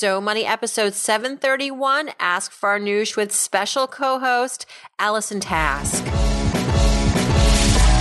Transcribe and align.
So 0.00 0.18
Money 0.18 0.46
episode 0.46 0.94
731 0.94 2.12
Ask 2.18 2.52
Farnoosh 2.52 3.18
with 3.18 3.32
special 3.32 3.86
co 3.86 4.18
host 4.18 4.64
Allison 4.98 5.40
Task. 5.40 6.02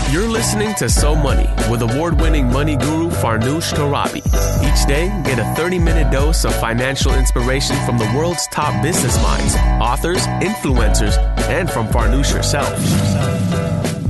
You're 0.09 0.29
listening 0.29 0.73
to 0.75 0.89
So 0.89 1.13
Money 1.13 1.49
with 1.69 1.81
award 1.81 2.21
winning 2.21 2.49
money 2.49 2.77
guru 2.77 3.09
Farnoosh 3.09 3.73
Torabi. 3.73 4.19
Each 4.63 4.87
day, 4.87 5.07
get 5.25 5.39
a 5.39 5.55
30 5.61 5.79
minute 5.79 6.09
dose 6.09 6.45
of 6.45 6.55
financial 6.61 7.13
inspiration 7.15 7.75
from 7.85 7.97
the 7.97 8.09
world's 8.15 8.47
top 8.47 8.81
business 8.81 9.21
minds, 9.21 9.57
authors, 9.81 10.25
influencers, 10.39 11.17
and 11.49 11.69
from 11.69 11.85
Farnoosh 11.89 12.31
herself. 12.31 13.88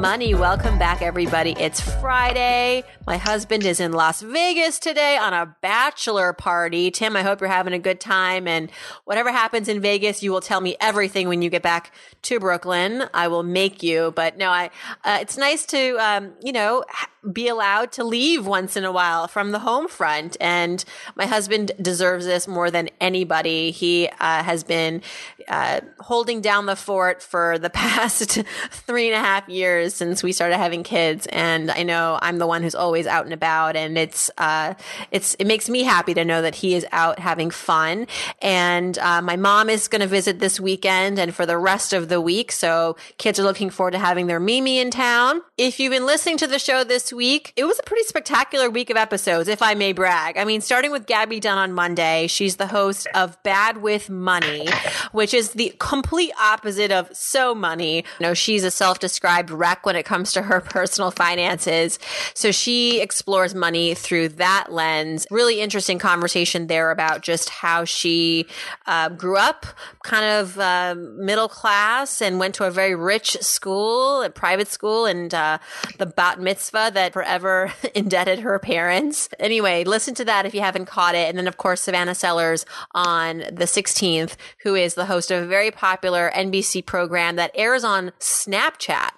Money. 0.00 0.34
Welcome 0.34 0.78
back, 0.78 1.02
everybody. 1.02 1.54
It's 1.58 1.78
Friday. 1.78 2.84
My 3.06 3.18
husband 3.18 3.66
is 3.66 3.80
in 3.80 3.92
Las 3.92 4.22
Vegas 4.22 4.78
today 4.78 5.18
on 5.18 5.34
a 5.34 5.54
bachelor 5.60 6.32
party. 6.32 6.90
Tim, 6.90 7.16
I 7.16 7.22
hope 7.22 7.42
you're 7.42 7.50
having 7.50 7.74
a 7.74 7.78
good 7.78 8.00
time. 8.00 8.48
And 8.48 8.70
whatever 9.04 9.30
happens 9.30 9.68
in 9.68 9.82
Vegas, 9.82 10.22
you 10.22 10.32
will 10.32 10.40
tell 10.40 10.62
me 10.62 10.74
everything 10.80 11.28
when 11.28 11.42
you 11.42 11.50
get 11.50 11.60
back 11.60 11.92
to 12.22 12.40
Brooklyn. 12.40 13.10
I 13.12 13.28
will 13.28 13.42
make 13.42 13.82
you. 13.82 14.14
But 14.16 14.38
no, 14.38 14.48
I. 14.48 14.70
Uh, 15.04 15.18
it's 15.20 15.36
nice 15.36 15.66
to, 15.66 15.96
um, 15.98 16.32
you 16.42 16.52
know, 16.52 16.82
be 17.30 17.48
allowed 17.48 17.92
to 17.92 18.04
leave 18.04 18.46
once 18.46 18.76
in 18.76 18.84
a 18.84 18.92
while 18.92 19.28
from 19.28 19.52
the 19.52 19.58
home 19.58 19.86
front. 19.86 20.36
And 20.40 20.82
my 21.14 21.26
husband 21.26 21.72
deserves 21.80 22.24
this 22.24 22.48
more 22.48 22.70
than 22.70 22.88
anybody. 23.00 23.70
He 23.70 24.08
uh, 24.08 24.42
has 24.42 24.64
been 24.64 25.02
uh, 25.48 25.80
holding 25.98 26.40
down 26.40 26.64
the 26.66 26.76
fort 26.76 27.22
for 27.22 27.58
the 27.58 27.70
past 27.80 28.40
three 28.70 29.08
and 29.08 29.16
a 29.16 29.24
half 29.24 29.48
years 29.48 29.89
since 29.94 30.22
we 30.22 30.32
started 30.32 30.56
having 30.56 30.82
kids. 30.82 31.26
And 31.26 31.70
I 31.70 31.82
know 31.82 32.18
I'm 32.22 32.38
the 32.38 32.46
one 32.46 32.62
who's 32.62 32.74
always 32.74 33.06
out 33.06 33.24
and 33.24 33.34
about. 33.34 33.76
And 33.76 33.98
it's, 33.98 34.30
uh, 34.38 34.74
it's, 35.10 35.34
it 35.34 35.46
makes 35.46 35.68
me 35.68 35.82
happy 35.82 36.14
to 36.14 36.24
know 36.24 36.42
that 36.42 36.56
he 36.56 36.74
is 36.74 36.86
out 36.92 37.18
having 37.18 37.50
fun. 37.50 38.06
And 38.40 38.96
uh, 38.98 39.22
my 39.22 39.36
mom 39.36 39.68
is 39.68 39.88
going 39.88 40.02
to 40.02 40.06
visit 40.06 40.38
this 40.38 40.60
weekend 40.60 41.18
and 41.18 41.34
for 41.34 41.46
the 41.46 41.58
rest 41.58 41.92
of 41.92 42.08
the 42.08 42.20
week. 42.20 42.52
So 42.52 42.96
kids 43.18 43.38
are 43.38 43.44
looking 43.44 43.70
forward 43.70 43.92
to 43.92 43.98
having 43.98 44.26
their 44.26 44.40
Mimi 44.40 44.78
in 44.78 44.90
town. 44.90 45.42
If 45.56 45.78
you've 45.78 45.92
been 45.92 46.06
listening 46.06 46.36
to 46.38 46.46
the 46.46 46.58
show 46.58 46.84
this 46.84 47.12
week. 47.12 47.52
It 47.56 47.64
was 47.64 47.78
a 47.78 47.82
pretty 47.82 48.04
spectacular 48.04 48.70
week 48.70 48.90
of 48.90 48.96
episodes, 48.96 49.48
if 49.48 49.62
I 49.62 49.74
may 49.74 49.92
brag. 49.92 50.36
I 50.36 50.44
mean, 50.44 50.60
starting 50.60 50.90
with 50.90 51.06
Gabby 51.06 51.40
Dunn 51.40 51.58
on 51.58 51.72
Monday, 51.72 52.26
she's 52.26 52.56
the 52.56 52.66
host 52.66 53.06
of 53.14 53.42
Bad 53.42 53.78
with 53.78 54.10
Money, 54.10 54.68
which 55.12 55.34
is 55.34 55.50
the 55.50 55.74
complete 55.78 56.32
opposite 56.40 56.90
of 56.90 57.08
So 57.16 57.54
Money. 57.54 57.96
You 57.96 58.26
know, 58.26 58.34
she's 58.34 58.64
a 58.64 58.70
self-described 58.70 59.50
wreck 59.50 59.79
when 59.84 59.96
it 59.96 60.04
comes 60.04 60.32
to 60.32 60.42
her 60.42 60.60
personal 60.60 61.10
finances. 61.10 61.98
So 62.34 62.50
she 62.52 63.00
explores 63.00 63.54
money 63.54 63.94
through 63.94 64.30
that 64.30 64.72
lens. 64.72 65.26
Really 65.30 65.60
interesting 65.60 65.98
conversation 65.98 66.66
there 66.66 66.90
about 66.90 67.22
just 67.22 67.48
how 67.50 67.84
she 67.84 68.46
uh, 68.86 69.08
grew 69.10 69.36
up 69.36 69.66
kind 70.02 70.24
of 70.24 70.58
uh, 70.58 70.94
middle 70.96 71.48
class 71.48 72.20
and 72.22 72.38
went 72.38 72.54
to 72.56 72.64
a 72.64 72.70
very 72.70 72.94
rich 72.94 73.36
school, 73.40 74.22
a 74.22 74.30
private 74.30 74.68
school, 74.68 75.06
and 75.06 75.34
uh, 75.34 75.58
the 75.98 76.06
bat 76.06 76.40
mitzvah 76.40 76.90
that 76.94 77.12
forever 77.12 77.72
indebted 77.94 78.40
her 78.40 78.58
parents. 78.58 79.28
Anyway, 79.38 79.84
listen 79.84 80.14
to 80.14 80.24
that 80.24 80.46
if 80.46 80.54
you 80.54 80.60
haven't 80.60 80.86
caught 80.86 81.14
it. 81.14 81.28
And 81.28 81.38
then, 81.38 81.46
of 81.46 81.56
course, 81.56 81.80
Savannah 81.82 82.14
Sellers 82.14 82.64
on 82.92 83.38
the 83.38 83.66
16th, 83.66 84.36
who 84.62 84.74
is 84.74 84.94
the 84.94 85.06
host 85.06 85.30
of 85.30 85.42
a 85.42 85.46
very 85.46 85.70
popular 85.70 86.30
NBC 86.34 86.84
program 86.84 87.36
that 87.36 87.50
airs 87.54 87.84
on 87.84 88.12
Snapchat. 88.20 89.10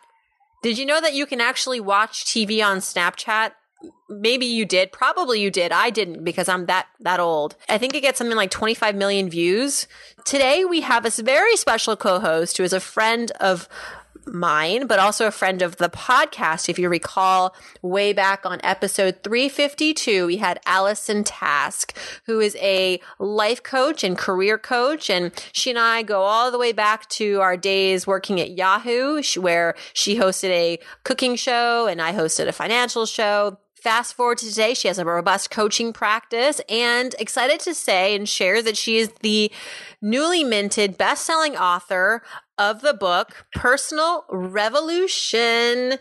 Did 0.62 0.78
you 0.78 0.86
know 0.86 1.00
that 1.00 1.14
you 1.14 1.26
can 1.26 1.40
actually 1.40 1.80
watch 1.80 2.24
TV 2.24 2.64
on 2.64 2.78
Snapchat? 2.78 3.52
maybe 4.08 4.46
you 4.46 4.64
did. 4.64 4.92
Probably 4.92 5.40
you 5.40 5.50
did. 5.50 5.72
I 5.72 5.90
didn't 5.90 6.24
because 6.24 6.48
i'm 6.48 6.66
that 6.66 6.86
that 7.00 7.20
old. 7.20 7.56
I 7.68 7.78
think 7.78 7.94
it 7.94 8.02
gets 8.02 8.18
something 8.18 8.36
like 8.36 8.50
25 8.50 8.94
million 8.94 9.28
views. 9.28 9.86
Today 10.24 10.64
we 10.64 10.82
have 10.82 11.04
a 11.04 11.10
very 11.22 11.56
special 11.56 11.96
co-host 11.96 12.56
who 12.56 12.64
is 12.64 12.72
a 12.72 12.80
friend 12.80 13.30
of 13.40 13.68
mine, 14.26 14.86
but 14.86 14.98
also 14.98 15.26
a 15.26 15.30
friend 15.30 15.62
of 15.62 15.76
the 15.76 15.88
podcast. 15.88 16.68
If 16.68 16.78
you 16.78 16.88
recall, 16.88 17.54
way 17.80 18.12
back 18.12 18.44
on 18.44 18.60
episode 18.62 19.22
352, 19.22 20.26
we 20.26 20.36
had 20.38 20.60
Allison 20.66 21.24
Task, 21.24 21.96
who 22.26 22.40
is 22.40 22.56
a 22.56 23.00
life 23.18 23.62
coach 23.62 24.04
and 24.04 24.16
career 24.16 24.58
coach. 24.58 25.10
And 25.10 25.32
she 25.52 25.70
and 25.70 25.78
I 25.78 26.02
go 26.02 26.22
all 26.22 26.50
the 26.50 26.58
way 26.58 26.72
back 26.72 27.08
to 27.10 27.40
our 27.40 27.56
days 27.56 28.06
working 28.06 28.40
at 28.40 28.52
Yahoo, 28.52 29.22
where 29.36 29.74
she 29.92 30.16
hosted 30.16 30.50
a 30.50 30.78
cooking 31.04 31.36
show 31.36 31.86
and 31.86 32.00
I 32.00 32.12
hosted 32.12 32.48
a 32.48 32.52
financial 32.52 33.06
show. 33.06 33.58
Fast 33.74 34.14
forward 34.14 34.38
to 34.38 34.48
today, 34.48 34.74
she 34.74 34.86
has 34.86 35.00
a 35.00 35.04
robust 35.04 35.50
coaching 35.50 35.92
practice 35.92 36.60
and 36.68 37.16
excited 37.18 37.58
to 37.60 37.74
say 37.74 38.14
and 38.14 38.28
share 38.28 38.62
that 38.62 38.76
she 38.76 38.98
is 38.98 39.10
the 39.22 39.50
newly 40.00 40.44
minted 40.44 40.96
best-selling 40.96 41.56
author 41.56 42.22
of 42.58 42.80
the 42.80 42.94
book 42.94 43.46
Personal 43.54 44.24
Revolution. 44.30 45.98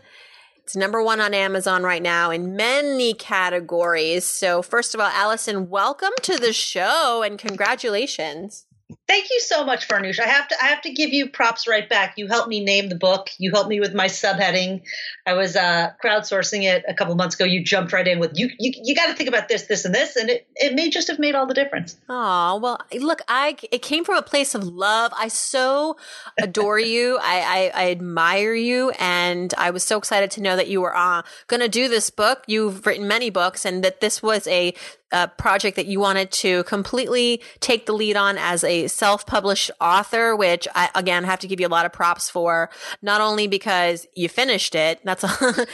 It's 0.63 0.75
number 0.75 1.03
one 1.03 1.19
on 1.19 1.34
Amazon 1.34 1.84
right 1.84 2.01
now 2.01 2.31
in 2.31 2.56
many 2.56 3.13
categories. 3.13 4.25
So, 4.25 4.62
first 4.62 4.94
of 4.94 5.01
all, 5.01 5.07
Allison, 5.07 5.69
welcome 5.69 6.12
to 6.22 6.38
the 6.38 6.53
show 6.53 7.23
and 7.23 7.38
congratulations. 7.38 8.66
Thank 9.07 9.29
you 9.29 9.40
so 9.41 9.66
much, 9.66 9.88
Farnoosh. 9.88 10.19
I 10.19 10.28
have 10.28 10.47
to 10.47 10.56
I 10.62 10.68
have 10.68 10.81
to 10.84 10.91
give 10.91 11.12
you 11.12 11.29
props 11.29 11.68
right 11.68 11.88
back. 11.88 12.13
You 12.18 12.28
helped 12.28 12.47
me 12.47 12.63
name 12.63 12.90
the 12.90 12.96
book. 12.96 13.29
You 13.38 13.52
helped 13.52 13.69
me 13.69 13.79
with 13.79 13.94
my 13.94 14.07
subheading. 14.07 14.84
I 15.25 15.34
was 15.34 15.56
uh, 15.56 15.91
crowdsourcing 16.03 16.63
it 16.63 16.84
a 16.88 16.94
couple 16.94 17.16
months 17.16 17.35
ago. 17.35 17.46
You 17.46 17.63
jumped 17.63 17.94
right 17.94 18.07
in 18.07 18.19
with 18.19 18.31
you. 18.35 18.50
You, 18.59 18.72
you 18.84 18.96
got 18.96 19.07
to 19.07 19.13
think 19.13 19.30
about 19.30 19.47
this, 19.47 19.63
this, 19.63 19.85
and 19.85 19.94
this, 19.94 20.16
and 20.16 20.30
it, 20.30 20.47
it 20.56 20.74
may 20.74 20.90
just 20.90 21.07
have 21.09 21.19
made 21.19 21.35
all 21.35 21.46
the 21.46 21.53
difference. 21.53 21.97
Oh 22.09 22.57
well, 22.57 22.80
look, 23.00 23.22
I 23.28 23.57
it 23.72 23.81
came 23.81 24.03
from 24.03 24.18
a 24.18 24.22
place 24.22 24.56
of 24.56 24.63
love. 24.63 25.12
I 25.18 25.28
so 25.28 25.97
adore 26.41 26.80
you. 26.94 27.18
I, 27.22 27.72
I, 27.75 27.84
I 27.85 27.91
admire 27.91 28.53
you, 28.53 28.91
and 28.91 29.53
I 29.57 29.72
was 29.72 29.84
so 29.84 29.97
excited 29.97 30.31
to 30.31 30.41
know 30.41 30.56
that 30.56 30.68
you 30.68 30.81
were 30.81 30.96
uh, 30.96 31.24
going 31.47 31.62
to 31.62 31.69
do 31.69 31.88
this 31.88 32.09
book. 32.09 32.44
You've 32.47 32.85
written 32.85 33.07
many 33.07 33.30
books, 33.30 33.66
and 33.66 33.84
that 33.84 34.01
this 34.01 34.24
was 34.24 34.47
a 34.47 34.74
a 35.12 35.28
project 35.28 35.75
that 35.75 35.85
you 35.85 36.00
wanted 36.00 36.31
to 36.31 36.63
completely 36.63 37.41
take 37.59 37.85
the 37.85 37.94
lead 37.94 38.16
on 38.16 38.38
as 38.38 38.63
a 38.63 38.81
self-published 38.88 39.72
author, 39.80 40.36
which 40.36 40.68
I, 40.75 40.90
again, 40.96 41.24
have 41.24 41.40
to 41.40 41.47
give 41.47 41.59
you 41.59 41.68
a 41.68 41.69
lot 41.69 41.86
of 41.86 41.94
props 41.94 42.30
for, 42.30 42.69
not 43.02 43.22
only 43.22 43.47
because 43.47 44.08
you 44.16 44.30
finished 44.30 44.75
it. 44.75 45.00
That's 45.03 45.24
a, 45.24 45.30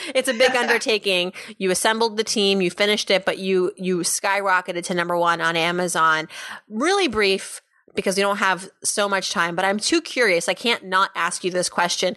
it's 0.16 0.28
a 0.28 0.34
big 0.34 0.56
undertaking. 0.56 1.34
You 1.57 1.72
assembled 1.72 2.18
the 2.18 2.23
team, 2.23 2.62
you 2.62 2.72
finished 2.72 3.12
it, 3.12 3.25
but 3.25 3.38
you, 3.38 3.72
you 3.78 4.00
skyrocketed 4.00 4.84
to 4.85 4.94
number 4.94 5.18
one 5.18 5.41
on 5.41 5.56
Amazon. 5.56 6.28
Really 6.69 7.07
brief 7.07 7.62
because 7.97 8.16
we 8.16 8.22
don't 8.22 8.38
have 8.38 8.69
so 8.84 9.09
much 9.09 9.31
time, 9.31 9.56
but 9.56 9.66
I'm 9.66 9.79
too 9.79 10.01
curious. 10.01 10.47
I 10.47 10.53
can't 10.53 10.85
not 10.85 11.09
ask 11.16 11.44
you 11.44 11.50
this 11.50 11.68
question. 11.68 12.16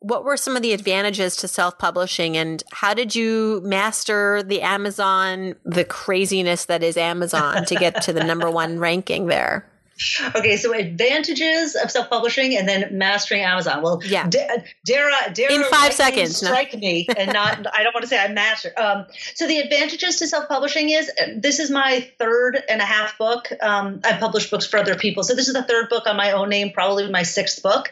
What 0.00 0.24
were 0.24 0.36
some 0.36 0.56
of 0.56 0.62
the 0.62 0.72
advantages 0.72 1.36
to 1.36 1.48
self 1.48 1.78
publishing 1.78 2.36
and 2.36 2.62
how 2.72 2.92
did 2.92 3.14
you 3.14 3.62
master 3.64 4.42
the 4.42 4.60
Amazon, 4.60 5.54
the 5.64 5.84
craziness 5.84 6.66
that 6.66 6.82
is 6.82 6.96
Amazon 6.98 7.64
to 7.64 7.74
get 7.76 8.02
to 8.02 8.12
the 8.12 8.24
number 8.24 8.50
one 8.50 8.78
ranking 8.80 9.26
there? 9.26 9.71
Okay, 10.34 10.56
so 10.56 10.74
advantages 10.74 11.74
of 11.76 11.90
self-publishing 11.90 12.56
and 12.56 12.68
then 12.68 12.96
mastering 12.96 13.42
Amazon. 13.42 13.82
Well, 13.82 14.00
yeah, 14.04 14.28
dare, 14.28 14.64
dare 14.84 15.52
in 15.52 15.64
five 15.64 15.92
seconds 15.92 16.36
strike 16.36 16.72
no. 16.72 16.80
me 16.80 17.06
and 17.16 17.32
not. 17.32 17.66
I 17.74 17.82
don't 17.82 17.94
want 17.94 18.02
to 18.02 18.08
say 18.08 18.18
I 18.18 18.28
master. 18.28 18.72
Um, 18.76 19.06
so 19.34 19.46
the 19.46 19.58
advantages 19.58 20.18
to 20.18 20.26
self-publishing 20.26 20.90
is 20.90 21.10
this 21.36 21.58
is 21.58 21.70
my 21.70 22.08
third 22.18 22.62
and 22.68 22.80
a 22.80 22.84
half 22.84 23.18
book. 23.18 23.48
Um, 23.60 24.00
I've 24.04 24.20
published 24.20 24.50
books 24.50 24.66
for 24.66 24.78
other 24.78 24.96
people, 24.96 25.22
so 25.22 25.34
this 25.34 25.48
is 25.48 25.54
the 25.54 25.62
third 25.62 25.88
book 25.88 26.06
on 26.06 26.16
my 26.16 26.32
own 26.32 26.48
name, 26.48 26.72
probably 26.72 27.10
my 27.10 27.22
sixth 27.22 27.62
book. 27.62 27.90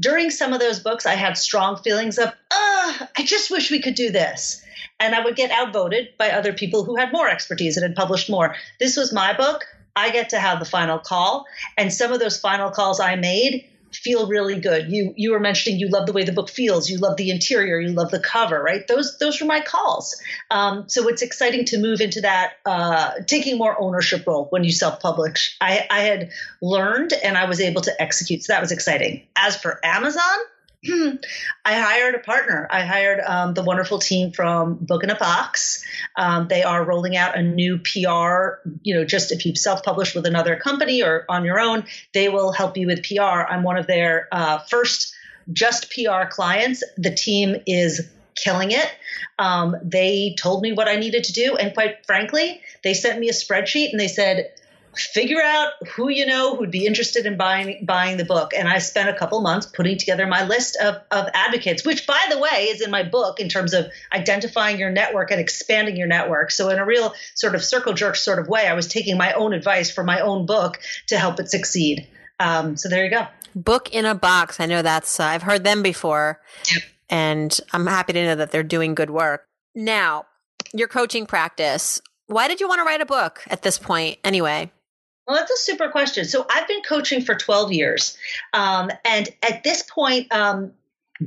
During 0.00 0.30
some 0.30 0.52
of 0.52 0.60
those 0.60 0.80
books, 0.80 1.06
I 1.06 1.14
had 1.14 1.36
strong 1.36 1.76
feelings 1.76 2.18
of, 2.18 2.32
ah, 2.52 3.08
I 3.18 3.24
just 3.24 3.50
wish 3.50 3.70
we 3.70 3.82
could 3.82 3.94
do 3.94 4.10
this 4.10 4.64
and 5.02 5.14
I 5.14 5.24
would 5.24 5.36
get 5.36 5.50
outvoted 5.50 6.16
by 6.16 6.30
other 6.30 6.52
people 6.52 6.84
who 6.84 6.96
had 6.96 7.12
more 7.12 7.28
expertise 7.28 7.76
and 7.76 7.84
had 7.84 7.96
published 7.96 8.30
more. 8.30 8.54
This 8.78 8.96
was 8.96 9.12
my 9.12 9.36
book. 9.36 9.64
I 9.94 10.10
get 10.10 10.30
to 10.30 10.38
have 10.38 10.58
the 10.58 10.64
final 10.64 10.98
call. 10.98 11.46
And 11.76 11.92
some 11.92 12.12
of 12.12 12.20
those 12.20 12.38
final 12.38 12.70
calls 12.70 13.00
I 13.00 13.16
made 13.16 13.66
feel 13.94 14.26
really 14.26 14.58
good. 14.58 14.90
You 14.90 15.12
you 15.16 15.32
were 15.32 15.40
mentioning 15.40 15.78
you 15.78 15.88
love 15.88 16.06
the 16.06 16.12
way 16.12 16.24
the 16.24 16.32
book 16.32 16.48
feels, 16.48 16.90
you 16.90 16.98
love 16.98 17.16
the 17.16 17.30
interior, 17.30 17.78
you 17.78 17.92
love 17.92 18.10
the 18.10 18.20
cover, 18.20 18.62
right? 18.62 18.86
Those 18.88 19.18
those 19.18 19.40
were 19.40 19.46
my 19.46 19.60
calls. 19.60 20.20
Um, 20.50 20.88
so 20.88 21.08
it's 21.08 21.22
exciting 21.22 21.64
to 21.66 21.78
move 21.78 22.00
into 22.00 22.22
that 22.22 22.54
uh, 22.64 23.12
taking 23.26 23.58
more 23.58 23.78
ownership 23.80 24.26
role 24.26 24.46
when 24.50 24.64
you 24.64 24.72
self 24.72 25.00
publish. 25.00 25.56
I, 25.60 25.86
I 25.90 26.00
had 26.00 26.30
learned 26.60 27.12
and 27.22 27.36
I 27.36 27.44
was 27.44 27.60
able 27.60 27.82
to 27.82 28.02
execute, 28.02 28.44
so 28.44 28.52
that 28.52 28.60
was 28.60 28.72
exciting. 28.72 29.26
As 29.36 29.56
for 29.56 29.78
Amazon, 29.84 30.38
I 31.64 31.74
hired 31.74 32.16
a 32.16 32.18
partner. 32.18 32.66
I 32.70 32.84
hired 32.84 33.20
um, 33.20 33.54
the 33.54 33.62
wonderful 33.62 34.00
team 34.00 34.32
from 34.32 34.74
Book 34.74 35.04
in 35.04 35.10
a 35.10 35.14
Box. 35.14 35.84
Um, 36.16 36.48
they 36.48 36.64
are 36.64 36.84
rolling 36.84 37.16
out 37.16 37.36
a 37.36 37.42
new 37.42 37.78
PR. 37.78 38.68
You 38.82 38.96
know, 38.96 39.04
just 39.04 39.30
if 39.30 39.46
you've 39.46 39.58
self-published 39.58 40.14
with 40.14 40.26
another 40.26 40.56
company 40.56 41.02
or 41.02 41.24
on 41.28 41.44
your 41.44 41.60
own, 41.60 41.84
they 42.14 42.28
will 42.28 42.50
help 42.50 42.76
you 42.76 42.88
with 42.88 43.04
PR. 43.04 43.46
I'm 43.48 43.62
one 43.62 43.78
of 43.78 43.86
their 43.86 44.28
uh, 44.32 44.58
first 44.58 45.14
just 45.52 45.92
PR 45.92 46.28
clients. 46.28 46.82
The 46.96 47.14
team 47.14 47.56
is 47.66 48.08
killing 48.34 48.72
it. 48.72 48.90
Um, 49.38 49.76
they 49.84 50.34
told 50.38 50.62
me 50.62 50.72
what 50.72 50.88
I 50.88 50.96
needed 50.96 51.24
to 51.24 51.32
do, 51.32 51.56
and 51.56 51.74
quite 51.74 52.04
frankly, 52.06 52.60
they 52.82 52.94
sent 52.94 53.20
me 53.20 53.28
a 53.28 53.32
spreadsheet 53.32 53.90
and 53.90 54.00
they 54.00 54.08
said 54.08 54.50
figure 54.96 55.40
out 55.40 55.72
who 55.88 56.08
you 56.08 56.26
know 56.26 56.56
who'd 56.56 56.70
be 56.70 56.86
interested 56.86 57.26
in 57.26 57.36
buying 57.36 57.84
buying 57.84 58.16
the 58.16 58.24
book. 58.24 58.52
And 58.56 58.68
I 58.68 58.78
spent 58.78 59.08
a 59.08 59.14
couple 59.14 59.40
months 59.40 59.66
putting 59.66 59.98
together 59.98 60.26
my 60.26 60.46
list 60.46 60.76
of, 60.76 60.96
of 61.10 61.28
advocates, 61.34 61.84
which 61.84 62.06
by 62.06 62.20
the 62.30 62.38
way 62.38 62.68
is 62.70 62.80
in 62.80 62.90
my 62.90 63.02
book 63.02 63.40
in 63.40 63.48
terms 63.48 63.74
of 63.74 63.86
identifying 64.12 64.78
your 64.78 64.90
network 64.90 65.30
and 65.30 65.40
expanding 65.40 65.96
your 65.96 66.06
network. 66.06 66.50
So 66.50 66.68
in 66.70 66.78
a 66.78 66.84
real 66.84 67.14
sort 67.34 67.54
of 67.54 67.64
circle 67.64 67.94
jerk 67.94 68.16
sort 68.16 68.38
of 68.38 68.48
way, 68.48 68.66
I 68.66 68.74
was 68.74 68.86
taking 68.86 69.16
my 69.16 69.32
own 69.32 69.52
advice 69.52 69.90
for 69.90 70.04
my 70.04 70.20
own 70.20 70.46
book 70.46 70.80
to 71.08 71.18
help 71.18 71.40
it 71.40 71.50
succeed. 71.50 72.06
Um, 72.38 72.76
so 72.76 72.88
there 72.88 73.04
you 73.04 73.10
go. 73.10 73.26
Book 73.54 73.90
in 73.92 74.04
a 74.04 74.14
box. 74.14 74.60
I 74.60 74.66
know 74.66 74.82
that's 74.82 75.20
uh, 75.20 75.24
I've 75.24 75.42
heard 75.42 75.64
them 75.64 75.82
before, 75.82 76.40
and 77.10 77.58
I'm 77.72 77.86
happy 77.86 78.14
to 78.14 78.24
know 78.24 78.34
that 78.34 78.50
they're 78.50 78.62
doing 78.62 78.94
good 78.94 79.10
work. 79.10 79.44
Now, 79.74 80.26
your 80.72 80.88
coaching 80.88 81.26
practice. 81.26 82.00
Why 82.26 82.48
did 82.48 82.60
you 82.60 82.68
want 82.68 82.80
to 82.80 82.84
write 82.84 83.02
a 83.02 83.06
book 83.06 83.42
at 83.48 83.62
this 83.62 83.78
point 83.78 84.18
anyway? 84.24 84.70
Well, 85.26 85.36
that's 85.36 85.52
a 85.52 85.56
super 85.56 85.88
question. 85.88 86.24
So 86.24 86.46
I've 86.50 86.66
been 86.66 86.82
coaching 86.82 87.22
for 87.22 87.34
12 87.34 87.72
years. 87.72 88.16
Um, 88.52 88.90
and 89.04 89.28
at 89.42 89.62
this 89.62 89.82
point, 89.82 90.32
um, 90.32 90.72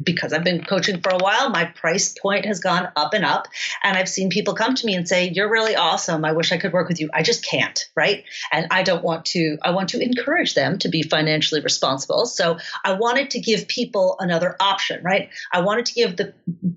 because 0.03 0.33
I've 0.33 0.43
been 0.43 0.63
coaching 0.63 1.01
for 1.01 1.09
a 1.09 1.17
while, 1.17 1.49
my 1.49 1.65
price 1.65 2.13
point 2.19 2.45
has 2.45 2.59
gone 2.59 2.89
up 2.95 3.13
and 3.13 3.23
up. 3.23 3.47
And 3.83 3.97
I've 3.97 4.09
seen 4.09 4.29
people 4.29 4.53
come 4.53 4.75
to 4.75 4.85
me 4.85 4.95
and 4.95 5.07
say, 5.07 5.29
You're 5.29 5.49
really 5.49 5.75
awesome. 5.75 6.25
I 6.25 6.33
wish 6.33 6.51
I 6.51 6.57
could 6.57 6.73
work 6.73 6.87
with 6.89 6.99
you. 6.99 7.09
I 7.13 7.23
just 7.23 7.45
can't, 7.45 7.87
right? 7.95 8.25
And 8.51 8.67
I 8.71 8.83
don't 8.83 9.03
want 9.03 9.25
to, 9.27 9.57
I 9.61 9.71
want 9.71 9.89
to 9.89 10.01
encourage 10.01 10.53
them 10.53 10.79
to 10.79 10.89
be 10.89 11.03
financially 11.03 11.61
responsible. 11.61 12.25
So 12.25 12.57
I 12.83 12.93
wanted 12.93 13.31
to 13.31 13.39
give 13.39 13.67
people 13.67 14.17
another 14.19 14.55
option, 14.59 15.01
right? 15.03 15.29
I 15.53 15.61
wanted 15.61 15.85
to 15.87 15.93
give 15.93 16.17
the 16.17 16.33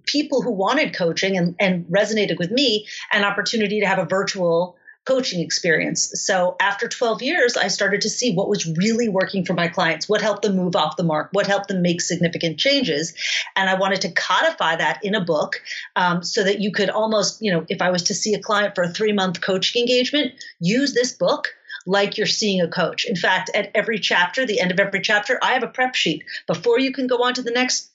people 0.06 0.42
who 0.42 0.52
wanted 0.52 0.94
coaching 0.94 1.36
and, 1.36 1.56
and 1.58 1.86
resonated 1.86 2.38
with 2.38 2.50
me 2.50 2.86
an 3.12 3.24
opportunity 3.24 3.80
to 3.80 3.86
have 3.86 3.98
a 3.98 4.04
virtual 4.04 4.76
coaching 5.08 5.40
experience. 5.40 6.12
So 6.22 6.54
after 6.60 6.86
12 6.86 7.22
years, 7.22 7.56
I 7.56 7.68
started 7.68 8.02
to 8.02 8.10
see 8.10 8.34
what 8.34 8.50
was 8.50 8.66
really 8.76 9.08
working 9.08 9.42
for 9.42 9.54
my 9.54 9.66
clients, 9.66 10.06
what 10.06 10.20
helped 10.20 10.42
them 10.42 10.54
move 10.54 10.76
off 10.76 10.98
the 10.98 11.02
mark, 11.02 11.30
what 11.32 11.46
helped 11.46 11.68
them 11.68 11.80
make 11.80 12.02
significant 12.02 12.58
changes. 12.58 13.14
And 13.56 13.70
I 13.70 13.78
wanted 13.78 14.02
to 14.02 14.12
codify 14.12 14.76
that 14.76 15.02
in 15.02 15.14
a 15.14 15.24
book 15.24 15.62
um, 15.96 16.22
so 16.22 16.44
that 16.44 16.60
you 16.60 16.70
could 16.70 16.90
almost, 16.90 17.40
you 17.40 17.50
know, 17.50 17.64
if 17.70 17.80
I 17.80 17.90
was 17.90 18.02
to 18.04 18.14
see 18.14 18.34
a 18.34 18.38
client 18.38 18.74
for 18.74 18.82
a 18.82 18.92
three 18.92 19.12
month 19.12 19.40
coaching 19.40 19.80
engagement, 19.80 20.34
use 20.60 20.92
this 20.92 21.12
book 21.12 21.54
like 21.86 22.18
you're 22.18 22.26
seeing 22.26 22.60
a 22.60 22.68
coach. 22.68 23.06
In 23.06 23.16
fact, 23.16 23.50
at 23.54 23.70
every 23.74 23.98
chapter, 23.98 24.44
the 24.44 24.60
end 24.60 24.72
of 24.72 24.78
every 24.78 25.00
chapter, 25.00 25.38
I 25.42 25.54
have 25.54 25.62
a 25.62 25.68
prep 25.68 25.94
sheet. 25.94 26.22
Before 26.46 26.78
you 26.78 26.92
can 26.92 27.06
go 27.06 27.24
on 27.24 27.32
to 27.32 27.42
the 27.42 27.50
next 27.50 27.88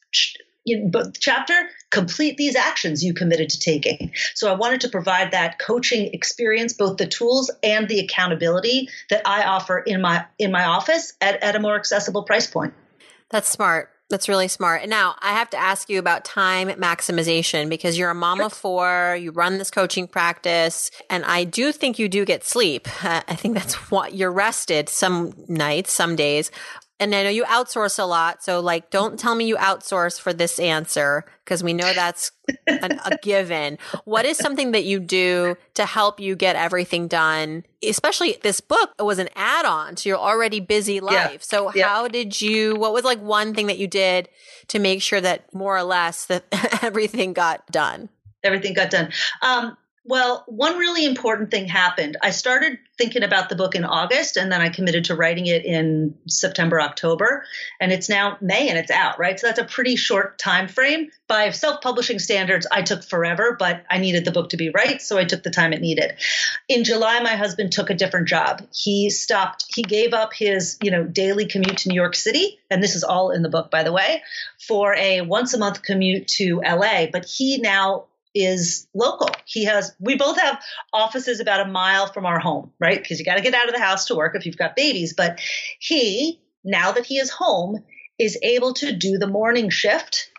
you 0.65 0.89
know, 0.89 1.12
chapter, 1.19 1.54
complete 1.89 2.38
these 2.38 2.56
actions 2.56 3.04
you 3.04 3.13
committed 3.13 3.50
to 3.50 3.60
taking. 3.60 4.12
So 4.33 4.50
I 4.50 4.56
wanted 4.56 4.81
to 4.81 4.89
provide 4.89 5.31
that 5.31 5.60
coaching 5.60 6.13
experience, 6.13 6.74
both 6.74 6.98
the 6.98 7.07
tools 7.07 7.51
and 7.62 7.88
the 7.88 8.00
accountability 8.00 8.89
that 9.10 9.27
I 9.27 9.44
offer 9.44 9.80
in 9.80 10.01
my 10.01 10.25
in 10.39 10.51
my 10.51 10.65
office 10.65 11.13
at, 11.21 11.44
at 11.44 11.56
a 11.56 11.60
more 11.60 11.75
accessible 11.75 12.24
price 12.24 12.48
point. 12.48 12.74
That's 13.30 13.50
smart. 13.50 13.89
That's 14.10 14.30
really 14.30 14.48
smart. 14.48 14.81
And 14.81 14.92
now 14.92 15.15
I 15.21 15.31
have 15.31 15.50
to 15.51 15.57
ask 15.57 15.89
you 15.89 15.98
about 15.98 16.24
time 16.24 16.68
maximization 16.69 17.68
because 17.68 17.98
you're 17.98 18.12
a 18.12 18.15
mom 18.15 18.38
sure. 18.38 18.45
of 18.45 18.54
four, 18.54 19.18
you 19.19 19.31
run 19.31 19.57
this 19.57 19.71
coaching 19.71 20.07
practice, 20.07 20.92
and 21.10 21.25
I 21.25 21.45
do 21.45 21.71
think 21.71 21.98
you 21.98 22.07
do 22.07 22.24
get 22.24 22.44
sleep. 22.44 22.88
Uh, 23.04 23.21
I 23.27 23.36
think 23.36 23.56
that's 23.56 23.74
what 23.89 24.13
you're 24.13 24.31
rested 24.31 24.88
some 24.88 25.33
nights, 25.48 25.92
some 25.92 26.15
days 26.15 26.51
and 27.03 27.13
I 27.13 27.23
know 27.23 27.29
you 27.29 27.44
outsource 27.44 28.00
a 28.00 28.03
lot. 28.03 28.44
So, 28.44 28.61
like, 28.61 28.89
don't 28.89 29.19
tell 29.19 29.35
me 29.35 29.45
you 29.45 29.57
outsource 29.57 30.19
for 30.19 30.31
this 30.31 30.57
answer 30.57 31.25
because 31.44 31.61
we 31.61 31.73
know 31.73 31.91
that's 31.94 32.31
an, 32.65 33.00
a 33.05 33.17
given. 33.21 33.77
What 34.05 34.25
is 34.25 34.38
something 34.38 34.71
that 34.71 34.85
you 34.85 35.00
do 35.00 35.57
to 35.73 35.85
help 35.85 36.19
you 36.19 36.35
get 36.35 36.55
everything 36.55 37.07
done? 37.07 37.65
Especially 37.83 38.38
this 38.41 38.61
book 38.61 38.91
was 39.00 39.19
an 39.19 39.27
add 39.35 39.65
on 39.65 39.95
to 39.95 40.09
your 40.09 40.17
already 40.17 40.61
busy 40.61 41.01
life. 41.01 41.31
Yeah. 41.31 41.38
So, 41.41 41.73
yeah. 41.75 41.88
how 41.89 42.07
did 42.07 42.41
you, 42.41 42.75
what 42.75 42.94
was 42.94 43.03
like 43.03 43.19
one 43.21 43.53
thing 43.53 43.67
that 43.67 43.77
you 43.77 43.88
did 43.88 44.29
to 44.69 44.79
make 44.79 45.01
sure 45.01 45.19
that 45.19 45.53
more 45.53 45.75
or 45.75 45.83
less 45.83 46.25
that 46.27 46.45
everything 46.81 47.33
got 47.33 47.67
done? 47.67 48.09
Everything 48.44 48.73
got 48.73 48.89
done. 48.89 49.11
Um, 49.41 49.77
well, 50.05 50.44
one 50.47 50.77
really 50.77 51.05
important 51.05 51.50
thing 51.50 51.65
happened. 51.65 52.17
I 52.21 52.31
started 52.31 52.77
thinking 52.97 53.23
about 53.23 53.47
the 53.47 53.55
book 53.55 53.73
in 53.73 53.85
August 53.85 54.35
and 54.35 54.51
then 54.51 54.59
I 54.59 54.67
committed 54.67 55.05
to 55.05 55.15
writing 55.15 55.45
it 55.45 55.63
in 55.63 56.15
September, 56.27 56.81
October, 56.81 57.45
and 57.79 57.91
it's 57.91 58.09
now 58.09 58.38
May 58.41 58.67
and 58.67 58.77
it's 58.77 58.91
out, 58.91 59.17
right? 59.17 59.39
So 59.39 59.47
that's 59.47 59.59
a 59.59 59.63
pretty 59.63 59.95
short 59.95 60.38
time 60.38 60.67
frame. 60.67 61.09
By 61.27 61.50
self-publishing 61.51 62.19
standards, 62.19 62.67
I 62.69 62.81
took 62.81 63.01
forever, 63.01 63.55
but 63.57 63.85
I 63.89 63.97
needed 63.97 64.25
the 64.25 64.31
book 64.31 64.50
to 64.50 64.57
be 64.57 64.69
right, 64.69 65.01
so 65.01 65.17
I 65.17 65.23
took 65.23 65.41
the 65.41 65.50
time 65.50 65.71
it 65.71 65.81
needed. 65.81 66.15
In 66.67 66.83
July, 66.83 67.21
my 67.21 67.35
husband 67.35 67.71
took 67.71 67.89
a 67.89 67.95
different 67.95 68.27
job. 68.27 68.61
He 68.73 69.09
stopped, 69.09 69.65
he 69.73 69.83
gave 69.83 70.13
up 70.13 70.33
his, 70.33 70.77
you 70.83 70.91
know, 70.91 71.05
daily 71.05 71.45
commute 71.45 71.77
to 71.79 71.89
New 71.89 71.95
York 71.95 72.15
City, 72.15 72.59
and 72.69 72.83
this 72.83 72.95
is 72.95 73.05
all 73.05 73.31
in 73.31 73.41
the 73.41 73.50
book 73.50 73.71
by 73.71 73.83
the 73.83 73.94
way, 73.94 74.21
for 74.67 74.94
a 74.95 75.21
once 75.21 75.53
a 75.53 75.57
month 75.57 75.81
commute 75.81 76.27
to 76.27 76.61
LA, 76.61 77.05
but 77.11 77.25
he 77.25 77.57
now 77.59 78.05
is 78.35 78.88
local. 78.94 79.30
He 79.45 79.65
has, 79.65 79.94
we 80.00 80.15
both 80.15 80.39
have 80.39 80.62
offices 80.91 81.39
about 81.39 81.68
a 81.68 81.71
mile 81.71 82.12
from 82.12 82.25
our 82.25 82.39
home, 82.39 82.71
right? 82.80 83.01
Because 83.01 83.19
you 83.19 83.25
got 83.25 83.35
to 83.35 83.44
get 83.44 83.53
out 83.53 83.68
of 83.68 83.74
the 83.74 83.81
house 83.81 84.06
to 84.06 84.15
work 84.15 84.35
if 84.35 84.45
you've 84.45 84.57
got 84.57 84.75
babies. 84.75 85.13
But 85.13 85.39
he, 85.80 86.39
now 86.63 86.91
that 86.94 87.06
he 87.06 87.18
is 87.18 87.30
home, 87.30 87.83
is 88.18 88.38
able 88.41 88.74
to 88.75 88.91
do 88.91 89.18
the 89.18 89.27
morning 89.27 89.69
shift. 89.69 90.31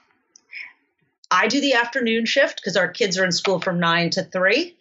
I 1.31 1.49
do 1.49 1.61
the 1.61 1.75
afternoon 1.75 2.27
shift 2.27 2.57
because 2.57 2.77
our 2.77 2.89
kids 2.89 3.19
are 3.19 3.25
in 3.25 3.33
school 3.33 3.61
from 3.61 3.81
nine 3.81 4.11
to 4.11 4.23
three. 4.23 4.77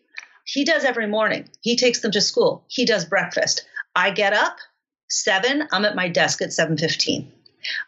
He 0.45 0.65
does 0.65 0.83
every 0.83 1.07
morning. 1.07 1.49
He 1.61 1.75
takes 1.75 2.01
them 2.01 2.11
to 2.11 2.21
school. 2.21 2.63
He 2.67 2.85
does 2.85 3.05
breakfast. 3.05 3.65
I 3.95 4.11
get 4.11 4.33
up 4.33 4.57
seven. 5.09 5.67
I'm 5.71 5.85
at 5.85 5.95
my 5.95 6.09
desk 6.09 6.41
at 6.41 6.53
seven 6.53 6.77
fifteen. 6.77 7.31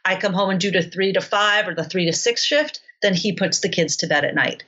I 0.04 0.16
come 0.16 0.34
home 0.34 0.50
and 0.52 0.60
do 0.60 0.72
the 0.72 0.82
three 0.82 1.14
to 1.14 1.22
five 1.22 1.68
or 1.68 1.76
the 1.76 1.84
three 1.84 2.06
to 2.06 2.14
six 2.14 2.44
shift. 2.44 2.80
Then 3.02 3.14
he 3.14 3.34
puts 3.34 3.60
the 3.60 3.70
kids 3.70 3.98
to 3.98 4.08
bed 4.08 4.24
at 4.24 4.34
night. 4.34 4.64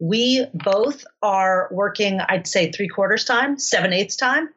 We 0.00 0.46
both 0.54 1.04
are 1.22 1.68
working, 1.70 2.20
I'd 2.20 2.46
say 2.46 2.70
three 2.70 2.88
quarters 2.88 3.24
time, 3.24 3.58
seven 3.58 3.92
eighths 3.92 4.16
time. 4.16 4.48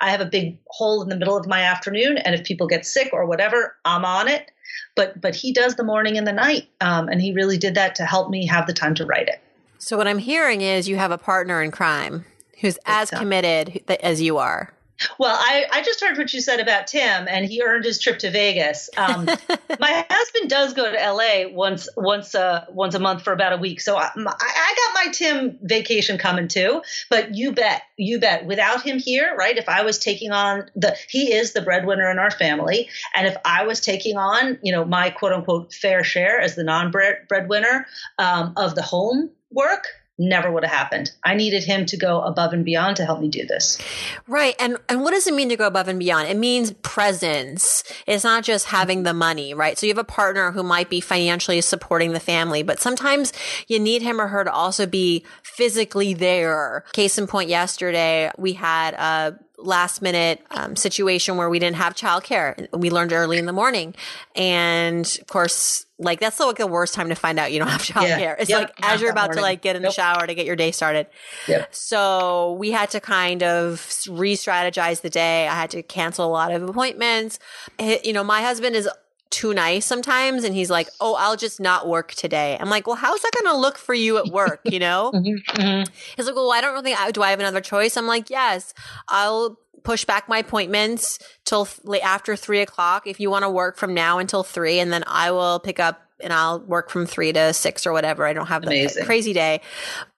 I 0.00 0.10
have 0.10 0.20
a 0.20 0.26
big 0.26 0.58
hole 0.68 1.02
in 1.02 1.08
the 1.08 1.16
middle 1.16 1.36
of 1.36 1.46
my 1.46 1.62
afternoon, 1.62 2.18
and 2.18 2.34
if 2.34 2.44
people 2.44 2.66
get 2.66 2.86
sick 2.86 3.10
or 3.12 3.26
whatever, 3.26 3.76
I'm 3.84 4.04
on 4.04 4.28
it. 4.28 4.50
But 4.94 5.20
but 5.20 5.34
he 5.34 5.52
does 5.52 5.76
the 5.76 5.84
morning 5.84 6.18
and 6.18 6.26
the 6.26 6.32
night, 6.32 6.68
um, 6.80 7.08
and 7.08 7.20
he 7.20 7.32
really 7.32 7.58
did 7.58 7.74
that 7.74 7.96
to 7.96 8.04
help 8.04 8.30
me 8.30 8.46
have 8.46 8.66
the 8.66 8.72
time 8.72 8.94
to 8.96 9.06
write 9.06 9.28
it. 9.28 9.40
So 9.78 9.96
what 9.96 10.08
I'm 10.08 10.18
hearing 10.18 10.60
is 10.60 10.88
you 10.88 10.96
have 10.96 11.10
a 11.10 11.18
partner 11.18 11.62
in 11.62 11.70
crime 11.70 12.24
who's 12.60 12.78
as 12.84 13.10
committed 13.10 13.82
as 14.02 14.20
you 14.20 14.38
are. 14.38 14.72
Well, 15.18 15.36
I, 15.38 15.66
I 15.70 15.82
just 15.82 16.00
heard 16.00 16.18
what 16.18 16.32
you 16.32 16.40
said 16.40 16.60
about 16.60 16.88
Tim, 16.88 17.28
and 17.28 17.44
he 17.46 17.62
earned 17.62 17.84
his 17.84 18.00
trip 18.00 18.18
to 18.20 18.30
Vegas. 18.30 18.90
Um, 18.96 19.26
my 19.80 20.06
husband 20.10 20.50
does 20.50 20.72
go 20.72 20.90
to 20.90 21.12
LA 21.12 21.48
once 21.52 21.88
once 21.96 22.34
uh, 22.34 22.64
once 22.68 22.94
a 22.94 22.98
month 22.98 23.22
for 23.22 23.32
about 23.32 23.52
a 23.52 23.56
week, 23.56 23.80
so 23.80 23.96
I, 23.96 24.10
I 24.14 24.14
got 24.16 25.06
my 25.06 25.12
Tim 25.12 25.58
vacation 25.62 26.18
coming 26.18 26.48
too. 26.48 26.82
But 27.10 27.34
you 27.34 27.52
bet, 27.52 27.82
you 27.96 28.18
bet, 28.18 28.46
without 28.46 28.82
him 28.82 28.98
here, 28.98 29.34
right? 29.36 29.56
If 29.56 29.68
I 29.68 29.82
was 29.82 29.98
taking 29.98 30.32
on 30.32 30.68
the, 30.74 30.96
he 31.08 31.32
is 31.32 31.52
the 31.52 31.62
breadwinner 31.62 32.10
in 32.10 32.18
our 32.18 32.30
family, 32.30 32.88
and 33.14 33.26
if 33.26 33.36
I 33.44 33.66
was 33.66 33.80
taking 33.80 34.16
on, 34.16 34.58
you 34.62 34.72
know, 34.72 34.84
my 34.84 35.10
quote 35.10 35.32
unquote 35.32 35.72
fair 35.72 36.02
share 36.02 36.40
as 36.40 36.56
the 36.56 36.64
non 36.64 36.90
breadwinner 36.90 37.86
um, 38.18 38.52
of 38.56 38.74
the 38.74 38.82
home 38.82 39.30
work, 39.50 39.86
never 40.18 40.50
would 40.50 40.64
have 40.64 40.72
happened. 40.72 41.12
I 41.24 41.34
needed 41.34 41.64
him 41.64 41.86
to 41.86 41.96
go 41.96 42.20
above 42.20 42.52
and 42.52 42.64
beyond 42.64 42.96
to 42.96 43.04
help 43.04 43.20
me 43.20 43.28
do 43.28 43.46
this. 43.46 43.78
Right. 44.26 44.54
And 44.58 44.78
and 44.88 45.02
what 45.02 45.12
does 45.12 45.26
it 45.26 45.34
mean 45.34 45.48
to 45.50 45.56
go 45.56 45.66
above 45.66 45.88
and 45.88 45.98
beyond? 45.98 46.28
It 46.28 46.36
means 46.36 46.72
presence. 46.82 47.84
It's 48.06 48.24
not 48.24 48.44
just 48.44 48.66
having 48.66 49.04
the 49.04 49.14
money, 49.14 49.54
right? 49.54 49.78
So 49.78 49.86
you 49.86 49.90
have 49.90 49.98
a 49.98 50.04
partner 50.04 50.50
who 50.50 50.62
might 50.62 50.90
be 50.90 51.00
financially 51.00 51.60
supporting 51.60 52.12
the 52.12 52.20
family, 52.20 52.62
but 52.62 52.80
sometimes 52.80 53.32
you 53.68 53.78
need 53.78 54.02
him 54.02 54.20
or 54.20 54.28
her 54.28 54.44
to 54.44 54.52
also 54.52 54.86
be 54.86 55.24
physically 55.42 56.14
there. 56.14 56.84
Case 56.92 57.18
in 57.18 57.26
point 57.26 57.48
yesterday, 57.48 58.30
we 58.36 58.54
had 58.54 58.94
a 58.94 59.38
last 59.58 60.00
minute 60.00 60.40
um, 60.52 60.76
situation 60.76 61.36
where 61.36 61.50
we 61.50 61.58
didn't 61.58 61.76
have 61.76 61.94
childcare. 61.94 62.68
We 62.72 62.90
learned 62.90 63.12
early 63.12 63.38
in 63.38 63.46
the 63.46 63.52
morning. 63.52 63.94
And 64.36 65.04
of 65.20 65.26
course, 65.26 65.84
like 65.98 66.20
that's 66.20 66.38
like 66.38 66.58
the 66.58 66.66
worst 66.66 66.94
time 66.94 67.08
to 67.08 67.16
find 67.16 67.40
out 67.40 67.50
you 67.52 67.58
don't 67.58 67.68
have 67.68 67.82
childcare. 67.82 68.20
Yeah. 68.20 68.36
It's 68.38 68.48
yep. 68.48 68.60
like 68.60 68.74
as 68.82 69.00
you're 69.00 69.10
about 69.10 69.32
to 69.32 69.40
like 69.40 69.60
get 69.60 69.74
in 69.74 69.82
the 69.82 69.90
shower 69.90 70.26
to 70.26 70.34
get 70.34 70.46
your 70.46 70.54
day 70.54 70.70
started. 70.70 71.08
Yep. 71.48 71.74
So 71.74 72.52
we 72.52 72.70
had 72.70 72.90
to 72.90 73.00
kind 73.00 73.42
of 73.42 73.92
re-strategize 74.08 75.00
the 75.00 75.10
day. 75.10 75.48
I 75.48 75.54
had 75.54 75.70
to 75.70 75.82
cancel 75.82 76.24
a 76.24 76.30
lot 76.30 76.52
of 76.52 76.62
appointments. 76.62 77.40
You 77.78 78.12
know, 78.12 78.22
my 78.22 78.42
husband 78.42 78.76
is 78.76 78.88
too 79.30 79.52
nice 79.54 79.86
sometimes 79.86 80.44
and 80.44 80.54
he's 80.54 80.70
like, 80.70 80.88
"Oh, 81.00 81.14
I'll 81.14 81.36
just 81.36 81.60
not 81.60 81.88
work 81.88 82.14
today." 82.14 82.56
I'm 82.60 82.70
like, 82.70 82.86
"Well, 82.86 82.96
how's 82.96 83.20
that 83.20 83.32
going 83.34 83.54
to 83.54 83.58
look 83.60 83.78
for 83.78 83.94
you 83.94 84.18
at 84.18 84.26
work, 84.26 84.60
you 84.64 84.78
know?" 84.78 85.12
Mm-hmm. 85.18 85.90
He's 86.16 86.26
like, 86.26 86.34
"Well, 86.34 86.52
I 86.52 86.60
don't 86.60 86.74
really 86.74 86.94
do 87.12 87.22
I 87.22 87.30
have 87.30 87.40
another 87.40 87.60
choice?" 87.60 87.96
I'm 87.96 88.06
like, 88.06 88.30
"Yes. 88.30 88.72
I'll 89.08 89.58
push 89.82 90.04
back 90.04 90.28
my 90.28 90.38
appointments 90.38 91.18
till 91.44 91.68
after 92.02 92.36
3 92.36 92.60
o'clock 92.60 93.06
if 93.06 93.20
you 93.20 93.30
want 93.30 93.44
to 93.44 93.50
work 93.50 93.76
from 93.76 93.94
now 93.94 94.18
until 94.18 94.42
3 94.42 94.80
and 94.80 94.92
then 94.92 95.04
I 95.06 95.30
will 95.30 95.60
pick 95.60 95.78
up 95.80 96.08
and 96.20 96.32
I'll 96.32 96.60
work 96.60 96.90
from 96.90 97.06
three 97.06 97.32
to 97.32 97.52
six 97.52 97.86
or 97.86 97.92
whatever. 97.92 98.26
I 98.26 98.32
don't 98.32 98.46
have 98.46 98.62
the 98.62 99.02
crazy 99.04 99.32
day. 99.32 99.60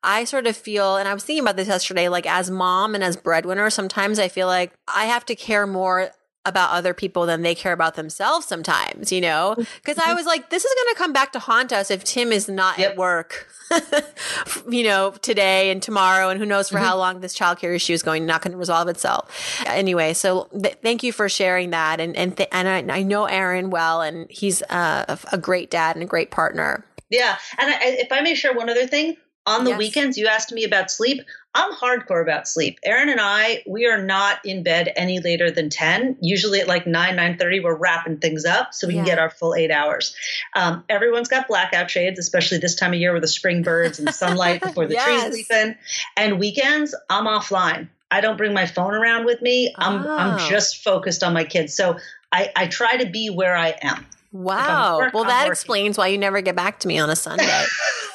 I 0.03 0.25
sort 0.25 0.47
of 0.47 0.57
feel, 0.57 0.97
and 0.97 1.07
I 1.09 1.15
was 1.15 1.25
thinking 1.25 1.43
about 1.43 1.57
this 1.57 1.69
yesterday, 1.69 2.09
like 2.09 2.27
as 2.27 2.51
mom 2.51 2.95
and 2.95 3.05
as 3.05 3.17
breadwinner, 3.17 3.69
sometimes 3.71 4.19
I 4.19 4.29
feel 4.29 4.47
like 4.47 4.73
I 4.89 5.07
have 5.07 5.25
to 5.27 5.35
care 5.35 5.67
more 5.67 6.11
about 6.47 6.71
other 6.71 6.95
people 6.95 7.27
than 7.27 7.43
they 7.43 7.55
care 7.55 7.73
about 7.73 7.97
themselves 7.97 8.47
sometimes, 8.47 9.13
you 9.13 9.21
know? 9.21 9.55
Because 9.57 9.99
I 9.99 10.15
was 10.15 10.25
like, 10.25 10.49
this 10.51 10.65
is 10.65 10.75
going 10.75 10.95
to 10.95 10.99
come 10.99 11.13
back 11.13 11.33
to 11.33 11.39
haunt 11.39 11.73
us 11.73 11.91
if 11.91 12.03
Tim 12.05 12.33
is 12.33 12.49
not 12.49 12.79
Yep. 12.79 12.93
at 12.93 12.97
work, 12.97 13.47
you 14.69 14.83
know, 14.85 15.11
today 15.23 15.71
and 15.71 15.83
tomorrow, 15.83 16.29
and 16.31 16.41
who 16.41 16.47
knows 16.47 16.69
for 16.71 16.79
how 16.79 16.97
long 16.97 17.21
this 17.21 17.37
childcare 17.39 17.75
issue 17.75 17.93
is 17.93 18.03
going, 18.03 18.25
not 18.27 18.43
going 18.43 18.53
to 18.53 18.59
resolve 18.59 18.89
itself. 18.89 19.61
Anyway, 19.67 20.13
so 20.15 20.49
th- 20.63 20.77
thank 20.83 21.03
you 21.03 21.13
for 21.13 21.29
sharing 21.29 21.71
that. 21.71 22.01
And, 22.01 22.17
and, 22.17 22.37
th- 22.37 22.49
and 22.53 22.91
I, 22.91 22.99
I 22.99 23.03
know 23.03 23.27
Aaron 23.27 23.71
well, 23.71 24.01
and 24.01 24.27
he's 24.31 24.63
uh, 24.63 25.05
a, 25.09 25.19
a 25.33 25.39
great 25.39 25.71
dad 25.71 25.97
and 25.97 26.03
a 26.03 26.07
great 26.07 26.31
partner. 26.31 26.85
Yeah, 27.11 27.37
and 27.59 27.71
I, 27.71 27.79
if 27.83 28.13
I 28.13 28.21
may 28.23 28.35
share 28.35 28.55
one 28.55 28.71
other 28.71 28.87
thing, 28.87 29.17
on 29.47 29.65
the 29.65 29.71
Yes. 29.71 29.79
weekends 29.79 30.19
you 30.19 30.27
asked 30.27 30.53
me 30.53 30.65
about 30.65 30.91
sleep. 30.91 31.23
I'm 31.55 31.73
hardcore 31.75 32.23
about 32.23 32.47
sleep. 32.47 32.79
Aaron 32.85 33.09
and 33.09 33.21
I, 33.21 33.63
we 33.67 33.87
are 33.87 34.01
not 34.01 34.39
in 34.45 34.63
bed 34.63 34.93
any 34.95 35.19
later 35.21 35.51
than 35.51 35.69
ten. 35.69 36.17
Usually 36.21 36.61
at 36.61 36.69
like 36.69 36.87
nine 36.87 37.17
nine 37.17 37.37
thirty, 37.39 37.59
we're 37.59 37.75
wrapping 37.75 38.19
things 38.19 38.45
up 38.45 38.73
so 38.73 38.87
we 38.87 38.95
can 38.95 39.05
get 39.05 39.19
our 39.19 39.31
full 39.31 39.55
eight 39.55 39.71
hours. 39.73 40.15
Um, 40.55 40.85
everyone's 40.89 41.27
got 41.29 41.49
blackout 41.49 41.91
shades, 41.91 42.19
especially 42.21 42.59
this 42.59 42.77
time 42.77 42.93
of 42.93 43.01
year 43.01 43.13
with 43.13 43.23
the 43.23 43.29
spring 43.29 43.63
birds 43.63 43.99
and 43.99 44.15
sunlight 44.15 44.61
before 44.63 44.87
the 44.87 44.95
Yes. 44.95 45.25
trees 45.25 45.35
leaf 45.35 45.51
in. 45.51 45.77
And 46.17 46.39
weekends, 46.39 46.95
I'm 47.09 47.25
offline. 47.25 47.89
I 48.13 48.21
don't 48.21 48.37
bring 48.37 48.55
my 48.55 48.67
phone 48.67 48.95
around 48.95 49.25
with 49.25 49.43
me. 49.43 49.75
I'm 49.77 50.05
Oh. 50.07 50.17
I'm 50.17 50.39
just 50.39 50.85
focused 50.85 51.23
on 51.25 51.33
my 51.33 51.45
kids. 51.45 51.75
So 51.75 51.97
I, 52.33 52.53
I 52.55 52.67
try 52.69 52.97
to 52.99 53.07
be 53.11 53.29
where 53.29 53.57
I 53.57 53.75
am. 53.83 54.07
Wow. 54.33 54.99
work, 54.99 55.15
well, 55.15 55.25
I'm 55.25 55.29
that 55.29 55.39
working. 55.41 55.51
explains 55.53 55.99
why 55.99 56.07
you 56.07 56.19
never 56.19 56.41
get 56.43 56.55
back 56.55 56.79
to 56.81 56.89
me 56.89 56.99
on 57.01 57.11
a 57.11 57.17
Sunday. 57.17 57.65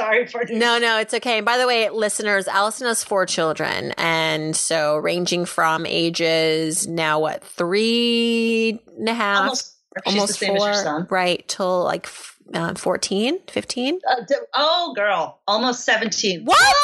Sorry 0.00 0.26
for 0.26 0.44
No, 0.50 0.78
no, 0.78 0.98
it's 0.98 1.12
okay. 1.14 1.36
And 1.38 1.44
by 1.46 1.58
the 1.58 1.66
way, 1.66 1.88
listeners, 1.90 2.48
Allison 2.48 2.86
has 2.86 3.04
four 3.04 3.26
children. 3.26 3.92
And 3.98 4.56
so 4.56 4.96
ranging 4.96 5.44
from 5.44 5.84
ages 5.86 6.86
now, 6.86 7.20
what, 7.20 7.44
three 7.44 8.80
and 8.98 9.08
a 9.08 9.14
half? 9.14 9.40
almost. 9.40 9.74
Almost 10.06 10.38
four, 10.38 10.56
as 10.56 10.62
your 10.62 10.74
son. 10.74 11.06
right? 11.10 11.46
Till 11.48 11.82
like 11.84 12.08
uh, 12.54 12.74
14, 12.74 13.40
15? 13.48 13.98
Uh, 14.08 14.14
oh, 14.54 14.92
girl, 14.94 15.40
almost 15.48 15.84
17. 15.84 16.44
What? 16.44 16.76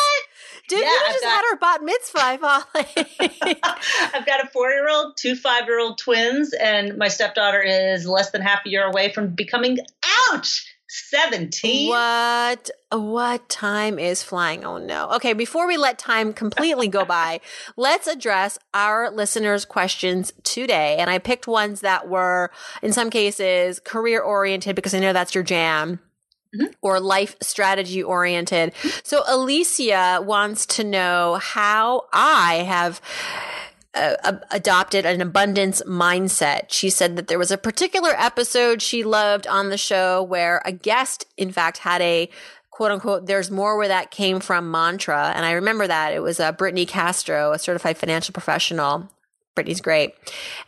Dude, 0.68 0.80
Yeah, 0.80 0.86
you 0.86 1.00
I've 1.06 1.12
just 1.12 1.22
got- 1.24 1.30
had 1.30 1.44
her 1.50 1.56
bat 1.56 1.82
mitzvah. 1.84 2.66
I've 4.14 4.26
got 4.26 4.44
a 4.44 4.48
four 4.52 4.70
year 4.70 4.88
old, 4.90 5.16
two 5.16 5.36
five 5.36 5.66
year 5.66 5.78
old 5.78 5.98
twins, 5.98 6.52
and 6.52 6.98
my 6.98 7.06
stepdaughter 7.08 7.62
is 7.62 8.06
less 8.06 8.30
than 8.32 8.42
half 8.42 8.66
a 8.66 8.68
year 8.68 8.84
away 8.84 9.12
from 9.12 9.28
becoming, 9.34 9.78
ouch, 10.32 10.66
17. 10.88 11.88
What 11.88 12.70
what 12.92 13.48
time 13.48 13.98
is 13.98 14.22
flying? 14.22 14.64
Oh 14.64 14.78
no. 14.78 15.10
Okay, 15.16 15.32
before 15.32 15.66
we 15.66 15.76
let 15.76 15.98
time 15.98 16.32
completely 16.32 16.88
go 16.88 17.04
by, 17.04 17.40
let's 17.76 18.06
address 18.06 18.58
our 18.72 19.10
listeners' 19.10 19.64
questions 19.64 20.32
today. 20.44 20.96
And 20.98 21.10
I 21.10 21.18
picked 21.18 21.46
ones 21.46 21.80
that 21.80 22.08
were 22.08 22.50
in 22.82 22.92
some 22.92 23.10
cases 23.10 23.80
career 23.80 24.20
oriented 24.20 24.76
because 24.76 24.94
I 24.94 25.00
know 25.00 25.12
that's 25.12 25.34
your 25.34 25.44
jam. 25.44 26.00
Mm-hmm. 26.54 26.72
Or 26.80 27.00
life 27.00 27.34
strategy 27.42 28.02
oriented. 28.02 28.72
Mm-hmm. 28.74 28.88
So 29.02 29.24
Alicia 29.26 30.22
wants 30.24 30.64
to 30.66 30.84
know 30.84 31.34
how 31.42 32.04
I 32.12 32.64
have 32.66 33.00
adopted 34.50 35.06
an 35.06 35.20
abundance 35.20 35.82
mindset. 35.86 36.70
She 36.70 36.90
said 36.90 37.16
that 37.16 37.28
there 37.28 37.38
was 37.38 37.50
a 37.50 37.58
particular 37.58 38.10
episode 38.10 38.82
she 38.82 39.02
loved 39.02 39.46
on 39.46 39.70
the 39.70 39.78
show 39.78 40.22
where 40.22 40.60
a 40.64 40.72
guest, 40.72 41.26
in 41.36 41.50
fact, 41.50 41.78
had 41.78 42.02
a 42.02 42.28
quote 42.70 42.90
unquote, 42.90 43.24
there's 43.24 43.50
more 43.50 43.78
where 43.78 43.88
that 43.88 44.10
came 44.10 44.38
from 44.38 44.70
mantra. 44.70 45.32
And 45.34 45.46
I 45.46 45.52
remember 45.52 45.86
that. 45.86 46.12
It 46.12 46.20
was 46.20 46.38
uh, 46.38 46.52
Brittney 46.52 46.86
Castro, 46.86 47.52
a 47.52 47.58
certified 47.58 47.96
financial 47.96 48.34
professional. 48.34 49.08
Brittney's 49.56 49.80
great. 49.80 50.14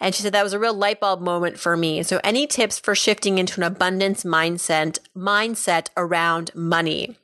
And 0.01 0.15
she 0.15 0.23
said 0.23 0.33
that 0.33 0.43
was 0.43 0.55
a 0.55 0.59
real 0.59 0.73
light 0.73 1.01
bulb 1.01 1.21
moment 1.21 1.59
for 1.59 1.77
me. 1.77 2.03
So 2.03 2.19
any 2.25 2.47
tips 2.47 2.79
for 2.79 2.95
shifting 2.95 3.37
into 3.37 3.61
an 3.61 3.65
abundance 3.65 4.25
mindset, 4.25 4.99
mindset 5.15 5.91
around 5.99 6.51
money? 6.55 7.19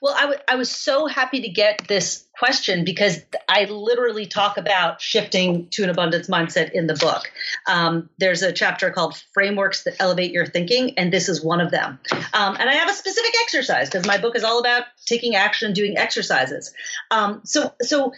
Well, 0.00 0.14
I, 0.14 0.22
w- 0.22 0.40
I 0.48 0.56
was 0.56 0.70
so 0.70 1.06
happy 1.06 1.40
to 1.42 1.48
get 1.48 1.86
this 1.88 2.26
question 2.38 2.84
because 2.84 3.18
I 3.48 3.64
literally 3.64 4.26
talk 4.26 4.56
about 4.56 5.00
shifting 5.00 5.68
to 5.70 5.84
an 5.84 5.90
abundance 5.90 6.28
mindset 6.28 6.72
in 6.72 6.86
the 6.86 6.94
book. 6.94 7.30
Um, 7.66 8.10
there's 8.18 8.42
a 8.42 8.52
chapter 8.52 8.90
called 8.90 9.20
Frameworks 9.32 9.84
That 9.84 9.96
Elevate 10.00 10.32
Your 10.32 10.46
Thinking, 10.46 10.98
and 10.98 11.12
this 11.12 11.28
is 11.28 11.44
one 11.44 11.60
of 11.60 11.70
them. 11.70 11.98
Um, 12.32 12.56
and 12.58 12.68
I 12.68 12.74
have 12.74 12.90
a 12.90 12.94
specific 12.94 13.32
exercise 13.42 13.88
because 13.88 14.06
my 14.06 14.18
book 14.18 14.36
is 14.36 14.44
all 14.44 14.58
about 14.58 14.84
taking 15.06 15.34
action 15.34 15.66
and 15.66 15.74
doing 15.74 15.96
exercises. 15.96 16.72
Um, 17.10 17.40
so, 17.44 17.72
so 17.80 18.12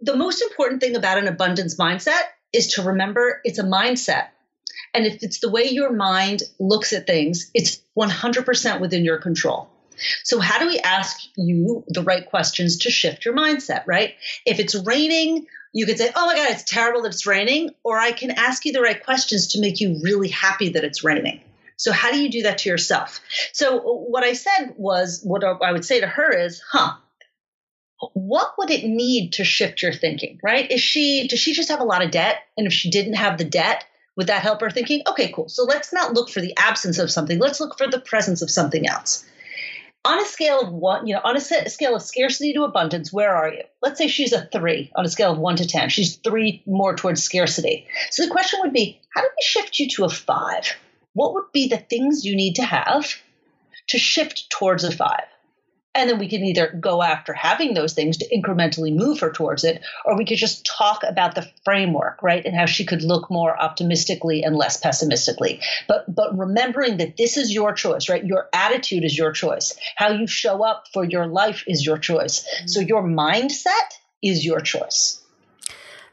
the 0.00 0.16
most 0.16 0.42
important 0.42 0.80
thing 0.80 0.96
about 0.96 1.18
an 1.18 1.28
abundance 1.28 1.76
mindset 1.76 2.22
is 2.52 2.74
to 2.74 2.82
remember 2.82 3.40
it's 3.44 3.58
a 3.58 3.64
mindset. 3.64 4.28
And 4.94 5.06
if 5.06 5.22
it's 5.22 5.40
the 5.40 5.50
way 5.50 5.64
your 5.68 5.92
mind 5.92 6.42
looks 6.58 6.92
at 6.92 7.06
things, 7.06 7.50
it's 7.54 7.80
100% 7.98 8.80
within 8.80 9.04
your 9.04 9.18
control. 9.18 9.68
So, 10.24 10.38
how 10.38 10.58
do 10.58 10.66
we 10.66 10.78
ask 10.78 11.18
you 11.36 11.84
the 11.88 12.02
right 12.02 12.28
questions 12.28 12.78
to 12.78 12.90
shift 12.90 13.24
your 13.24 13.34
mindset, 13.34 13.84
right? 13.86 14.14
If 14.44 14.58
it's 14.58 14.74
raining, 14.74 15.46
you 15.72 15.86
could 15.86 15.98
say, 15.98 16.10
Oh 16.14 16.26
my 16.26 16.36
God, 16.36 16.50
it's 16.50 16.64
terrible 16.64 17.02
that 17.02 17.08
it's 17.08 17.26
raining. 17.26 17.70
Or 17.84 17.98
I 17.98 18.12
can 18.12 18.30
ask 18.30 18.64
you 18.64 18.72
the 18.72 18.80
right 18.80 19.02
questions 19.02 19.48
to 19.48 19.60
make 19.60 19.80
you 19.80 20.00
really 20.02 20.28
happy 20.28 20.70
that 20.70 20.84
it's 20.84 21.04
raining. 21.04 21.40
So, 21.76 21.92
how 21.92 22.10
do 22.10 22.18
you 22.18 22.30
do 22.30 22.42
that 22.42 22.58
to 22.58 22.70
yourself? 22.70 23.20
So, 23.52 23.80
what 23.80 24.24
I 24.24 24.32
said 24.32 24.74
was, 24.76 25.20
what 25.22 25.44
I 25.44 25.72
would 25.72 25.84
say 25.84 26.00
to 26.00 26.06
her 26.06 26.30
is, 26.30 26.62
Huh, 26.70 26.94
what 28.12 28.54
would 28.58 28.70
it 28.70 28.84
need 28.84 29.34
to 29.34 29.44
shift 29.44 29.82
your 29.82 29.92
thinking, 29.92 30.38
right? 30.42 30.70
Is 30.70 30.80
she, 30.80 31.28
does 31.28 31.38
she 31.38 31.54
just 31.54 31.70
have 31.70 31.80
a 31.80 31.84
lot 31.84 32.04
of 32.04 32.10
debt? 32.10 32.36
And 32.56 32.66
if 32.66 32.72
she 32.72 32.90
didn't 32.90 33.14
have 33.14 33.38
the 33.38 33.44
debt, 33.44 33.84
would 34.16 34.28
that 34.28 34.42
help 34.42 34.60
her 34.60 34.70
thinking? 34.70 35.02
Okay, 35.06 35.32
cool. 35.32 35.48
So 35.48 35.64
let's 35.64 35.92
not 35.92 36.14
look 36.14 36.30
for 36.30 36.40
the 36.40 36.54
absence 36.56 36.98
of 36.98 37.10
something. 37.10 37.38
Let's 37.38 37.60
look 37.60 37.78
for 37.78 37.86
the 37.86 38.00
presence 38.00 38.42
of 38.42 38.50
something 38.50 38.86
else. 38.86 39.24
On 40.06 40.20
a 40.20 40.24
scale 40.24 40.60
of 40.60 40.72
one, 40.72 41.08
you 41.08 41.14
know, 41.14 41.20
on 41.24 41.36
a 41.36 41.40
scale 41.40 41.96
of 41.96 42.02
scarcity 42.02 42.52
to 42.52 42.62
abundance, 42.62 43.12
where 43.12 43.34
are 43.34 43.52
you? 43.52 43.62
Let's 43.82 43.98
say 43.98 44.06
she's 44.06 44.32
a 44.32 44.46
three 44.46 44.92
on 44.94 45.04
a 45.04 45.08
scale 45.08 45.32
of 45.32 45.38
one 45.38 45.56
to 45.56 45.66
10. 45.66 45.88
She's 45.88 46.14
three 46.14 46.62
more 46.64 46.94
towards 46.94 47.24
scarcity. 47.24 47.88
So 48.12 48.24
the 48.24 48.30
question 48.30 48.60
would 48.62 48.72
be 48.72 49.00
how 49.12 49.22
do 49.22 49.28
we 49.28 49.42
shift 49.42 49.80
you 49.80 49.88
to 49.88 50.04
a 50.04 50.08
five? 50.08 50.76
What 51.14 51.34
would 51.34 51.50
be 51.52 51.66
the 51.66 51.78
things 51.78 52.24
you 52.24 52.36
need 52.36 52.54
to 52.54 52.64
have 52.64 53.20
to 53.88 53.98
shift 53.98 54.48
towards 54.48 54.84
a 54.84 54.92
five? 54.92 55.24
And 55.96 56.10
then 56.10 56.18
we 56.18 56.28
can 56.28 56.44
either 56.44 56.76
go 56.78 57.02
after 57.02 57.32
having 57.32 57.72
those 57.72 57.94
things 57.94 58.18
to 58.18 58.28
incrementally 58.28 58.94
move 58.94 59.20
her 59.20 59.32
towards 59.32 59.64
it, 59.64 59.82
or 60.04 60.16
we 60.16 60.26
could 60.26 60.36
just 60.36 60.66
talk 60.66 61.02
about 61.02 61.34
the 61.34 61.50
framework, 61.64 62.22
right? 62.22 62.44
And 62.44 62.54
how 62.54 62.66
she 62.66 62.84
could 62.84 63.02
look 63.02 63.30
more 63.30 63.58
optimistically 63.58 64.42
and 64.42 64.54
less 64.54 64.76
pessimistically. 64.76 65.60
But 65.88 66.14
but 66.14 66.36
remembering 66.36 66.98
that 66.98 67.16
this 67.16 67.38
is 67.38 67.52
your 67.52 67.72
choice, 67.72 68.08
right? 68.10 68.24
Your 68.24 68.48
attitude 68.52 69.04
is 69.04 69.16
your 69.16 69.32
choice. 69.32 69.74
How 69.96 70.10
you 70.10 70.26
show 70.26 70.62
up 70.62 70.84
for 70.92 71.02
your 71.02 71.26
life 71.26 71.64
is 71.66 71.84
your 71.84 71.98
choice. 71.98 72.42
Mm-hmm. 72.42 72.66
So 72.68 72.80
your 72.80 73.02
mindset 73.02 73.88
is 74.22 74.44
your 74.44 74.60
choice. 74.60 75.22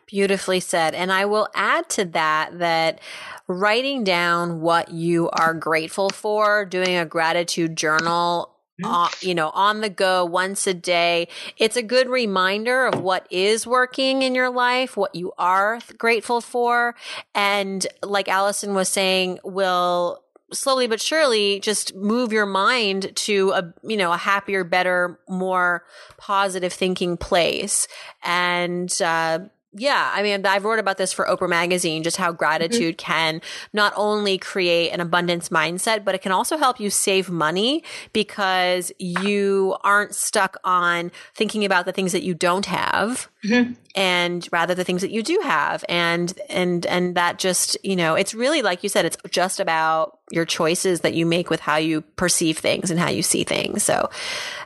Beautifully 0.08 0.60
said. 0.60 0.94
And 0.94 1.12
I 1.12 1.26
will 1.26 1.50
add 1.56 1.90
to 1.90 2.06
that 2.06 2.60
that 2.60 3.02
writing 3.48 4.04
down 4.04 4.62
what 4.62 4.92
you 4.92 5.30
are 5.32 5.54
grateful 5.54 6.10
for, 6.10 6.66
doing 6.66 6.96
a 6.96 7.06
gratitude 7.06 7.76
journal, 7.76 8.53
uh, 8.84 9.10
you 9.22 9.36
know, 9.36 9.50
on 9.52 9.82
the 9.82 9.90
go 9.90 10.26
once 10.26 10.66
a 10.66 10.74
day, 10.74 11.28
it's 11.58 11.78
a 11.78 11.84
good 11.84 12.10
reminder 12.10 12.86
of 12.88 13.02
what 13.02 13.28
is 13.30 13.68
working 13.68 14.24
in 14.24 14.34
your 14.34 14.50
life, 14.50 14.98
what 14.98 15.14
you 15.14 15.32
are 15.38 15.80
grateful 15.98 16.42
for. 16.42 16.96
And 17.36 17.86
like 18.02 18.28
Allison 18.28 18.74
was 18.74 18.90
saying, 18.90 19.40
will 19.44 20.24
slowly 20.52 20.88
but 20.88 21.02
surely 21.02 21.60
just 21.60 21.96
move 21.96 22.32
your 22.32 22.46
mind 22.46 23.16
to 23.16 23.52
a 23.52 23.74
you 23.82 23.98
know 23.98 24.12
a 24.12 24.18
happier 24.18 24.64
better 24.64 25.20
more 25.28 25.84
positive 26.18 26.72
thinking 26.72 27.18
place. 27.18 27.88
And 28.24 28.92
uh 29.02 29.40
yeah, 29.76 30.12
I 30.14 30.22
mean, 30.22 30.46
I've 30.46 30.64
wrote 30.64 30.80
about 30.80 30.98
this 30.98 31.12
for 31.12 31.26
Oprah 31.26 31.50
Magazine, 31.50 32.04
just 32.04 32.18
how 32.18 32.32
gratitude 32.32 32.98
mm-hmm. 32.98 33.12
can 33.12 33.42
not 33.74 33.92
only 33.96 34.38
create 34.38 34.92
an 34.92 35.00
abundance 35.00 35.50
mindset, 35.50 36.04
but 36.04 36.14
it 36.14 36.22
can 36.22 36.32
also 36.32 36.58
help 36.58 36.80
you 36.80 36.90
save 36.90 37.30
money 37.30 37.84
because 38.14 38.92
you 39.00 39.76
aren't 39.82 40.14
stuck 40.14 40.58
on 40.64 41.12
thinking 41.34 41.66
about 41.66 41.86
the 41.86 41.92
things 41.92 42.12
that 42.12 42.24
you 42.24 42.34
don't 42.34 42.68
have. 42.68 43.30
Mm-hmm. 43.44 43.74
And 43.96 44.48
rather 44.52 44.74
the 44.74 44.84
things 44.84 45.02
that 45.02 45.12
you 45.12 45.22
do 45.22 45.40
have. 45.44 45.84
And, 45.90 46.34
and, 46.50 46.86
and 46.86 47.16
that 47.16 47.40
just, 47.40 47.78
you 47.84 47.96
know, 47.96 48.16
it's 48.16 48.34
really, 48.34 48.62
like 48.62 48.84
you 48.84 48.90
said, 48.90 49.06
it's 49.06 49.18
just 49.30 49.60
about 49.60 50.20
your 50.32 50.46
choices 50.46 51.02
that 51.02 51.14
you 51.14 51.26
make 51.26 51.50
with 51.50 51.60
how 51.60 51.76
you 51.76 52.02
perceive 52.02 52.58
things 52.58 52.90
and 52.90 53.00
how 53.00 53.10
you 53.10 53.22
see 53.22 53.44
things. 53.44 53.84
So 53.84 54.10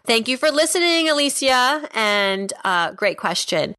thank 0.06 0.28
you 0.28 0.38
for 0.38 0.52
listening, 0.52 1.10
Alicia. 1.10 1.90
And, 1.94 2.54
uh, 2.64 2.92
great 2.92 3.18
question. 3.18 3.74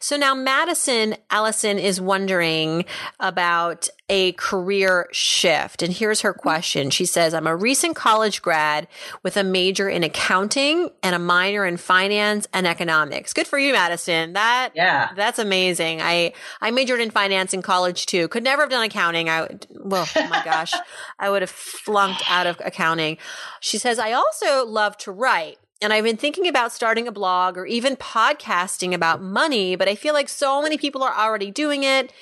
So 0.00 0.16
now 0.16 0.34
Madison 0.34 1.16
Allison 1.30 1.78
is 1.78 2.00
wondering 2.00 2.84
about 3.20 3.88
a 4.10 4.32
career 4.32 5.08
shift. 5.12 5.82
And 5.82 5.92
here's 5.92 6.20
her 6.20 6.34
question. 6.34 6.90
She 6.90 7.06
says, 7.06 7.32
I'm 7.32 7.46
a 7.46 7.56
recent 7.56 7.96
college 7.96 8.42
grad 8.42 8.86
with 9.22 9.38
a 9.38 9.44
major 9.44 9.88
in 9.88 10.04
accounting 10.04 10.90
and 11.02 11.14
a 11.14 11.18
minor 11.18 11.64
in 11.64 11.78
finance 11.78 12.46
and 12.52 12.66
economics. 12.66 13.32
Good 13.32 13.46
for 13.46 13.58
you, 13.58 13.72
Madison. 13.72 14.34
That, 14.34 14.72
yeah, 14.74 15.10
that's 15.16 15.38
amazing. 15.38 16.02
I, 16.02 16.34
I 16.60 16.70
majored 16.70 17.00
in 17.00 17.10
finance 17.10 17.54
in 17.54 17.62
college 17.62 18.04
too. 18.04 18.28
Could 18.28 18.44
never 18.44 18.62
have 18.62 18.70
done 18.70 18.84
accounting. 18.84 19.30
I 19.30 19.42
would, 19.42 19.66
well, 19.70 20.06
oh 20.16 20.28
my 20.28 20.44
gosh, 20.44 20.74
I 21.18 21.30
would 21.30 21.40
have 21.40 21.50
flunked 21.50 22.22
out 22.28 22.46
of 22.46 22.60
accounting. 22.62 23.16
She 23.60 23.78
says, 23.78 23.98
I 23.98 24.12
also 24.12 24.66
love 24.66 24.98
to 24.98 25.12
write. 25.12 25.58
And 25.82 25.92
I've 25.92 26.04
been 26.04 26.16
thinking 26.16 26.46
about 26.46 26.72
starting 26.72 27.08
a 27.08 27.12
blog 27.12 27.58
or 27.58 27.66
even 27.66 27.96
podcasting 27.96 28.94
about 28.94 29.20
money, 29.20 29.76
but 29.76 29.88
I 29.88 29.94
feel 29.94 30.14
like 30.14 30.28
so 30.28 30.62
many 30.62 30.78
people 30.78 31.02
are 31.02 31.14
already 31.14 31.50
doing 31.50 31.82
it 31.82 32.12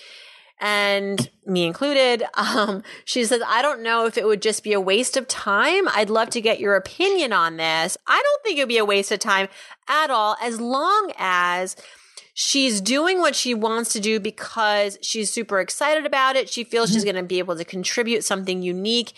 and 0.63 1.31
me 1.45 1.67
included. 1.67 2.25
Um, 2.43 2.83
she 3.05 3.25
says, 3.25 3.41
I 3.47 3.63
don't 3.63 3.83
know 3.83 4.05
if 4.07 4.19
it 4.19 4.27
would 4.27 4.43
just 4.43 4.65
be 4.65 4.73
a 4.73 4.81
waste 4.81 5.17
of 5.17 5.29
time. 5.29 5.89
I'd 5.89 6.11
love 6.11 6.29
to 6.31 6.41
get 6.41 6.61
your 6.61 6.75
opinion 6.75 7.33
on 7.33 7.57
this. 7.57 7.97
I 8.07 8.21
don't 8.21 8.43
think 8.43 8.59
it 8.59 8.63
would 8.63 8.69
be 8.69 8.79
a 8.79 8.85
waste 8.85 9.13
of 9.13 9.21
time 9.21 9.49
at 9.89 10.11
all, 10.11 10.37
as 10.43 10.61
long 10.61 11.13
as 11.19 11.77
she's 12.35 12.81
doing 12.81 13.21
what 13.21 13.35
she 13.35 13.55
wants 13.55 13.93
to 13.93 14.01
do 14.01 14.19
because 14.19 14.99
she's 15.03 15.31
super 15.31 15.61
excited 15.61 16.05
about 16.05 16.37
it. 16.37 16.49
She 16.51 16.65
feels 16.65 16.89
mm-hmm. 16.89 16.95
she's 16.95 17.05
going 17.05 17.17
to 17.17 17.23
be 17.23 17.39
able 17.39 17.57
to 17.57 17.65
contribute 17.65 18.25
something 18.25 18.63
unique. 18.63 19.13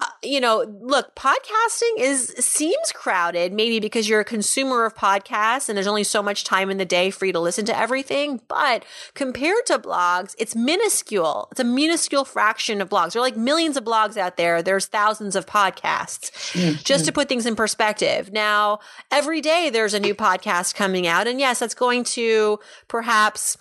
Uh, 0.00 0.06
you 0.22 0.40
know, 0.40 0.64
look, 0.80 1.14
podcasting 1.14 1.98
is 1.98 2.28
seems 2.38 2.92
crowded, 2.92 3.52
maybe 3.52 3.80
because 3.80 4.08
you're 4.08 4.20
a 4.20 4.24
consumer 4.24 4.84
of 4.84 4.94
podcasts 4.94 5.68
and 5.68 5.76
there's 5.76 5.86
only 5.86 6.04
so 6.04 6.22
much 6.22 6.44
time 6.44 6.70
in 6.70 6.76
the 6.76 6.84
day 6.84 7.10
for 7.10 7.24
you 7.24 7.32
to 7.32 7.40
listen 7.40 7.64
to 7.66 7.78
everything. 7.78 8.40
But 8.48 8.84
compared 9.14 9.64
to 9.66 9.78
blogs, 9.78 10.34
it's 10.38 10.54
minuscule. 10.54 11.48
It's 11.50 11.60
a 11.60 11.64
minuscule 11.64 12.24
fraction 12.24 12.80
of 12.80 12.88
blogs. 12.88 13.12
There 13.12 13.20
are 13.20 13.24
like 13.24 13.36
millions 13.36 13.76
of 13.76 13.84
blogs 13.84 14.16
out 14.16 14.36
there. 14.36 14.62
There's 14.62 14.86
thousands 14.86 15.36
of 15.36 15.46
podcasts. 15.46 16.30
Mm-hmm. 16.52 16.82
Just 16.82 17.04
to 17.06 17.12
put 17.12 17.28
things 17.28 17.46
in 17.46 17.56
perspective. 17.56 18.32
Now, 18.32 18.80
every 19.10 19.40
day 19.40 19.70
there's 19.70 19.94
a 19.94 20.00
new 20.00 20.14
podcast 20.14 20.74
coming 20.74 21.06
out, 21.06 21.26
and 21.26 21.40
yes, 21.40 21.58
that's 21.58 21.74
going 21.74 22.04
to 22.04 22.58
perhaps 22.88 23.56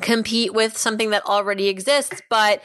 compete 0.00 0.52
with 0.52 0.76
something 0.76 1.10
that 1.10 1.24
already 1.24 1.68
exists. 1.68 2.20
But 2.28 2.62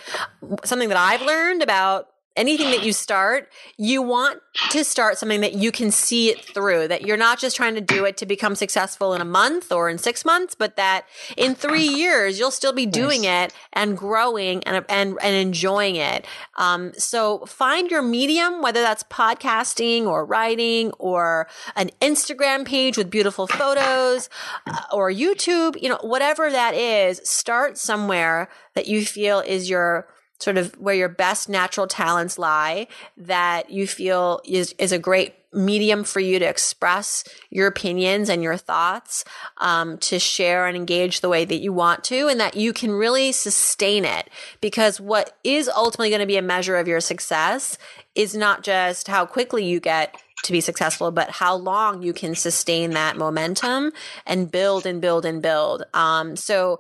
something 0.66 0.90
that 0.90 0.98
I've 0.98 1.22
learned 1.22 1.64
about 1.64 2.11
anything 2.36 2.72
that 2.72 2.84
you 2.84 2.94
start, 2.94 3.50
you 3.78 4.02
want 4.02 4.42
to 4.70 4.84
start 4.84 5.18
something 5.18 5.42
that 5.42 5.54
you 5.54 5.72
can 5.72 5.92
see 5.92 6.30
it 6.30 6.44
through, 6.44 6.88
that 6.88 7.02
you're 7.02 7.18
not 7.18 7.40
just 7.40 7.56
trying 7.56 7.76
to 7.76 7.82
do 7.82 8.06
it 8.06 8.18
to 8.18 8.26
become 8.26 8.56
successful 8.56 9.14
in 9.14 9.22
a 9.22 9.26
month 9.26 9.72
or 9.72 9.90
in 9.90 9.98
six 9.98 10.24
months, 10.24 10.56
but 10.56 10.76
that 10.76 11.06
in 11.36 11.56
three 11.56 11.88
years, 11.88 12.40
you'll 12.40 12.52
still 12.52 12.74
be 12.74 12.86
doing 12.86 13.26
it 13.26 13.54
and 13.74 13.98
growing 13.98 14.64
and, 14.64 14.86
and, 14.88 15.18
and 15.22 15.36
enjoying 15.36 15.96
it. 15.98 16.26
Um, 16.56 16.94
so 16.98 17.40
find 17.46 17.92
your 17.92 18.02
medium, 18.02 18.62
whether 18.62 18.82
that's 18.82 19.04
podcasting 19.04 20.06
or 20.06 20.26
writing 20.26 20.92
or 21.00 21.48
an 21.76 21.90
Instagram 22.02 22.66
page 22.66 22.98
with 22.98 23.10
beautiful 23.10 23.48
photos 23.48 24.30
uh, 24.68 24.84
or 24.94 25.12
YouTube, 25.12 25.82
you 25.82 25.90
know, 25.90 26.00
whatever 26.02 26.50
that 26.50 26.76
is, 26.76 27.22
start 27.24 27.78
somewhere 27.78 28.50
that 28.74 28.88
you 28.88 29.06
feel 29.06 29.40
is 29.40 29.70
your 29.70 30.08
sort 30.42 30.58
of 30.58 30.74
where 30.80 30.96
your 30.96 31.10
best 31.10 31.50
natural 31.50 31.88
talents 31.88 32.38
lie 32.38 32.88
that 33.18 33.70
you 33.70 33.88
feel 33.88 34.42
is, 34.46 34.74
is 34.78 34.92
a 34.92 35.00
great 35.00 35.36
medium 35.54 36.04
for 36.04 36.20
you 36.20 36.40
to 36.40 36.46
express 36.46 37.24
your 37.50 37.68
opinions 37.68 38.30
and 38.30 38.42
your 38.42 38.56
thoughts, 38.56 39.26
um, 39.58 39.98
to 39.98 40.18
share 40.18 40.66
and 40.66 40.78
engage 40.78 41.20
the 41.20 41.30
way 41.30 41.44
that 41.44 41.60
you 41.60 41.74
want 41.74 42.04
to, 42.06 42.28
and 42.28 42.40
that 42.40 42.56
you 42.56 42.72
can 42.72 42.92
really 42.92 43.32
sustain 43.32 44.06
it. 44.06 44.30
Because 44.62 45.02
what 45.02 45.38
is 45.44 45.68
ultimately 45.68 46.10
going 46.10 46.22
to 46.22 46.26
be 46.26 46.38
a 46.38 46.42
measure 46.42 46.78
of 46.78 46.88
your 46.88 47.02
success 47.02 47.78
is 48.16 48.36
not 48.36 48.64
just 48.64 49.08
how 49.08 49.26
quickly 49.26 49.66
you 49.66 49.80
get 49.80 50.16
to 50.44 50.52
be 50.52 50.62
successful, 50.62 51.12
but 51.12 51.30
how 51.30 51.56
long 51.56 52.02
you 52.02 52.14
can 52.14 52.34
sustain 52.34 52.92
that 52.92 53.18
momentum 53.18 53.92
and 54.26 54.50
build 54.50 54.86
and 54.86 55.02
build 55.02 55.26
and 55.26 55.42
build. 55.42 55.84
Um, 55.94 56.36
so 56.36 56.80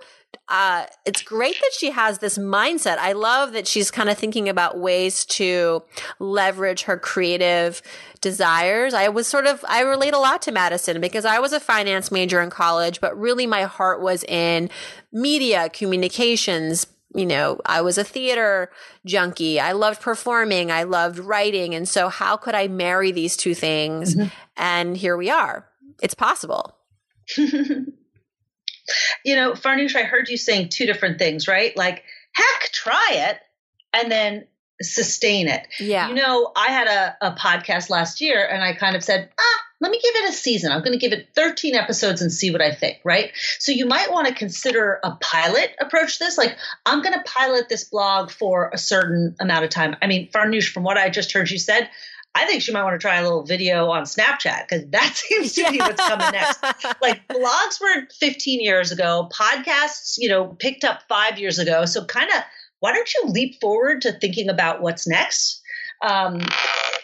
uh, 0.51 0.85
it's 1.05 1.21
great 1.21 1.55
that 1.55 1.71
she 1.77 1.91
has 1.91 2.19
this 2.19 2.37
mindset. 2.37 2.97
I 2.97 3.13
love 3.13 3.53
that 3.53 3.67
she's 3.67 3.89
kind 3.89 4.09
of 4.09 4.17
thinking 4.17 4.49
about 4.49 4.77
ways 4.77 5.25
to 5.25 5.81
leverage 6.19 6.83
her 6.83 6.97
creative 6.97 7.81
desires. 8.19 8.93
I 8.93 9.07
was 9.07 9.27
sort 9.27 9.45
of, 9.45 9.63
I 9.67 9.81
relate 9.81 10.13
a 10.13 10.19
lot 10.19 10.41
to 10.43 10.51
Madison 10.51 10.99
because 10.99 11.23
I 11.23 11.39
was 11.39 11.53
a 11.53 11.59
finance 11.59 12.11
major 12.11 12.41
in 12.41 12.49
college, 12.49 12.99
but 12.99 13.17
really 13.17 13.47
my 13.47 13.63
heart 13.63 14.01
was 14.01 14.25
in 14.25 14.69
media, 15.13 15.69
communications. 15.69 16.85
You 17.15 17.25
know, 17.25 17.59
I 17.65 17.81
was 17.81 17.97
a 17.97 18.03
theater 18.03 18.71
junkie. 19.05 19.59
I 19.59 19.71
loved 19.71 20.01
performing. 20.01 20.69
I 20.69 20.83
loved 20.83 21.17
writing. 21.19 21.75
And 21.75 21.87
so 21.87 22.09
how 22.09 22.35
could 22.35 22.55
I 22.55 22.67
marry 22.67 23.11
these 23.11 23.37
two 23.37 23.55
things? 23.55 24.15
Mm-hmm. 24.15 24.27
And 24.57 24.97
here 24.97 25.15
we 25.15 25.29
are. 25.29 25.67
It's 26.01 26.13
possible. 26.13 26.77
You 29.23 29.35
know, 29.35 29.53
Farnoosh, 29.53 29.95
I 29.95 30.03
heard 30.03 30.29
you 30.29 30.37
saying 30.37 30.69
two 30.69 30.85
different 30.85 31.19
things, 31.19 31.47
right? 31.47 31.75
Like, 31.75 32.03
heck, 32.33 32.71
try 32.71 33.09
it 33.11 33.39
and 33.93 34.11
then 34.11 34.47
sustain 34.81 35.47
it. 35.47 35.67
Yeah. 35.79 36.09
You 36.09 36.15
know, 36.15 36.51
I 36.55 36.67
had 36.67 36.87
a, 36.87 37.17
a 37.21 37.35
podcast 37.35 37.89
last 37.89 38.21
year 38.21 38.45
and 38.45 38.63
I 38.63 38.73
kind 38.73 38.95
of 38.95 39.03
said, 39.03 39.29
ah, 39.39 39.61
let 39.79 39.91
me 39.91 39.99
give 40.01 40.15
it 40.15 40.29
a 40.29 40.33
season. 40.33 40.71
I'm 40.71 40.81
going 40.81 40.97
to 40.97 40.99
give 40.99 41.11
it 41.11 41.29
13 41.35 41.75
episodes 41.75 42.21
and 42.21 42.31
see 42.31 42.51
what 42.51 42.61
I 42.61 42.71
think, 42.71 42.99
right? 43.03 43.31
So 43.57 43.71
you 43.71 43.87
might 43.87 44.11
want 44.11 44.27
to 44.27 44.33
consider 44.33 44.99
a 45.03 45.15
pilot 45.19 45.75
approach 45.79 46.19
this. 46.19 46.37
Like, 46.37 46.55
I'm 46.85 47.01
going 47.01 47.13
to 47.13 47.23
pilot 47.25 47.67
this 47.67 47.83
blog 47.85 48.29
for 48.29 48.69
a 48.73 48.77
certain 48.77 49.35
amount 49.39 49.65
of 49.65 49.71
time. 49.71 49.95
I 50.01 50.07
mean, 50.07 50.29
Farnoosh, 50.29 50.71
from 50.71 50.83
what 50.83 50.97
I 50.97 51.09
just 51.09 51.31
heard 51.31 51.49
you 51.49 51.57
said, 51.57 51.89
I 52.33 52.45
think 52.45 52.61
she 52.61 52.71
might 52.71 52.83
want 52.83 52.93
to 52.93 52.99
try 52.99 53.17
a 53.17 53.23
little 53.23 53.43
video 53.43 53.89
on 53.89 54.03
Snapchat 54.03 54.67
because 54.67 54.87
that 54.91 55.15
seems 55.15 55.53
to 55.53 55.69
be 55.69 55.79
what's 55.79 56.05
coming 56.05 56.31
next. 56.31 56.63
Like 57.01 57.27
blogs 57.27 57.81
were 57.81 58.07
15 58.19 58.61
years 58.61 58.91
ago, 58.91 59.29
podcasts, 59.33 60.15
you 60.17 60.29
know, 60.29 60.47
picked 60.59 60.83
up 60.83 61.01
five 61.09 61.37
years 61.37 61.59
ago. 61.59 61.85
So 61.85 62.05
kind 62.05 62.29
of, 62.29 62.41
why 62.79 62.93
don't 62.93 63.13
you 63.13 63.29
leap 63.29 63.59
forward 63.59 64.01
to 64.03 64.13
thinking 64.13 64.49
about 64.49 64.81
what's 64.81 65.07
next? 65.07 65.61
Um, 66.01 66.41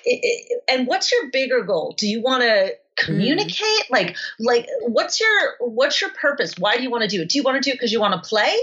it, 0.06 0.20
it, 0.24 0.64
and 0.68 0.88
what's 0.88 1.12
your 1.12 1.30
bigger 1.30 1.62
goal? 1.62 1.94
Do 1.98 2.08
you 2.08 2.22
want 2.22 2.44
to 2.44 2.72
communicate? 2.96 3.60
Mm. 3.62 3.92
Like, 3.92 4.18
like 4.40 4.68
what's 4.82 5.20
your 5.20 5.56
what's 5.60 6.02
your 6.02 6.10
purpose? 6.12 6.56
Why 6.58 6.78
do 6.78 6.84
you 6.84 6.90
want 6.90 7.04
to 7.04 7.10
do 7.10 7.22
it? 7.22 7.30
Do 7.30 7.38
you 7.38 7.44
want 7.44 7.62
to 7.62 7.70
do 7.70 7.72
it 7.72 7.76
because 7.76 7.92
you 7.92 8.00
want 8.00 8.22
to 8.22 8.28
play? 8.28 8.56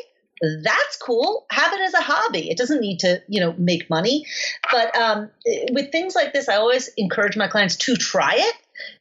That's 0.63 0.97
cool. 0.97 1.47
Have 1.51 1.73
it 1.73 1.81
as 1.81 1.95
a 1.95 2.01
hobby. 2.01 2.51
It 2.51 2.59
doesn't 2.59 2.81
need 2.81 3.01
to, 3.01 3.23
you 3.29 3.41
know, 3.41 3.55
make 3.59 3.89
money. 3.91 4.27
But 4.71 4.97
um, 4.97 5.31
with 5.73 5.93
things 5.93 6.15
like 6.15 6.33
this, 6.33 6.49
I 6.49 6.57
always 6.57 6.89
encourage 6.97 7.37
my 7.37 7.49
clients 7.49 7.77
to 7.77 7.97
try 7.97 8.35
it. 8.37 8.55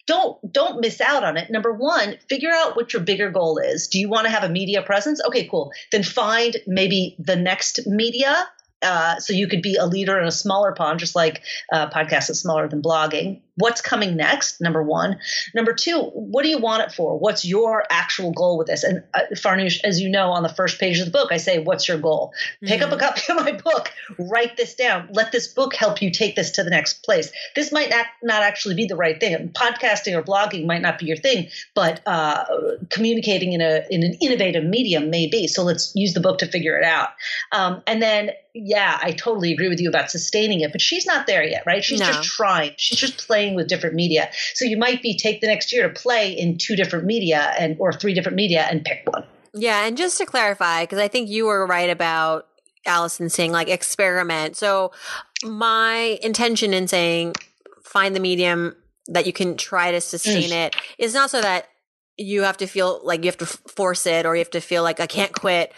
Don't 0.06 0.38
don't 0.51 0.82
miss 0.82 1.01
out 1.01 1.23
on 1.23 1.38
it. 1.38 1.49
Number 1.49 1.73
one, 1.73 2.17
figure 2.29 2.51
out 2.51 2.75
what 2.75 2.93
your 2.93 3.01
bigger 3.01 3.32
goal 3.32 3.58
is. 3.58 3.88
Do 3.88 3.99
you 3.99 4.10
want 4.10 4.25
to 4.25 4.32
have 4.32 4.43
a 4.43 4.49
media 4.49 4.84
presence? 4.84 5.21
Okay, 5.25 5.47
cool. 5.47 5.71
Then 5.91 6.03
find 6.03 6.58
maybe 6.67 7.15
the 7.17 7.36
next 7.36 7.88
media 7.88 8.47
uh, 8.84 9.17
so 9.19 9.34
you 9.34 9.47
could 9.47 9.62
be 9.62 9.75
a 9.75 9.86
leader 9.86 10.19
in 10.19 10.27
a 10.27 10.32
smaller 10.32 10.73
pond, 10.73 10.99
just 10.99 11.15
like 11.15 11.41
uh, 11.71 11.89
podcast 11.89 12.29
is 12.29 12.39
smaller 12.39 12.67
than 12.67 12.82
blogging 12.82 13.41
what's 13.55 13.81
coming 13.81 14.15
next 14.15 14.61
number 14.61 14.81
one. 14.81 15.19
Number 15.53 15.73
two 15.73 15.99
what 15.99 16.43
do 16.43 16.49
you 16.49 16.57
want 16.57 16.83
it 16.83 16.91
for? 16.91 17.17
What's 17.17 17.45
your 17.45 17.83
actual 17.89 18.31
goal 18.31 18.57
with 18.57 18.67
this? 18.67 18.83
And 18.83 19.03
uh, 19.13 19.21
farnoosh 19.33 19.79
as 19.83 19.99
you 19.99 20.09
know 20.09 20.31
on 20.31 20.43
the 20.43 20.49
first 20.49 20.79
page 20.79 20.99
of 20.99 21.05
the 21.05 21.11
book 21.11 21.31
i 21.31 21.37
say 21.37 21.59
what's 21.59 21.87
your 21.87 21.97
goal? 21.97 22.33
Mm-hmm. 22.55 22.67
pick 22.67 22.81
up 22.81 22.91
a 22.91 22.95
mm-hmm. 22.95 23.05
copy 23.05 23.21
of 23.29 23.45
my 23.45 23.51
book 23.51 23.91
write 24.19 24.57
this 24.57 24.75
down 24.75 25.09
let 25.11 25.31
this 25.31 25.47
book 25.47 25.75
help 25.75 26.01
you 26.01 26.11
take 26.11 26.35
this 26.35 26.51
to 26.51 26.63
the 26.63 26.69
next 26.69 27.03
place. 27.03 27.31
This 27.55 27.71
might 27.71 27.89
not, 27.89 28.05
not 28.21 28.43
actually 28.43 28.75
be 28.75 28.85
the 28.85 28.95
right 28.95 29.19
thing. 29.19 29.49
Podcasting 29.49 30.17
or 30.17 30.23
blogging 30.23 30.65
might 30.65 30.81
not 30.81 30.99
be 30.99 31.05
your 31.05 31.17
thing 31.17 31.49
but 31.75 32.01
uh, 32.05 32.45
communicating 32.89 33.53
in 33.53 33.61
a 33.61 33.85
in 33.89 34.03
an 34.03 34.13
innovative 34.21 34.63
medium 34.63 35.09
may 35.09 35.27
be. 35.27 35.47
So 35.47 35.63
let's 35.63 35.91
use 35.95 36.13
the 36.13 36.21
book 36.21 36.39
to 36.39 36.47
figure 36.47 36.77
it 36.77 36.83
out. 36.83 37.09
Um, 37.51 37.81
and 37.87 38.01
then 38.01 38.31
yeah 38.55 38.99
i 39.01 39.11
totally 39.11 39.51
agree 39.51 39.67
with 39.67 39.79
you 39.79 39.89
about 39.89 40.11
sustaining 40.11 40.61
it 40.61 40.71
but 40.71 40.79
she's 40.79 41.07
not 41.07 41.25
there 41.25 41.43
yet 41.43 41.63
right? 41.65 41.83
She's 41.83 41.99
no. 41.99 42.07
just 42.07 42.23
trying. 42.23 42.71
She's 42.77 42.97
just 42.97 43.17
playing 43.17 43.42
playing 43.43 43.56
with 43.56 43.67
different 43.67 43.95
media. 43.95 44.29
So 44.53 44.65
you 44.65 44.77
might 44.77 45.01
be 45.01 45.17
take 45.17 45.41
the 45.41 45.47
next 45.47 45.73
year 45.73 45.88
to 45.88 45.93
play 45.93 46.32
in 46.32 46.58
two 46.58 46.75
different 46.75 47.06
media 47.06 47.53
and 47.60 47.75
or 47.79 47.91
three 47.91 48.13
different 48.13 48.36
media 48.36 48.65
and 48.69 48.84
pick 48.84 49.03
one. 49.06 49.25
Yeah, 49.53 49.86
and 49.86 49.97
just 49.97 50.17
to 50.17 50.25
clarify, 50.25 50.84
because 50.84 50.99
I 50.99 51.08
think 51.08 51.29
you 51.29 51.45
were 51.45 51.67
right 51.67 51.89
about 51.89 52.47
Allison 52.86 53.29
saying 53.29 53.51
like 53.51 53.69
experiment. 53.69 54.58
So 54.58 54.91
my 55.43 56.19
intention 56.23 56.73
in 56.73 56.88
saying 56.88 57.34
find 57.84 58.15
the 58.15 58.19
medium 58.19 58.75
that 59.08 59.27
you 59.27 59.34
can 59.34 59.58
try 59.58 59.91
to 59.91 59.99
sustain 59.99 60.49
mm. 60.49 60.67
it 60.67 60.75
is 60.97 61.13
not 61.13 61.29
so 61.29 61.41
that 61.41 61.67
you 62.17 62.43
have 62.43 62.58
to 62.58 62.67
feel 62.67 63.01
like 63.03 63.21
you 63.21 63.25
have 63.25 63.38
to 63.38 63.45
force 63.45 64.06
it 64.06 64.25
or 64.25 64.36
you 64.36 64.39
have 64.39 64.49
to 64.51 64.62
feel 64.62 64.84
like 64.84 64.99
I 64.99 65.08
can't 65.08 65.34
quit. 65.34 65.73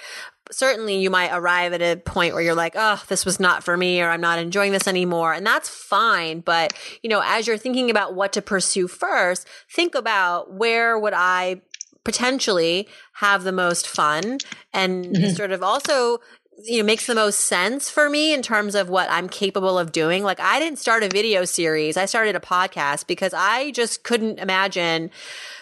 Certainly, 0.51 0.99
you 0.99 1.09
might 1.09 1.31
arrive 1.31 1.73
at 1.73 1.81
a 1.81 1.95
point 1.95 2.33
where 2.33 2.43
you're 2.43 2.55
like, 2.55 2.73
oh, 2.75 3.01
this 3.07 3.25
was 3.25 3.39
not 3.39 3.63
for 3.63 3.75
me, 3.75 4.01
or 4.01 4.09
I'm 4.09 4.21
not 4.21 4.39
enjoying 4.39 4.71
this 4.71 4.87
anymore. 4.87 5.33
And 5.33 5.45
that's 5.45 5.69
fine. 5.69 6.41
But, 6.41 6.73
you 7.01 7.09
know, 7.09 7.21
as 7.25 7.47
you're 7.47 7.57
thinking 7.57 7.89
about 7.89 8.13
what 8.13 8.33
to 8.33 8.41
pursue 8.41 8.87
first, 8.87 9.47
think 9.69 9.95
about 9.95 10.53
where 10.53 10.97
would 10.99 11.13
I 11.15 11.61
potentially 12.03 12.87
have 13.13 13.43
the 13.43 13.51
most 13.51 13.87
fun 13.87 14.37
and 14.71 15.05
mm-hmm. 15.05 15.29
sort 15.31 15.51
of 15.51 15.63
also 15.63 16.19
you 16.63 16.77
know 16.77 16.85
makes 16.85 17.07
the 17.07 17.15
most 17.15 17.41
sense 17.41 17.89
for 17.89 18.09
me 18.09 18.33
in 18.33 18.41
terms 18.41 18.75
of 18.75 18.89
what 18.89 19.09
I'm 19.11 19.27
capable 19.27 19.77
of 19.77 19.91
doing. 19.91 20.23
Like 20.23 20.39
I 20.39 20.59
didn't 20.59 20.79
start 20.79 21.03
a 21.03 21.09
video 21.09 21.45
series. 21.45 21.97
I 21.97 22.05
started 22.05 22.35
a 22.35 22.39
podcast 22.39 23.07
because 23.07 23.33
I 23.33 23.71
just 23.71 24.03
couldn't 24.03 24.39
imagine 24.39 25.11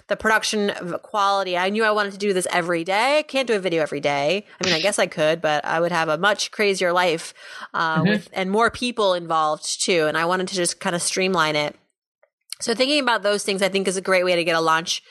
the 0.08 0.16
production 0.16 0.72
quality. 1.02 1.58
I 1.58 1.70
knew 1.70 1.84
I 1.84 1.92
wanted 1.92 2.14
to 2.14 2.18
do 2.18 2.34
this 2.34 2.48
every 2.52 2.84
day. 2.84 3.20
I 3.20 3.24
can't 3.24 3.48
do 3.48 3.56
a 3.56 3.60
video 3.60 3.82
every 3.82 4.00
day. 4.00 4.46
I 4.62 4.66
mean, 4.66 4.76
I 4.76 4.82
guess 4.82 5.00
I 5.00 5.08
could, 5.08 5.42
but 5.42 5.64
I 5.66 5.80
would 5.80 5.92
have 5.92 6.10
a 6.10 6.18
much 6.18 6.52
crazier 6.52 6.92
life 6.92 7.34
uh, 7.74 7.98
mm-hmm. 7.98 8.10
with 8.10 8.30
and 8.34 8.52
more 8.52 8.70
people 8.70 9.14
involved 9.14 9.82
too. 9.82 10.06
And 10.08 10.18
I 10.18 10.26
wanted 10.26 10.48
to 10.50 10.56
just 10.56 10.80
kind 10.80 10.96
of 10.96 11.02
streamline 11.02 11.56
it. 11.56 11.76
So 12.60 12.74
thinking 12.74 13.02
about 13.02 13.24
those 13.24 13.44
things, 13.44 13.62
I 13.62 13.70
think, 13.70 13.88
is 13.88 13.98
a 13.98 14.02
great 14.02 14.24
way 14.24 14.36
to 14.36 14.44
get 14.44 14.56
a 14.56 14.62
launch 14.62 15.04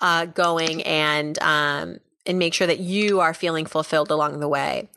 uh, 0.00 0.26
going 0.26 0.82
and 0.82 1.38
um, 1.40 1.98
and 2.26 2.38
make 2.38 2.54
sure 2.54 2.66
that 2.66 2.80
you 2.80 3.20
are 3.20 3.34
feeling 3.34 3.66
fulfilled 3.66 4.10
along 4.10 4.40
the 4.40 4.48
way. 4.48 4.88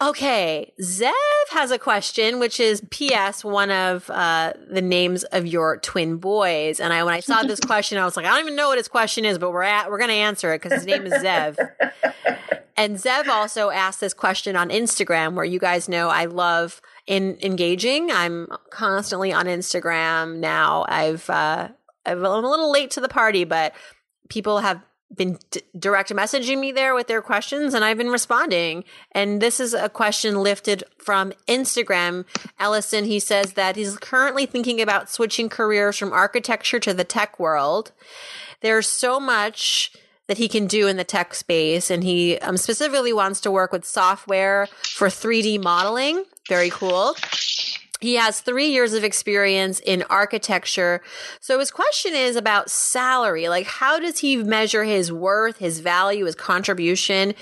Okay, 0.00 0.72
Zev 0.80 1.12
has 1.50 1.72
a 1.72 1.78
question, 1.78 2.38
which 2.38 2.60
is 2.60 2.80
P.S. 2.90 3.44
One 3.44 3.72
of 3.72 4.08
uh, 4.10 4.52
the 4.70 4.80
names 4.80 5.24
of 5.24 5.44
your 5.44 5.78
twin 5.78 6.18
boys, 6.18 6.78
and 6.78 6.92
I 6.92 7.02
when 7.02 7.14
I 7.14 7.18
saw 7.18 7.42
this 7.42 7.58
question, 7.66 7.98
I 7.98 8.04
was 8.04 8.16
like, 8.16 8.24
I 8.24 8.28
don't 8.28 8.40
even 8.40 8.54
know 8.54 8.68
what 8.68 8.78
his 8.78 8.86
question 8.86 9.24
is, 9.24 9.38
but 9.38 9.50
we're 9.50 9.62
at 9.62 9.90
we're 9.90 9.98
going 9.98 10.10
to 10.10 10.14
answer 10.14 10.52
it 10.52 10.62
because 10.62 10.72
his 10.72 10.86
name 10.86 11.04
is 11.04 11.14
Zev. 11.14 11.58
and 12.76 12.96
Zev 12.96 13.26
also 13.26 13.70
asked 13.70 13.98
this 13.98 14.14
question 14.14 14.54
on 14.54 14.68
Instagram, 14.68 15.34
where 15.34 15.44
you 15.44 15.58
guys 15.58 15.88
know 15.88 16.08
I 16.10 16.26
love 16.26 16.80
in 17.08 17.36
engaging. 17.42 18.12
I'm 18.12 18.46
constantly 18.70 19.32
on 19.32 19.46
Instagram 19.46 20.36
now. 20.36 20.84
I've 20.88 21.28
uh, 21.28 21.70
I'm 22.06 22.24
a 22.24 22.38
little 22.38 22.70
late 22.70 22.92
to 22.92 23.00
the 23.00 23.08
party, 23.08 23.42
but 23.42 23.74
people 24.28 24.60
have 24.60 24.80
been 25.14 25.38
d- 25.50 25.62
direct 25.78 26.10
messaging 26.10 26.58
me 26.60 26.72
there 26.72 26.94
with 26.94 27.06
their 27.06 27.22
questions 27.22 27.74
and 27.74 27.84
I've 27.84 27.96
been 27.96 28.10
responding. 28.10 28.84
And 29.12 29.40
this 29.40 29.58
is 29.60 29.74
a 29.74 29.88
question 29.88 30.42
lifted 30.42 30.84
from 30.98 31.32
Instagram. 31.48 32.24
Allison, 32.58 33.04
he 33.04 33.18
says 33.18 33.54
that 33.54 33.76
he's 33.76 33.96
currently 33.96 34.46
thinking 34.46 34.80
about 34.80 35.10
switching 35.10 35.48
careers 35.48 35.96
from 35.96 36.12
architecture 36.12 36.78
to 36.80 36.92
the 36.92 37.04
tech 37.04 37.38
world. 37.40 37.92
There's 38.60 38.86
so 38.86 39.18
much 39.18 39.92
that 40.28 40.38
he 40.38 40.46
can 40.46 40.66
do 40.66 40.86
in 40.86 40.96
the 40.96 41.04
tech 41.04 41.34
space. 41.34 41.90
And 41.90 42.04
he 42.04 42.38
um, 42.38 42.56
specifically 42.56 43.12
wants 43.12 43.40
to 43.40 43.50
work 43.50 43.72
with 43.72 43.84
software 43.84 44.68
for 44.82 45.08
3D 45.08 45.60
modeling. 45.62 46.24
Very 46.48 46.70
cool. 46.70 47.16
He 48.00 48.14
has 48.14 48.40
three 48.40 48.68
years 48.68 48.92
of 48.92 49.04
experience 49.04 49.80
in 49.80 50.04
architecture. 50.04 51.02
So 51.40 51.58
his 51.58 51.70
question 51.70 52.14
is 52.14 52.36
about 52.36 52.70
salary. 52.70 53.48
Like, 53.48 53.66
how 53.66 53.98
does 53.98 54.18
he 54.20 54.36
measure 54.36 54.84
his 54.84 55.12
worth, 55.12 55.58
his 55.58 55.80
value, 55.80 56.24
his 56.24 56.34
contribution 56.34 57.34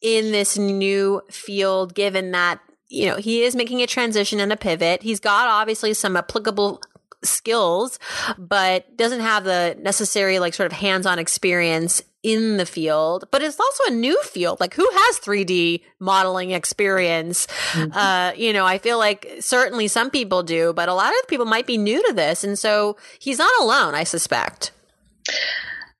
in 0.00 0.32
this 0.32 0.56
new 0.56 1.22
field, 1.30 1.94
given 1.94 2.30
that, 2.30 2.60
you 2.88 3.06
know, 3.06 3.16
he 3.16 3.42
is 3.42 3.56
making 3.56 3.82
a 3.82 3.86
transition 3.86 4.40
and 4.40 4.52
a 4.52 4.56
pivot. 4.56 5.02
He's 5.02 5.20
got 5.20 5.48
obviously 5.48 5.92
some 5.94 6.16
applicable 6.16 6.80
skills, 7.22 7.98
but 8.38 8.96
doesn't 8.96 9.20
have 9.20 9.44
the 9.44 9.76
necessary 9.80 10.38
like 10.38 10.54
sort 10.54 10.70
of 10.70 10.78
hands-on 10.78 11.18
experience 11.18 12.02
in 12.28 12.58
the 12.58 12.66
field, 12.66 13.24
but 13.30 13.42
it's 13.42 13.58
also 13.58 13.84
a 13.86 13.90
new 13.90 14.20
field. 14.22 14.60
Like 14.60 14.74
who 14.74 14.86
has 14.92 15.18
3D 15.18 15.80
modeling 15.98 16.50
experience? 16.50 17.46
Mm-hmm. 17.72 17.96
Uh, 17.96 18.32
you 18.36 18.52
know, 18.52 18.66
I 18.66 18.76
feel 18.76 18.98
like 18.98 19.36
certainly 19.40 19.88
some 19.88 20.10
people 20.10 20.42
do, 20.42 20.74
but 20.74 20.90
a 20.90 20.94
lot 20.94 21.14
of 21.22 21.28
people 21.28 21.46
might 21.46 21.66
be 21.66 21.78
new 21.78 22.06
to 22.06 22.12
this. 22.12 22.44
And 22.44 22.58
so 22.58 22.98
he's 23.18 23.38
not 23.38 23.50
alone, 23.62 23.94
I 23.94 24.04
suspect. 24.04 24.72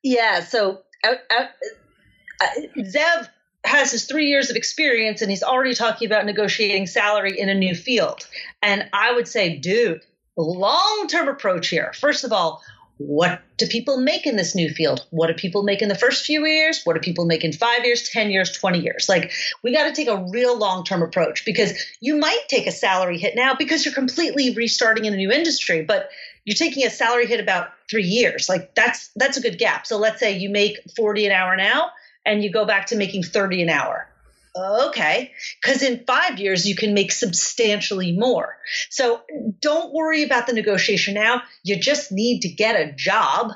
Yeah. 0.03 0.41
So 0.41 0.83
out, 1.03 1.17
out, 1.31 1.49
uh, 2.43 2.47
Zev 2.77 3.29
has 3.65 3.91
his 3.91 4.05
three 4.05 4.27
years 4.27 4.51
of 4.51 4.57
experience 4.57 5.23
and 5.23 5.31
he's 5.31 5.43
already 5.43 5.75
talking 5.75 6.07
about 6.07 6.27
negotiating 6.27 6.87
salary 6.87 7.41
in 7.41 7.49
a 7.49 7.55
new 7.55 7.75
field. 7.75 8.29
And 8.61 8.87
I 8.93 9.13
would 9.15 9.29
say, 9.29 9.57
dude, 9.57 10.03
long 10.37 11.07
term 11.09 11.27
approach 11.27 11.69
here. 11.69 11.95
First 11.95 12.25
of 12.25 12.35
all, 12.35 12.63
what 12.99 13.41
do 13.57 13.67
people 13.67 13.99
make 13.99 14.27
in 14.27 14.37
this 14.37 14.55
new 14.55 14.69
field? 14.69 15.07
What 15.11 15.29
do 15.29 15.35
people 15.35 15.63
make 15.63 15.83
in 15.83 15.89
the 15.89 15.95
first 15.95 16.27
few 16.27 16.45
years? 16.47 16.83
What 16.85 16.95
do 16.95 17.01
people 17.01 17.25
make 17.25 17.45
in 17.45 17.53
five 17.53 17.85
years, 17.85 18.09
10 18.09 18.31
years, 18.31 18.53
20 18.53 18.81
years? 18.81 19.09
Like, 19.09 19.33
we 19.63 19.73
got 19.73 19.85
to 19.85 19.93
take 19.93 20.09
a 20.09 20.27
real 20.31 20.59
long 20.59 20.85
term 20.85 21.03
approach 21.03 21.45
because 21.45 21.73
you 22.01 22.17
might 22.17 22.45
take 22.49 22.67
a 22.67 22.73
salary 22.73 23.19
hit 23.19 23.37
now 23.37 23.55
because 23.55 23.85
you're 23.85 23.95
completely 23.95 24.53
restarting 24.55 25.05
in 25.05 25.15
a 25.15 25.17
new 25.17 25.31
industry, 25.31 25.83
but 25.83 26.11
you're 26.45 26.57
taking 26.57 26.85
a 26.87 26.91
salary 26.91 27.27
hit 27.27 27.41
about 27.41 27.69
three 27.89 28.05
years. 28.05 28.49
Like, 28.49 28.75
that's, 28.75 29.11
that's 29.15 29.37
a 29.37 29.41
good 29.41 29.59
gap. 29.59 29.87
So 29.87 29.97
let's 29.97 30.19
say 30.19 30.37
you 30.37 30.51
make 30.51 30.79
40 30.97 31.27
an 31.27 31.33
hour 31.33 31.57
now 31.57 31.91
and 32.27 32.43
you 32.43 32.51
go 32.51 32.65
back 32.65 32.87
to 32.87 32.97
making 32.97 33.23
30 33.23 33.63
an 33.63 33.69
hour 33.69 34.09
okay. 34.57 35.33
Because 35.63 35.83
in 35.83 36.05
five 36.07 36.39
years 36.39 36.67
you 36.67 36.77
can 36.77 36.95
make 36.95 37.13
substantially 37.13 38.13
more. 38.13 38.57
So 38.91 39.23
don't 39.61 39.93
worry 39.93 40.23
about 40.25 40.47
the 40.47 40.53
negotiation 40.53 41.15
now. 41.15 41.43
You 41.63 41.79
just 41.79 42.13
need 42.13 42.43
to 42.43 42.49
get 42.49 42.77
a 42.77 42.93
job 42.93 43.53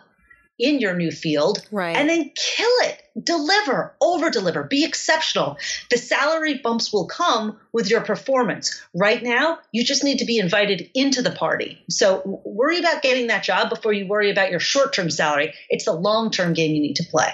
in 0.58 0.78
your 0.78 0.94
new 0.94 1.10
field 1.10 1.66
right. 1.72 1.96
and 1.96 2.08
then 2.08 2.30
kill 2.36 2.70
it. 2.82 3.02
Deliver 3.22 3.94
over 4.00 4.30
deliver 4.30 4.62
be 4.62 4.84
exceptional. 4.84 5.56
The 5.90 5.98
salary 5.98 6.60
bumps 6.62 6.92
will 6.92 7.06
come 7.06 7.58
with 7.72 7.90
your 7.90 8.00
performance. 8.02 8.80
Right 8.94 9.22
now 9.22 9.58
you 9.72 9.84
just 9.84 10.04
need 10.04 10.18
to 10.18 10.24
be 10.24 10.38
invited 10.38 10.90
into 10.94 11.20
the 11.20 11.32
party. 11.32 11.82
So 11.90 12.40
worry 12.44 12.78
about 12.78 13.02
getting 13.02 13.26
that 13.26 13.42
job 13.42 13.70
before 13.70 13.92
you 13.92 14.06
worry 14.06 14.30
about 14.30 14.50
your 14.50 14.60
short-term 14.60 15.10
salary. 15.10 15.54
It's 15.68 15.86
the 15.86 15.92
long-term 15.92 16.52
game 16.52 16.74
you 16.74 16.80
need 16.80 16.96
to 16.96 17.04
play 17.10 17.32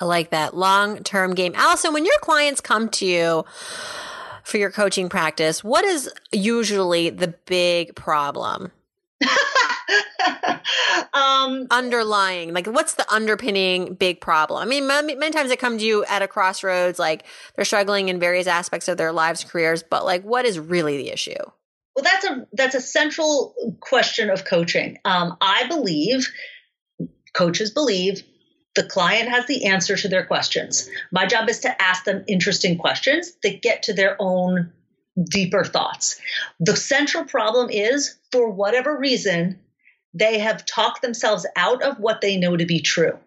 I 0.00 0.04
like 0.04 0.30
that 0.30 0.56
long 0.56 1.02
term 1.02 1.34
game. 1.34 1.54
Allison, 1.56 1.92
when 1.92 2.04
your 2.04 2.18
clients 2.20 2.60
come 2.60 2.88
to 2.90 3.06
you 3.06 3.44
for 4.44 4.58
your 4.58 4.70
coaching 4.70 5.08
practice, 5.08 5.62
what 5.62 5.84
is 5.84 6.10
usually 6.32 7.10
the 7.10 7.28
big 7.46 7.94
problem? 7.94 8.72
um, 11.12 11.66
underlying 11.70 12.52
like 12.52 12.66
what's 12.66 12.94
the 12.94 13.12
underpinning 13.12 13.94
big 13.94 14.20
problem 14.20 14.60
i 14.60 14.64
mean 14.64 14.86
many, 14.86 15.14
many, 15.14 15.32
times 15.32 15.48
they 15.48 15.56
come 15.56 15.78
to 15.78 15.84
you 15.84 16.04
at 16.06 16.22
a 16.22 16.28
crossroads 16.28 16.98
like 16.98 17.24
they're 17.54 17.64
struggling 17.64 18.08
in 18.08 18.18
various 18.18 18.46
aspects 18.46 18.88
of 18.88 18.96
their 18.96 19.12
lives 19.12 19.44
careers 19.44 19.82
but 19.82 20.04
like 20.04 20.22
what 20.24 20.44
is 20.44 20.58
really 20.58 20.96
the 20.96 21.10
issue 21.10 21.34
well 21.94 22.02
that's 22.02 22.24
a 22.24 22.46
that's 22.52 22.74
a 22.74 22.80
central 22.80 23.76
question 23.80 24.30
of 24.30 24.44
coaching 24.44 24.98
um, 25.04 25.36
i 25.40 25.66
believe 25.68 26.28
coaches 27.34 27.70
believe 27.70 28.22
the 28.74 28.84
client 28.84 29.28
has 29.28 29.46
the 29.46 29.66
answer 29.66 29.96
to 29.96 30.08
their 30.08 30.24
questions. 30.24 30.88
My 31.10 31.26
job 31.26 31.48
is 31.48 31.60
to 31.60 31.82
ask 31.82 32.04
them 32.04 32.24
interesting 32.26 32.78
questions 32.78 33.32
that 33.42 33.62
get 33.62 33.82
to 33.84 33.92
their 33.92 34.16
own 34.18 34.72
deeper 35.24 35.64
thoughts. 35.64 36.18
The 36.58 36.76
central 36.76 37.24
problem 37.24 37.68
is, 37.70 38.16
for 38.30 38.50
whatever 38.50 38.96
reason, 38.96 39.58
they 40.14 40.38
have 40.38 40.64
talked 40.64 41.02
themselves 41.02 41.46
out 41.56 41.82
of 41.82 41.98
what 41.98 42.20
they 42.20 42.36
know 42.36 42.56
to 42.56 42.64
be 42.64 42.80
true. 42.80 43.18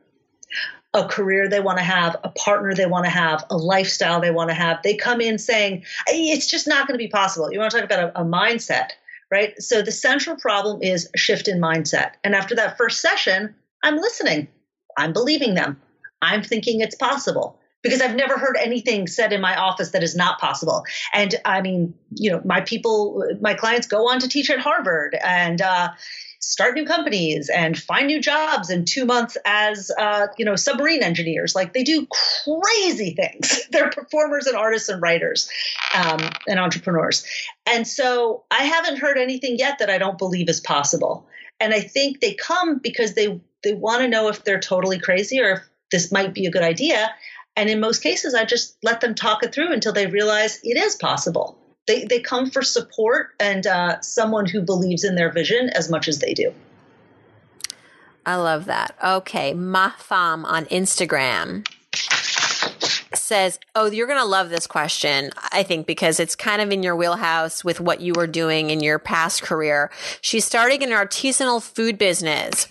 A 0.93 1.08
career 1.08 1.49
they 1.49 1.60
want 1.60 1.77
to 1.77 1.84
have, 1.84 2.15
a 2.23 2.29
partner 2.29 2.73
they 2.73 2.86
want 2.86 3.05
to 3.05 3.12
have, 3.12 3.45
a 3.49 3.58
lifestyle 3.58 4.21
they 4.21 4.31
want 4.31 4.49
to 4.49 4.55
have. 4.55 4.81
They 4.81 4.95
come 4.95 5.21
in 5.21 5.38
saying, 5.38 5.84
it's 6.08 6.49
just 6.49 6.67
not 6.67 6.88
going 6.88 6.97
to 6.97 7.03
be 7.03 7.10
possible. 7.10 7.51
You 7.51 7.60
want 7.60 7.71
to 7.71 7.81
talk 7.81 7.86
about 7.86 8.15
a, 8.15 8.21
a 8.21 8.23
mindset, 8.23 8.91
right? 9.29 9.62
So 9.62 9.81
the 9.81 9.91
central 9.91 10.38
problem 10.38 10.81
is 10.81 11.10
shift 11.15 11.47
in 11.47 11.60
mindset. 11.60 12.13
And 12.23 12.34
after 12.34 12.55
that 12.55 12.77
first 12.77 13.01
session, 13.01 13.53
I'm 13.84 13.97
listening. 13.97 14.47
I'm 14.97 15.13
believing 15.13 15.55
them. 15.55 15.81
I'm 16.21 16.43
thinking 16.43 16.81
it's 16.81 16.95
possible 16.95 17.60
because 17.84 18.01
I've 18.01 18.15
never 18.15 18.38
heard 18.38 18.58
anything 18.60 19.08
said 19.08 19.31
in 19.31 19.41
my 19.41 19.55
office 19.55 19.91
that 19.91 20.01
is 20.01 20.15
not 20.15 20.39
possible. 20.39 20.84
And 21.13 21.36
I 21.45 21.62
mean, 21.62 21.93
you 22.12 22.31
know, 22.31 22.41
my 22.43 22.62
people, 22.62 23.23
my 23.41 23.53
clients 23.53 23.86
go 23.86 24.10
on 24.10 24.19
to 24.19 24.27
teach 24.27 24.49
at 24.49 24.60
Harvard. 24.60 25.15
And 25.21 25.62
uh, 25.62 25.89
start 26.45 26.75
new 26.75 26.86
companies 26.86 27.49
and 27.49 27.77
find 27.77 28.05
new 28.05 28.21
jobs 28.21 28.69
in 28.69 28.86
two 28.86 29.03
months 29.03 29.36
as 29.45 29.91
uh, 29.97 30.27
you 30.38 30.45
know 30.45 30.55
submarine 30.55 31.01
engineers. 31.01 31.55
Like 31.55 31.73
they 31.73 31.84
do 31.84 32.08
crazy 32.45 33.15
things. 33.15 33.67
They're 33.71 33.89
performers 33.89 34.45
and 34.45 34.55
artists 34.55 34.88
and 34.89 35.01
writers 35.01 35.49
um, 35.95 36.19
and 36.47 36.60
entrepreneurs. 36.60 37.25
And 37.65 37.88
so 37.88 38.43
I 38.51 38.63
haven't 38.63 38.97
heard 38.97 39.17
anything 39.17 39.58
yet 39.58 39.79
that 39.79 39.89
I 39.89 39.97
don't 39.97 40.17
believe 40.17 40.47
is 40.49 40.60
possible. 40.60 41.27
And 41.60 41.73
I 41.73 41.79
think 41.79 42.19
they 42.19 42.34
come 42.34 42.79
because 42.79 43.15
they 43.15 43.41
they 43.65 43.73
want 43.73 44.01
to 44.01 44.08
know 44.08 44.30
if 44.30 44.45
they're 44.45 44.60
totally 44.60 44.99
crazy 44.99 45.41
or 45.41 45.51
if 45.51 45.60
this 45.91 46.12
might 46.12 46.34
be 46.34 46.45
a 46.45 46.51
good 46.51 46.62
idea. 46.62 47.13
And 47.58 47.69
in 47.69 47.80
most 47.80 48.01
cases, 48.01 48.34
I 48.34 48.45
just 48.45 48.78
let 48.84 49.01
them 49.01 49.15
talk 49.15 49.43
it 49.43 49.54
through 49.54 49.73
until 49.73 49.91
they 49.91 50.08
realize 50.08 50.60
it 50.63 50.78
is 50.78 50.95
possible. 50.95 51.58
They, 51.88 52.06
they 52.06 52.19
come 52.19 52.49
for 52.49 52.62
support 52.62 53.32
and 53.39 53.65
uh, 53.67 53.99
someone 54.01 54.45
who 54.45 54.62
believes 54.62 55.04
in 55.04 55.15
their 55.15 55.32
vision 55.32 55.69
as 55.69 55.89
much 55.89 56.08
as 56.08 56.19
they 56.19 56.34
do. 56.34 56.54
I 58.25 58.36
love 58.36 58.65
that. 58.65 58.95
Okay. 59.04 59.54
Mafam 59.54 60.45
on 60.45 60.65
Instagram 60.65 61.65
says, 63.17 63.60
Oh, 63.75 63.86
you're 63.86 64.08
going 64.08 64.19
to 64.19 64.25
love 64.25 64.49
this 64.49 64.67
question, 64.67 65.32
I 65.51 65.63
think, 65.63 65.88
because 65.88 66.19
it's 66.19 66.36
kind 66.36 66.62
of 66.62 66.71
in 66.71 66.84
your 66.84 66.95
wheelhouse 66.95 67.63
with 67.63 67.80
what 67.80 68.01
you 68.01 68.13
were 68.15 68.28
doing 68.28 68.69
in 68.69 68.82
your 68.82 68.99
past 68.99 69.41
career. 69.41 69.91
She's 70.21 70.45
starting 70.45 70.84
an 70.84 70.89
artisanal 70.89 71.62
food 71.62 71.97
business. 71.97 72.67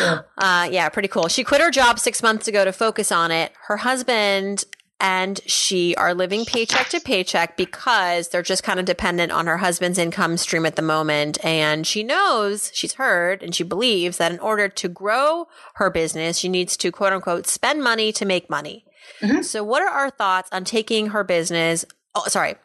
Yeah. 0.00 0.20
Uh, 0.36 0.68
yeah, 0.70 0.88
pretty 0.88 1.08
cool. 1.08 1.28
She 1.28 1.44
quit 1.44 1.60
her 1.60 1.70
job 1.70 1.98
six 1.98 2.22
months 2.22 2.48
ago 2.48 2.64
to 2.64 2.72
focus 2.72 3.10
on 3.10 3.30
it. 3.30 3.52
Her 3.66 3.78
husband 3.78 4.64
and 5.00 5.40
she 5.46 5.94
are 5.96 6.14
living 6.14 6.44
paycheck 6.44 6.88
to 6.88 7.00
paycheck 7.00 7.56
because 7.56 8.28
they're 8.28 8.42
just 8.42 8.62
kind 8.62 8.80
of 8.80 8.86
dependent 8.86 9.30
on 9.30 9.46
her 9.46 9.58
husband's 9.58 9.98
income 9.98 10.36
stream 10.36 10.64
at 10.64 10.76
the 10.76 10.82
moment. 10.82 11.42
And 11.44 11.86
she 11.86 12.02
knows, 12.02 12.70
she's 12.72 12.94
heard, 12.94 13.42
and 13.42 13.54
she 13.54 13.62
believes 13.62 14.16
that 14.16 14.32
in 14.32 14.38
order 14.38 14.68
to 14.68 14.88
grow 14.88 15.48
her 15.74 15.90
business, 15.90 16.38
she 16.38 16.48
needs 16.48 16.76
to 16.78 16.90
quote 16.90 17.12
unquote 17.12 17.46
spend 17.46 17.82
money 17.82 18.10
to 18.12 18.24
make 18.24 18.48
money. 18.48 18.85
Mm-hmm. 19.20 19.42
So, 19.42 19.62
what 19.64 19.82
are 19.82 19.88
our 19.88 20.10
thoughts 20.10 20.48
on 20.52 20.64
taking 20.64 21.08
her 21.08 21.24
business? 21.24 21.84
Oh, 22.14 22.24
sorry. 22.28 22.56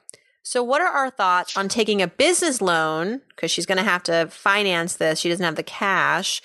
So, 0.43 0.63
what 0.63 0.82
are 0.82 0.88
our 0.88 1.10
thoughts 1.10 1.56
on 1.56 1.67
taking 1.67 2.01
a 2.01 2.08
business 2.08 2.62
loan? 2.62 3.21
Because 3.30 3.51
she's 3.51 3.65
going 3.65 3.77
to 3.77 3.84
have 3.84 4.04
to 4.04 4.27
finance 4.27 4.95
this. 4.95 5.19
She 5.19 5.30
doesn't 5.30 5.45
have 5.45 5.56
the 5.56 5.63
cash 5.63 6.41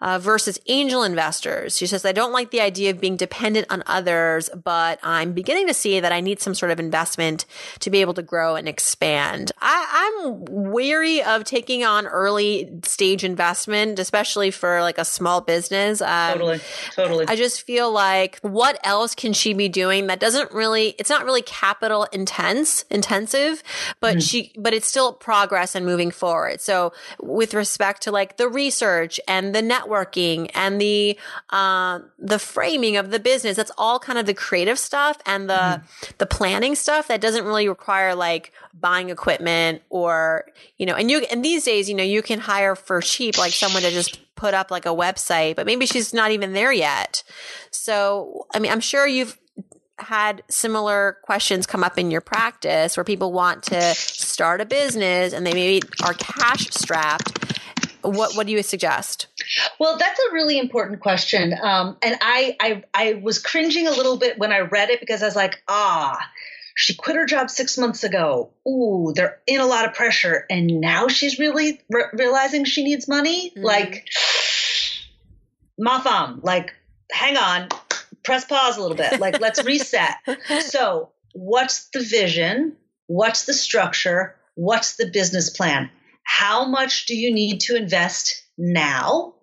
uh, 0.00 0.18
versus 0.18 0.58
angel 0.66 1.02
investors. 1.02 1.76
She 1.76 1.86
says, 1.86 2.04
I 2.04 2.12
don't 2.12 2.32
like 2.32 2.50
the 2.50 2.60
idea 2.60 2.90
of 2.90 3.00
being 3.00 3.16
dependent 3.16 3.66
on 3.70 3.82
others, 3.86 4.48
but 4.50 5.00
I'm 5.02 5.32
beginning 5.32 5.66
to 5.66 5.74
see 5.74 6.00
that 6.00 6.12
I 6.12 6.20
need 6.20 6.40
some 6.40 6.54
sort 6.54 6.70
of 6.70 6.78
investment 6.78 7.44
to 7.80 7.90
be 7.90 8.00
able 8.00 8.14
to 8.14 8.22
grow 8.22 8.56
and 8.56 8.68
expand. 8.68 9.52
I, 9.60 10.22
I'm 10.24 10.44
weary 10.70 11.22
of 11.22 11.44
taking 11.44 11.84
on 11.84 12.06
early 12.06 12.70
stage 12.84 13.24
investment, 13.24 13.98
especially 13.98 14.50
for 14.50 14.80
like 14.82 14.98
a 14.98 15.04
small 15.04 15.40
business. 15.40 16.00
Um, 16.00 16.32
totally. 16.32 16.60
Totally. 16.94 17.26
I 17.28 17.36
just 17.36 17.62
feel 17.62 17.90
like 17.90 18.38
what 18.42 18.78
else 18.84 19.14
can 19.14 19.32
she 19.32 19.52
be 19.52 19.68
doing 19.68 20.06
that 20.06 20.20
doesn't 20.20 20.52
really, 20.52 20.94
it's 20.98 21.10
not 21.10 21.24
really 21.24 21.42
capital 21.42 22.04
intense, 22.12 22.84
intensive, 22.90 23.62
but 24.00 24.12
mm-hmm. 24.12 24.20
she, 24.20 24.52
but 24.56 24.74
it's 24.74 24.86
still 24.86 25.12
progress 25.12 25.74
and 25.74 25.84
moving 25.84 26.10
forward. 26.10 26.60
So 26.60 26.92
with 27.20 27.54
respect 27.54 28.02
to 28.02 28.12
like 28.12 28.36
the 28.36 28.48
research 28.48 29.18
and 29.26 29.54
the 29.54 29.62
network, 29.62 29.87
networking 29.88 30.50
and 30.54 30.80
the 30.80 31.18
uh, 31.50 32.00
the 32.18 32.38
framing 32.38 32.96
of 32.96 33.10
the 33.10 33.18
business. 33.18 33.56
That's 33.56 33.72
all 33.78 33.98
kind 33.98 34.18
of 34.18 34.26
the 34.26 34.34
creative 34.34 34.78
stuff 34.78 35.18
and 35.26 35.48
the 35.48 35.54
mm-hmm. 35.54 36.10
the 36.18 36.26
planning 36.26 36.74
stuff 36.74 37.08
that 37.08 37.20
doesn't 37.20 37.44
really 37.44 37.68
require 37.68 38.14
like 38.14 38.52
buying 38.78 39.10
equipment 39.10 39.82
or 39.90 40.46
you 40.76 40.86
know. 40.86 40.94
And 40.94 41.10
you 41.10 41.26
and 41.30 41.44
these 41.44 41.64
days, 41.64 41.88
you 41.88 41.94
know, 41.94 42.04
you 42.04 42.22
can 42.22 42.40
hire 42.40 42.74
for 42.74 43.00
cheap 43.00 43.38
like 43.38 43.52
someone 43.52 43.82
to 43.82 43.90
just 43.90 44.18
put 44.34 44.54
up 44.54 44.70
like 44.70 44.86
a 44.86 44.90
website, 44.90 45.56
but 45.56 45.66
maybe 45.66 45.84
she's 45.84 46.14
not 46.14 46.30
even 46.30 46.52
there 46.52 46.72
yet. 46.72 47.24
So, 47.70 48.46
I 48.54 48.60
mean, 48.60 48.70
I'm 48.70 48.80
sure 48.80 49.06
you've 49.06 49.36
had 49.98 50.44
similar 50.48 51.18
questions 51.22 51.66
come 51.66 51.82
up 51.82 51.98
in 51.98 52.10
your 52.10 52.20
practice 52.20 52.96
where 52.96 53.02
people 53.02 53.32
want 53.32 53.64
to 53.64 53.80
start 53.96 54.60
a 54.60 54.64
business 54.64 55.32
and 55.32 55.44
they 55.44 55.52
maybe 55.52 55.84
are 56.04 56.14
cash 56.14 56.68
strapped 56.70 57.57
what 58.02 58.36
what 58.36 58.46
do 58.46 58.52
you 58.52 58.62
suggest? 58.62 59.26
Well, 59.78 59.96
that's 59.98 60.18
a 60.18 60.32
really 60.32 60.58
important 60.58 61.00
question, 61.00 61.54
um, 61.60 61.96
and 62.02 62.16
I, 62.20 62.56
I 62.60 62.84
I 62.94 63.14
was 63.14 63.38
cringing 63.38 63.86
a 63.86 63.90
little 63.90 64.16
bit 64.16 64.38
when 64.38 64.52
I 64.52 64.60
read 64.60 64.90
it 64.90 65.00
because 65.00 65.22
I 65.22 65.26
was 65.26 65.36
like, 65.36 65.62
ah, 65.68 66.18
she 66.74 66.94
quit 66.94 67.16
her 67.16 67.26
job 67.26 67.50
six 67.50 67.76
months 67.76 68.04
ago. 68.04 68.50
Ooh, 68.66 69.12
they're 69.14 69.40
in 69.46 69.60
a 69.60 69.66
lot 69.66 69.86
of 69.86 69.94
pressure, 69.94 70.46
and 70.48 70.80
now 70.80 71.08
she's 71.08 71.38
really 71.38 71.80
re- 71.90 72.10
realizing 72.12 72.64
she 72.64 72.84
needs 72.84 73.08
money. 73.08 73.50
Mm-hmm. 73.50 73.64
Like, 73.64 74.06
mafam, 75.80 76.44
like, 76.44 76.74
hang 77.10 77.36
on, 77.36 77.68
press 78.22 78.44
pause 78.44 78.76
a 78.76 78.80
little 78.80 78.96
bit. 78.96 79.18
Like, 79.18 79.40
let's 79.40 79.64
reset. 79.64 80.14
So, 80.60 81.10
what's 81.32 81.88
the 81.90 82.00
vision? 82.00 82.76
What's 83.06 83.46
the 83.46 83.54
structure? 83.54 84.36
What's 84.54 84.96
the 84.96 85.06
business 85.06 85.50
plan? 85.50 85.90
How 86.28 86.66
much 86.66 87.06
do 87.06 87.16
you 87.16 87.32
need 87.32 87.60
to 87.62 87.74
invest 87.74 88.44
now? 88.58 89.34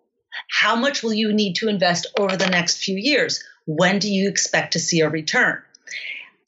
How 0.51 0.75
much 0.75 1.01
will 1.01 1.13
you 1.13 1.33
need 1.33 1.55
to 1.55 1.67
invest 1.67 2.05
over 2.17 2.37
the 2.37 2.47
next 2.47 2.77
few 2.77 2.95
years? 2.95 3.43
When 3.65 3.97
do 3.97 4.07
you 4.07 4.29
expect 4.29 4.73
to 4.73 4.79
see 4.79 5.01
a 5.01 5.09
return? 5.09 5.63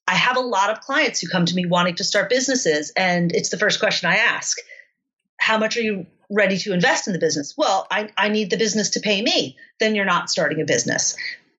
I 0.08 0.14
have 0.14 0.38
a 0.38 0.42
lot 0.42 0.70
of 0.70 0.82
clients 0.82 1.20
who 1.20 1.28
come 1.28 1.48
to 1.48 1.56
me 1.56 1.66
wanting 1.66 1.96
to 1.96 2.04
start 2.04 2.30
businesses, 2.30 2.94
and 2.96 3.34
it's 3.34 3.50
the 3.50 3.58
first 3.58 3.80
question 3.80 4.10
I 4.10 4.18
ask 4.18 4.56
How 5.40 5.58
much 5.58 5.76
are 5.76 5.82
you 5.82 6.06
ready 6.30 6.60
to 6.60 6.72
invest 6.72 7.08
in 7.08 7.14
the 7.14 7.20
business? 7.20 7.56
Well, 7.58 7.88
I, 7.90 8.12
I 8.16 8.30
need 8.30 8.52
the 8.52 8.58
business 8.58 8.92
to 8.92 9.00
pay 9.00 9.20
me. 9.20 9.58
Then 9.80 9.96
you're 9.96 10.06
not 10.06 10.30
starting 10.30 10.62
a 10.62 10.66
business. 10.66 11.18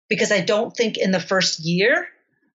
Because 0.08 0.30
I 0.30 0.40
don't 0.40 0.74
think 0.74 0.96
in 0.96 1.10
the 1.10 1.20
first 1.20 1.58
year 1.58 2.08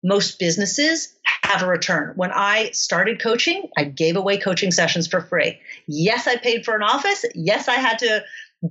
most 0.04 0.38
businesses 0.38 1.16
have 1.50 1.64
a 1.64 1.68
return. 1.68 2.14
When 2.16 2.32
I 2.32 2.70
started 2.72 3.20
coaching, 3.20 3.70
I 3.76 3.84
gave 3.84 4.16
away 4.16 4.38
coaching 4.38 4.72
sessions 4.72 5.08
for 5.08 5.20
free. 5.20 5.60
Yes, 5.88 6.28
I 6.28 6.38
paid 6.38 6.64
for 6.64 6.76
an 6.76 6.84
office. 6.84 7.26
Yes, 7.34 7.68
I 7.68 7.76
had 7.76 8.00
to 8.00 8.24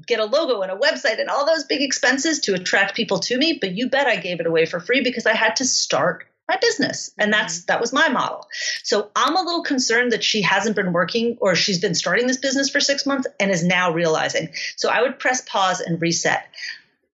get 0.06 0.20
a 0.20 0.24
logo 0.24 0.60
and 0.62 0.70
a 0.70 0.76
website 0.76 1.20
and 1.20 1.28
all 1.28 1.44
those 1.44 1.64
big 1.64 1.82
expenses 1.82 2.40
to 2.40 2.54
attract 2.54 2.94
people 2.94 3.18
to 3.20 3.36
me, 3.36 3.58
but 3.60 3.72
you 3.72 3.88
bet 3.90 4.06
I 4.06 4.16
gave 4.16 4.38
it 4.38 4.46
away 4.46 4.64
for 4.64 4.78
free 4.78 5.02
because 5.02 5.26
I 5.26 5.34
had 5.34 5.56
to 5.56 5.64
start 5.64 6.24
my 6.48 6.56
business 6.56 7.10
and 7.18 7.32
that's 7.32 7.58
mm-hmm. 7.58 7.64
that 7.66 7.80
was 7.80 7.92
my 7.92 8.08
model 8.08 8.46
so 8.82 9.10
i'm 9.14 9.36
a 9.36 9.42
little 9.42 9.62
concerned 9.62 10.12
that 10.12 10.24
she 10.24 10.40
hasn't 10.40 10.74
been 10.74 10.94
working 10.94 11.36
or 11.42 11.54
she's 11.54 11.78
been 11.78 11.94
starting 11.94 12.26
this 12.26 12.38
business 12.38 12.70
for 12.70 12.80
six 12.80 13.04
months 13.04 13.28
and 13.38 13.50
is 13.50 13.62
now 13.62 13.92
realizing 13.92 14.48
so 14.76 14.88
i 14.88 15.02
would 15.02 15.18
press 15.18 15.42
pause 15.42 15.80
and 15.80 16.00
reset 16.00 16.46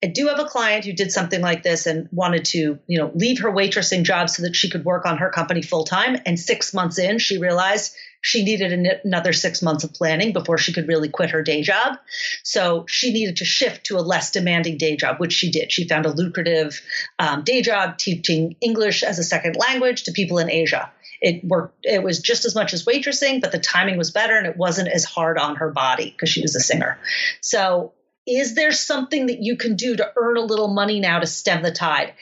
I 0.02 0.08
do 0.08 0.26
have 0.28 0.40
a 0.40 0.44
client 0.44 0.84
who 0.84 0.92
did 0.92 1.12
something 1.12 1.40
like 1.40 1.62
this 1.62 1.86
and 1.86 2.08
wanted 2.10 2.44
to, 2.46 2.78
you 2.86 2.98
know, 2.98 3.12
leave 3.14 3.40
her 3.40 3.52
waitressing 3.52 4.02
job 4.02 4.28
so 4.30 4.42
that 4.42 4.56
she 4.56 4.68
could 4.68 4.84
work 4.84 5.06
on 5.06 5.18
her 5.18 5.30
company 5.30 5.62
full 5.62 5.84
time. 5.84 6.20
And 6.26 6.38
six 6.38 6.74
months 6.74 6.98
in, 6.98 7.18
she 7.18 7.38
realized 7.38 7.94
she 8.20 8.44
needed 8.44 9.00
another 9.04 9.32
six 9.32 9.62
months 9.62 9.84
of 9.84 9.92
planning 9.92 10.32
before 10.32 10.56
she 10.56 10.72
could 10.72 10.88
really 10.88 11.08
quit 11.08 11.30
her 11.30 11.42
day 11.42 11.62
job. 11.62 11.98
So 12.42 12.84
she 12.88 13.12
needed 13.12 13.36
to 13.36 13.44
shift 13.44 13.86
to 13.86 13.98
a 13.98 14.00
less 14.00 14.30
demanding 14.30 14.76
day 14.76 14.96
job, 14.96 15.18
which 15.18 15.32
she 15.32 15.50
did. 15.50 15.72
She 15.72 15.86
found 15.86 16.06
a 16.06 16.12
lucrative 16.12 16.80
um, 17.18 17.42
day 17.42 17.62
job 17.62 17.98
teaching 17.98 18.56
English 18.60 19.02
as 19.02 19.18
a 19.18 19.24
second 19.24 19.56
language 19.56 20.04
to 20.04 20.12
people 20.12 20.38
in 20.38 20.50
Asia. 20.50 20.90
It 21.20 21.44
worked. 21.44 21.84
It 21.84 22.02
was 22.02 22.20
just 22.20 22.44
as 22.44 22.54
much 22.54 22.72
as 22.72 22.84
waitressing, 22.84 23.40
but 23.40 23.52
the 23.52 23.58
timing 23.58 23.98
was 23.98 24.10
better 24.10 24.36
and 24.36 24.46
it 24.46 24.56
wasn't 24.56 24.88
as 24.88 25.04
hard 25.04 25.38
on 25.38 25.56
her 25.56 25.70
body 25.70 26.10
because 26.10 26.28
she 26.28 26.42
was 26.42 26.56
a 26.56 26.60
singer. 26.60 26.98
So 27.40 27.92
is 28.26 28.54
there 28.54 28.72
something 28.72 29.26
that 29.26 29.42
you 29.42 29.56
can 29.56 29.76
do 29.76 29.96
to 29.96 30.12
earn 30.16 30.36
a 30.36 30.42
little 30.42 30.68
money 30.68 31.00
now 31.00 31.18
to 31.18 31.26
stem 31.26 31.62
the 31.62 31.72
tide? 31.72 32.14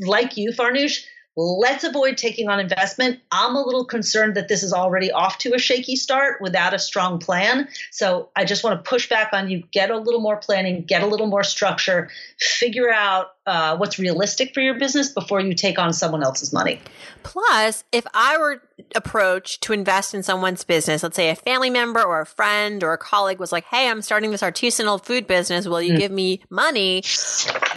Like 0.00 0.36
you, 0.36 0.50
Farnoosh, 0.52 1.04
let's 1.36 1.84
avoid 1.84 2.18
taking 2.18 2.48
on 2.48 2.60
investment. 2.60 3.20
I'm 3.30 3.56
a 3.56 3.62
little 3.62 3.84
concerned 3.84 4.36
that 4.36 4.48
this 4.48 4.62
is 4.62 4.72
already 4.72 5.10
off 5.10 5.38
to 5.38 5.54
a 5.54 5.58
shaky 5.58 5.96
start 5.96 6.40
without 6.40 6.74
a 6.74 6.78
strong 6.78 7.18
plan. 7.18 7.68
So 7.90 8.30
I 8.36 8.44
just 8.44 8.64
want 8.64 8.82
to 8.82 8.88
push 8.88 9.08
back 9.08 9.32
on 9.32 9.50
you 9.50 9.62
get 9.72 9.90
a 9.90 9.96
little 9.96 10.20
more 10.20 10.36
planning, 10.36 10.84
get 10.84 11.02
a 11.02 11.06
little 11.06 11.26
more 11.26 11.42
structure, 11.42 12.10
figure 12.38 12.90
out 12.90 13.32
uh, 13.46 13.76
what's 13.76 13.98
realistic 13.98 14.52
for 14.52 14.60
your 14.60 14.78
business 14.78 15.10
before 15.10 15.40
you 15.40 15.54
take 15.54 15.78
on 15.78 15.92
someone 15.92 16.22
else's 16.22 16.52
money. 16.52 16.80
Plus, 17.22 17.84
if 17.92 18.06
I 18.12 18.38
were 18.38 18.62
approached 18.94 19.62
to 19.62 19.72
invest 19.72 20.14
in 20.14 20.22
someone's 20.22 20.64
business, 20.64 21.02
let's 21.02 21.16
say 21.16 21.30
a 21.30 21.34
family 21.34 21.70
member 21.70 22.02
or 22.02 22.20
a 22.20 22.26
friend 22.26 22.82
or 22.82 22.92
a 22.92 22.98
colleague 22.98 23.38
was 23.38 23.52
like, 23.52 23.64
Hey, 23.64 23.88
I'm 23.88 24.02
starting 24.02 24.30
this 24.30 24.42
artisanal 24.42 25.04
food 25.04 25.26
business. 25.26 25.66
Will 25.66 25.82
you 25.82 25.94
mm. 25.94 25.98
give 25.98 26.12
me 26.12 26.42
money? 26.50 27.02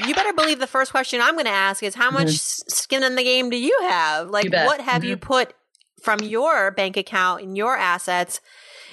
You 0.06 0.14
better 0.14 0.34
believe 0.34 0.60
the 0.60 0.68
first 0.68 0.92
question 0.92 1.22
I'm 1.22 1.36
going 1.36 1.46
to 1.46 1.52
ask 1.52 1.84
is, 1.84 1.96
How 1.96 2.12
much 2.12 2.28
mm-hmm. 2.28 2.70
skin 2.70 3.04
in 3.04 3.16
the 3.16 3.24
game 3.24 3.50
do 3.50 3.58
you 3.58 3.78
have? 3.84 4.30
Like, 4.30 4.52
what 4.52 4.82
have 4.82 5.02
mm-hmm. 5.02 5.12
you 5.12 5.18
put 5.18 5.54
from 6.02 6.20
your 6.20 6.72
bank 6.72 6.98
account 6.98 7.42
and 7.42 7.58
your 7.58 7.76
assets 7.76 8.40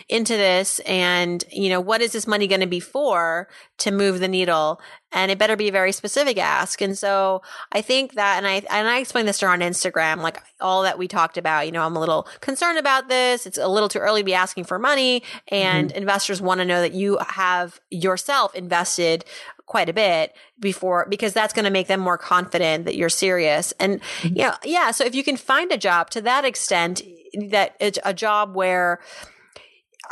into 0.08 0.36
this 0.36 0.78
and, 0.80 1.44
you 1.50 1.68
know, 1.68 1.80
what 1.80 2.00
is 2.00 2.12
this 2.12 2.26
money 2.26 2.46
going 2.46 2.60
to 2.60 2.66
be 2.66 2.80
for 2.80 3.48
to 3.78 3.90
move 3.90 4.20
the 4.20 4.28
needle? 4.28 4.80
And 5.10 5.30
it 5.30 5.38
better 5.38 5.56
be 5.56 5.68
a 5.68 5.72
very 5.72 5.92
specific 5.92 6.38
ask. 6.38 6.80
And 6.80 6.96
so 6.96 7.42
I 7.70 7.82
think 7.82 8.14
that, 8.14 8.38
and 8.38 8.46
I, 8.46 8.62
and 8.70 8.88
I 8.88 8.98
explained 8.98 9.28
this 9.28 9.38
to 9.40 9.46
her 9.46 9.52
on 9.52 9.60
Instagram, 9.60 10.22
like 10.22 10.42
all 10.60 10.82
that 10.82 10.98
we 10.98 11.06
talked 11.06 11.36
about, 11.36 11.66
you 11.66 11.72
know, 11.72 11.84
I'm 11.84 11.96
a 11.96 12.00
little 12.00 12.26
concerned 12.40 12.78
about 12.78 13.08
this. 13.08 13.46
It's 13.46 13.58
a 13.58 13.68
little 13.68 13.88
too 13.88 13.98
early 13.98 14.22
to 14.22 14.24
be 14.24 14.34
asking 14.34 14.64
for 14.64 14.78
money 14.78 15.22
and 15.48 15.90
mm-hmm. 15.90 15.98
investors 15.98 16.40
want 16.40 16.60
to 16.60 16.64
know 16.64 16.80
that 16.80 16.94
you 16.94 17.18
have 17.28 17.80
yourself 17.90 18.54
invested 18.54 19.24
quite 19.66 19.88
a 19.88 19.92
bit 19.92 20.34
before 20.60 21.06
because 21.08 21.32
that's 21.32 21.54
going 21.54 21.64
to 21.64 21.70
make 21.70 21.86
them 21.86 22.00
more 22.00 22.18
confident 22.18 22.84
that 22.84 22.96
you're 22.96 23.08
serious 23.08 23.72
and 23.80 24.00
mm-hmm. 24.00 24.36
you 24.36 24.42
know 24.42 24.52
yeah 24.64 24.90
so 24.90 25.04
if 25.04 25.14
you 25.14 25.24
can 25.24 25.36
find 25.36 25.72
a 25.72 25.78
job 25.78 26.10
to 26.10 26.20
that 26.20 26.44
extent 26.44 27.00
that 27.48 27.74
it's 27.80 27.98
a 28.04 28.12
job 28.12 28.54
where 28.54 29.00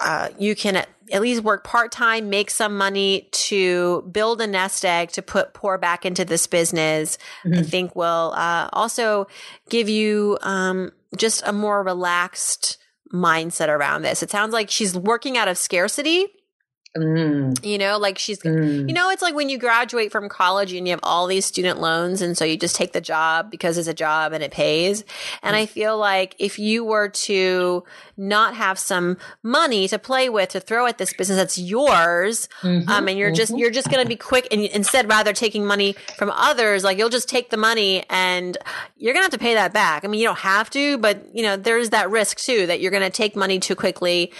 uh, 0.00 0.28
you 0.38 0.54
can 0.56 0.84
at 1.12 1.20
least 1.20 1.42
work 1.42 1.64
part 1.64 1.92
time, 1.92 2.30
make 2.30 2.50
some 2.50 2.76
money 2.76 3.28
to 3.32 4.02
build 4.12 4.40
a 4.40 4.46
nest 4.46 4.84
egg 4.84 5.10
to 5.12 5.22
put 5.22 5.54
pour 5.54 5.76
back 5.76 6.06
into 6.06 6.24
this 6.24 6.46
business. 6.46 7.18
Mm-hmm. 7.44 7.58
I 7.58 7.62
think 7.62 7.96
will 7.96 8.32
uh, 8.36 8.68
also 8.72 9.26
give 9.68 9.88
you 9.88 10.38
um, 10.42 10.92
just 11.16 11.42
a 11.44 11.52
more 11.52 11.82
relaxed 11.82 12.78
mindset 13.12 13.68
around 13.68 14.02
this. 14.02 14.22
It 14.22 14.30
sounds 14.30 14.52
like 14.52 14.70
she's 14.70 14.96
working 14.96 15.36
out 15.36 15.48
of 15.48 15.58
scarcity 15.58 16.26
Mm. 16.96 17.64
You 17.64 17.78
know, 17.78 17.96
like 17.98 18.18
she's, 18.18 18.40
mm. 18.40 18.88
you 18.88 18.92
know, 18.92 19.10
it's 19.10 19.22
like 19.22 19.36
when 19.36 19.48
you 19.48 19.56
graduate 19.56 20.10
from 20.10 20.28
college 20.28 20.72
and 20.72 20.88
you 20.88 20.92
have 20.92 21.00
all 21.04 21.28
these 21.28 21.46
student 21.46 21.80
loans. 21.80 22.22
And 22.22 22.36
so 22.36 22.44
you 22.44 22.56
just 22.56 22.74
take 22.74 22.92
the 22.92 23.00
job 23.00 23.52
because 23.52 23.78
it's 23.78 23.86
a 23.86 23.94
job 23.94 24.32
and 24.32 24.42
it 24.42 24.50
pays. 24.50 25.04
And. 25.44 25.60
I 25.60 25.66
feel 25.66 25.98
like 25.98 26.36
if 26.38 26.58
you 26.58 26.84
were 26.84 27.10
to 27.10 27.84
not 28.16 28.54
have 28.54 28.78
some 28.78 29.18
money 29.42 29.86
to 29.88 29.98
play 29.98 30.30
with 30.30 30.48
to 30.50 30.60
throw 30.60 30.86
at 30.86 30.96
this 30.96 31.12
business 31.12 31.38
that's 31.38 31.58
yours, 31.58 32.48
mm-hmm. 32.62 32.88
um, 32.88 33.08
and 33.08 33.18
you're 33.18 33.28
mm-hmm. 33.28 33.36
just, 33.36 33.58
you're 33.58 33.70
just 33.70 33.90
going 33.90 34.02
to 34.02 34.08
be 34.08 34.16
quick 34.16 34.48
and 34.50 34.62
instead 34.62 35.08
rather 35.08 35.34
taking 35.34 35.66
money 35.66 35.94
from 36.16 36.30
others, 36.30 36.82
like 36.82 36.96
you'll 36.96 37.10
just 37.10 37.28
take 37.28 37.50
the 37.50 37.56
money 37.58 38.04
and 38.08 38.56
you're 38.96 39.12
going 39.12 39.20
to 39.20 39.24
have 39.24 39.32
to 39.32 39.38
pay 39.38 39.54
that 39.54 39.74
back. 39.74 40.02
I 40.04 40.08
mean, 40.08 40.18
you 40.18 40.26
don't 40.26 40.38
have 40.38 40.70
to, 40.70 40.96
but 40.98 41.26
you 41.34 41.42
know, 41.42 41.56
there's 41.56 41.90
that 41.90 42.10
risk 42.10 42.38
too 42.38 42.66
that 42.66 42.80
you're 42.80 42.90
going 42.90 43.02
to 43.02 43.10
take 43.10 43.36
money 43.36 43.58
too 43.58 43.74
quickly, 43.74 44.32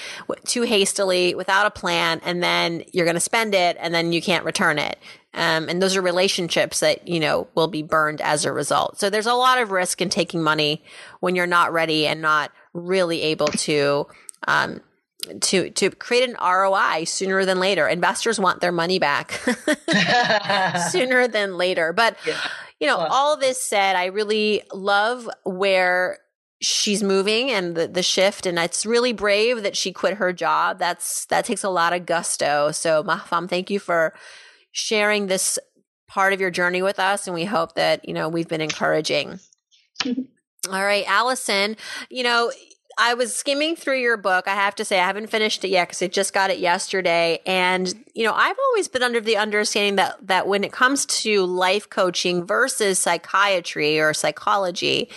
too 0.47 0.63
hastily 0.63 1.35
without 1.35 1.67
a 1.67 1.71
plan. 1.71 2.21
And 2.25 2.40
then 2.43 2.85
you're 2.93 3.07
going 3.07 3.15
to 3.15 3.21
spend 3.21 3.55
it 3.55 3.77
and 3.81 3.95
then 3.95 4.13
you 4.13 4.23
can't 4.23 4.45
return 4.45 4.79
it. 4.79 4.99
Um, 5.33 5.69
and 5.69 5.81
those 5.81 5.97
are 5.97 6.03
relationships 6.03 6.81
that, 6.81 7.07
you 7.07 7.21
know, 7.21 7.47
will 7.55 7.69
be 7.69 7.83
burned 7.83 8.21
as 8.21 8.45
a 8.45 8.53
result. 8.53 8.99
So 8.99 9.11
there's 9.11 9.27
a 9.27 9.35
lot 9.35 9.61
of 9.61 9.71
risk 9.71 10.01
in 10.01 10.09
taking 10.09 10.43
money 10.43 10.83
when 11.21 11.37
you're 11.37 11.47
not 11.47 11.73
ready 11.73 12.07
and 12.07 12.21
not 12.21 12.51
really 12.73 13.23
able 13.23 13.47
to, 13.47 14.07
um, 14.49 14.81
to 15.41 15.71
to 15.71 15.91
create 15.91 16.29
an 16.29 16.37
ROI 16.43 17.05
sooner 17.05 17.45
than 17.45 17.61
later. 17.61 17.87
Investors 17.87 18.41
want 18.41 18.61
their 18.61 18.73
money 18.73 18.99
back 18.99 19.33
sooner 20.91 21.29
than 21.29 21.59
later. 21.59 21.93
But 21.93 22.17
yeah. 22.27 22.39
you 22.81 22.87
know, 22.87 22.97
all 22.97 23.37
this 23.37 23.61
said, 23.61 23.97
I 23.97 24.07
really 24.07 24.63
love 24.73 25.29
where 25.45 26.19
she's 26.61 27.03
moving 27.03 27.51
and 27.51 27.75
the, 27.75 27.89
the 27.89 28.03
shift 28.03 28.45
and 28.47 28.59
it's 28.59 28.85
really 28.85 29.13
brave 29.13 29.63
that 29.63 29.77
she 29.77 29.93
quit 29.93 30.15
her 30.15 30.33
job. 30.33 30.79
That's 30.79 31.25
that 31.27 31.45
takes 31.45 31.65
a 31.65 31.71
lot 31.71 31.93
of 31.93 32.07
gusto. 32.07 32.71
So 32.73 33.03
mahfam 33.03 33.49
thank 33.49 33.71
you 33.71 33.79
for 33.79 34.15
sharing 34.73 35.27
this 35.27 35.59
part 36.07 36.33
of 36.33 36.41
your 36.41 36.51
journey 36.51 36.83
with 36.83 36.99
us 36.99 37.27
and 37.27 37.35
we 37.35 37.45
hope 37.45 37.75
that 37.77 38.07
you 38.07 38.15
know 38.15 38.29
we've 38.29 38.49
been 38.49 38.61
encouraging. 38.61 39.41
All 40.07 40.85
right 40.85 41.05
allison 41.09 41.77
you 42.11 42.23
know 42.23 42.53
I 42.99 43.15
was 43.15 43.35
skimming 43.35 43.77
through 43.77 44.01
your 44.01 44.17
book. 44.17 44.47
I 44.47 44.55
have 44.55 44.75
to 44.77 44.85
say, 44.85 44.99
I 44.99 45.07
haven't 45.07 45.29
finished 45.29 45.65
it 45.65 45.69
yet 45.69 45.89
because 45.89 46.03
I 46.03 46.09
just 46.09 46.35
got 46.35 46.51
it 46.51 46.59
yesterday. 46.59 47.41
And, 47.47 47.93
you 48.15 48.25
know, 48.25 48.33
I've 48.35 48.57
always 48.69 48.89
been 48.89 49.03
under 49.03 49.21
the 49.21 49.37
understanding 49.37 49.97
that, 49.97 50.27
that 50.27 50.47
when 50.47 50.65
it 50.65 50.73
comes 50.73 51.07
to 51.07 51.45
life 51.47 51.89
coaching 51.89 52.45
versus 52.45 52.99
psychiatry 52.99 54.01
or 54.01 54.13
psychology, 54.13 55.09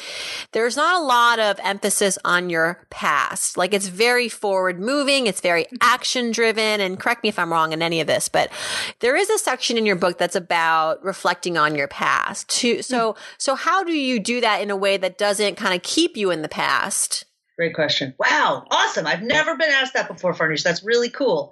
there's 0.52 0.76
not 0.76 1.02
a 1.02 1.06
lot 1.06 1.40
of 1.40 1.60
emphasis 1.64 2.18
on 2.24 2.50
your 2.50 2.80
past. 2.90 3.58
Like 3.58 3.74
it's 3.74 3.88
very 3.88 4.30
forward 4.30 4.80
moving. 4.80 5.28
It's 5.28 5.42
very 5.42 5.66
action 5.82 6.32
driven. 6.32 6.80
And 6.80 7.00
correct 7.00 7.24
me 7.24 7.30
if 7.30 7.40
I'm 7.40 7.52
wrong 7.52 7.74
in 7.74 7.82
any 7.82 8.02
of 8.02 8.08
this, 8.08 8.30
but 8.30 8.52
there 9.00 9.16
is 9.16 9.30
a 9.30 9.38
section 9.38 9.78
in 9.78 9.86
your 9.86 9.96
book 9.96 10.18
that's 10.18 10.36
about 10.36 11.04
reflecting 11.04 11.58
on 11.58 11.76
your 11.76 11.88
past 11.88 12.50
too. 12.50 12.82
So, 12.82 13.16
so 13.38 13.56
how 13.56 13.84
do 13.84 13.94
you 13.94 14.20
do 14.20 14.42
that 14.42 14.62
in 14.62 14.70
a 14.70 14.76
way 14.76 14.98
that 14.98 15.18
doesn't 15.18 15.56
kind 15.56 15.76
of 15.76 15.82
keep 15.82 16.16
you 16.16 16.32
in 16.32 16.42
the 16.42 16.50
past? 16.50 17.26
Great 17.56 17.76
question. 17.76 18.16
Wow, 18.18 18.66
awesome. 18.72 19.06
I've 19.06 19.22
never 19.22 19.56
been 19.56 19.70
asked 19.70 19.94
that 19.94 20.08
before, 20.08 20.34
Farnoosh. 20.34 20.64
That's 20.64 20.84
really 20.84 21.10
cool. 21.10 21.52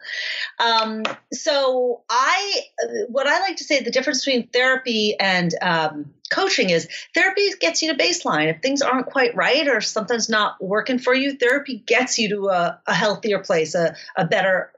Um, 0.59 1.03
so, 1.31 2.01
I, 2.09 2.61
what 3.07 3.27
I 3.27 3.39
like 3.41 3.57
to 3.57 3.63
say, 3.63 3.83
the 3.83 3.91
difference 3.91 4.25
between 4.25 4.47
therapy 4.47 5.15
and 5.19 5.53
um, 5.61 6.13
coaching 6.31 6.71
is 6.71 6.87
therapy 7.13 7.49
gets 7.59 7.83
you 7.83 7.93
to 7.93 8.03
baseline. 8.03 8.49
If 8.49 8.63
things 8.63 8.81
aren't 8.81 9.05
quite 9.05 9.35
right 9.35 9.67
or 9.67 9.79
something's 9.79 10.27
not 10.27 10.55
working 10.59 10.97
for 10.97 11.13
you, 11.13 11.37
therapy 11.37 11.83
gets 11.85 12.17
you 12.17 12.29
to 12.29 12.47
a, 12.47 12.81
a 12.87 12.93
healthier 12.95 13.37
place, 13.37 13.75
a, 13.75 13.95
a 14.15 14.25
better, 14.25 14.71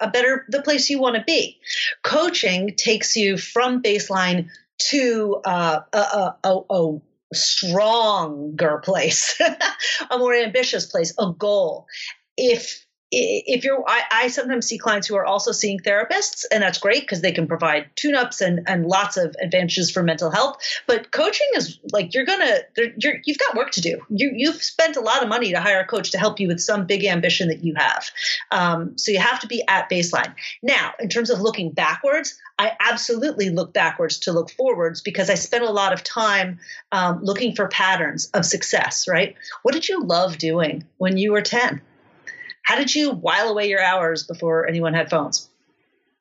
a 0.00 0.08
better, 0.08 0.46
the 0.48 0.62
place 0.62 0.88
you 0.88 0.98
want 0.98 1.16
to 1.16 1.24
be. 1.24 1.58
Coaching 2.02 2.74
takes 2.74 3.16
you 3.16 3.36
from 3.36 3.82
baseline 3.82 4.48
to 4.78 5.40
uh, 5.44 5.80
a, 5.92 5.98
a, 5.98 6.62
a, 6.70 7.00
stronger 7.34 8.80
place, 8.84 9.40
a 10.10 10.18
more 10.18 10.34
ambitious 10.34 10.86
place, 10.86 11.12
a 11.18 11.32
goal. 11.36 11.86
If 12.36 12.86
if 13.10 13.64
you're 13.64 13.82
I, 13.86 14.02
I, 14.12 14.28
sometimes 14.28 14.66
see 14.66 14.78
clients 14.78 15.06
who 15.06 15.16
are 15.16 15.24
also 15.24 15.52
seeing 15.52 15.78
therapists 15.78 16.44
and 16.52 16.62
that's 16.62 16.78
great 16.78 17.02
because 17.02 17.22
they 17.22 17.32
can 17.32 17.46
provide 17.46 17.88
tune-ups 17.96 18.40
and, 18.40 18.60
and 18.66 18.86
lots 18.86 19.16
of 19.16 19.34
advantages 19.40 19.90
for 19.90 20.02
mental 20.02 20.30
health. 20.30 20.58
But 20.86 21.10
coaching 21.10 21.46
is 21.54 21.78
like 21.92 22.12
you're 22.14 22.26
gonna 22.26 22.58
you're, 22.96 23.16
you've 23.24 23.38
got 23.38 23.56
work 23.56 23.70
to 23.72 23.80
do. 23.80 24.00
You, 24.10 24.32
you've 24.34 24.62
spent 24.62 24.96
a 24.96 25.00
lot 25.00 25.22
of 25.22 25.28
money 25.28 25.52
to 25.52 25.60
hire 25.60 25.80
a 25.80 25.86
coach 25.86 26.10
to 26.10 26.18
help 26.18 26.38
you 26.38 26.48
with 26.48 26.60
some 26.60 26.86
big 26.86 27.04
ambition 27.04 27.48
that 27.48 27.64
you 27.64 27.74
have. 27.76 28.10
Um, 28.50 28.98
so 28.98 29.10
you 29.10 29.18
have 29.18 29.40
to 29.40 29.46
be 29.46 29.64
at 29.66 29.90
baseline. 29.90 30.34
Now 30.62 30.92
in 31.00 31.08
terms 31.08 31.30
of 31.30 31.40
looking 31.40 31.70
backwards 31.70 32.38
i 32.58 32.72
absolutely 32.80 33.50
look 33.50 33.72
backwards 33.72 34.18
to 34.18 34.32
look 34.32 34.50
forwards 34.50 35.00
because 35.00 35.30
i 35.30 35.34
spent 35.34 35.64
a 35.64 35.70
lot 35.70 35.92
of 35.92 36.02
time 36.02 36.58
um, 36.92 37.22
looking 37.22 37.54
for 37.54 37.68
patterns 37.68 38.30
of 38.34 38.44
success 38.44 39.06
right? 39.08 39.34
What 39.62 39.74
did 39.74 39.88
you 39.88 40.02
love 40.02 40.38
doing 40.38 40.84
when 40.98 41.16
you 41.16 41.32
were 41.32 41.42
10 41.42 41.80
how 42.68 42.76
did 42.76 42.94
you 42.94 43.12
while 43.12 43.48
away 43.48 43.70
your 43.70 43.82
hours 43.82 44.24
before 44.24 44.68
anyone 44.68 44.92
had 44.92 45.08
phones? 45.08 45.48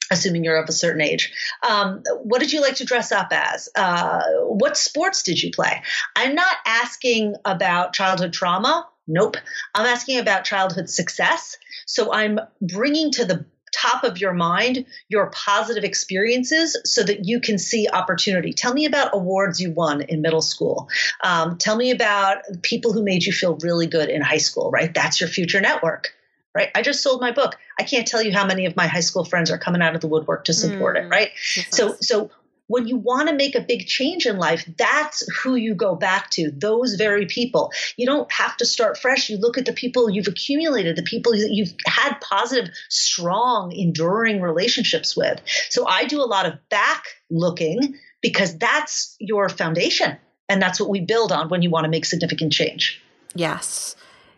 Assuming 0.09 0.45
you're 0.45 0.55
of 0.55 0.69
a 0.69 0.71
certain 0.71 1.01
age. 1.01 1.33
Um, 1.61 2.03
what 2.23 2.39
did 2.39 2.53
you 2.53 2.61
like 2.61 2.75
to 2.75 2.85
dress 2.85 3.11
up 3.11 3.27
as? 3.31 3.67
Uh, 3.75 4.23
what 4.43 4.77
sports 4.77 5.23
did 5.23 5.43
you 5.43 5.51
play? 5.51 5.81
I'm 6.15 6.35
not 6.35 6.55
asking 6.65 7.35
about 7.43 7.91
childhood 7.91 8.31
trauma. 8.31 8.87
Nope. 9.05 9.35
I'm 9.75 9.85
asking 9.87 10.19
about 10.19 10.45
childhood 10.45 10.89
success. 10.89 11.57
So 11.85 12.13
I'm 12.13 12.39
bringing 12.61 13.11
to 13.11 13.25
the 13.25 13.45
top 13.73 14.05
of 14.05 14.17
your 14.17 14.31
mind 14.31 14.85
your 15.09 15.29
positive 15.31 15.83
experiences 15.83 16.79
so 16.85 17.03
that 17.03 17.25
you 17.25 17.41
can 17.41 17.57
see 17.57 17.89
opportunity. 17.91 18.53
Tell 18.53 18.73
me 18.73 18.85
about 18.85 19.09
awards 19.13 19.59
you 19.59 19.71
won 19.71 19.99
in 19.99 20.21
middle 20.21 20.41
school. 20.41 20.87
Um, 21.21 21.57
tell 21.57 21.75
me 21.75 21.91
about 21.91 22.37
people 22.61 22.93
who 22.93 23.03
made 23.03 23.25
you 23.25 23.33
feel 23.33 23.57
really 23.57 23.87
good 23.87 24.07
in 24.07 24.21
high 24.21 24.37
school, 24.37 24.71
right? 24.71 24.93
That's 24.93 25.19
your 25.19 25.27
future 25.27 25.59
network 25.59 26.13
right? 26.57 26.71
I 26.73 26.81
just 26.81 27.03
sold 27.03 27.21
my 27.21 27.31
book. 27.31 27.55
I 27.79 27.83
can't 27.83 28.07
tell 28.07 28.23
you 28.23 28.33
how 28.33 28.43
many 28.43 28.65
of 28.65 28.75
my 28.75 28.87
high 28.87 29.01
school 29.01 29.23
friends 29.23 29.51
are 29.51 29.59
coming 29.59 29.83
out 29.83 29.93
of 29.93 30.01
the 30.01 30.07
woodwork 30.07 30.45
to 30.45 30.53
support 30.53 30.97
mm, 30.97 31.05
it, 31.05 31.09
right? 31.09 31.29
So, 31.69 31.95
so 32.01 32.31
when 32.65 32.87
you 32.87 32.97
want 32.97 33.29
to 33.29 33.35
make 33.35 33.53
a 33.53 33.61
big 33.61 33.85
change 33.85 34.25
in 34.25 34.37
life, 34.37 34.67
that's 34.75 35.23
who 35.37 35.53
you 35.53 35.75
go 35.75 35.95
back 35.95 36.31
to, 36.31 36.49
those 36.49 36.95
very 36.95 37.27
people. 37.27 37.71
You 37.95 38.07
don't 38.07 38.29
have 38.31 38.57
to 38.57 38.65
start 38.65 38.97
fresh. 38.97 39.29
You 39.29 39.37
look 39.37 39.59
at 39.59 39.67
the 39.67 39.71
people 39.71 40.09
you've 40.09 40.27
accumulated, 40.27 40.95
the 40.95 41.03
people 41.03 41.33
that 41.33 41.51
you've 41.51 41.75
had 41.85 42.19
positive, 42.21 42.73
strong, 42.89 43.71
enduring 43.71 44.41
relationships 44.41 45.15
with. 45.15 45.39
So 45.69 45.87
I 45.87 46.05
do 46.05 46.21
a 46.21 46.25
lot 46.25 46.47
of 46.47 46.53
back 46.69 47.03
looking 47.29 47.99
because 48.19 48.57
that's 48.57 49.15
your 49.19 49.47
foundation. 49.47 50.17
And 50.49 50.59
that's 50.59 50.79
what 50.79 50.89
we 50.89 51.01
build 51.01 51.31
on 51.31 51.49
when 51.49 51.61
you 51.61 51.69
want 51.69 51.83
to 51.83 51.91
make 51.91 52.05
significant 52.05 52.51
change. 52.51 52.99
Yes 53.35 53.95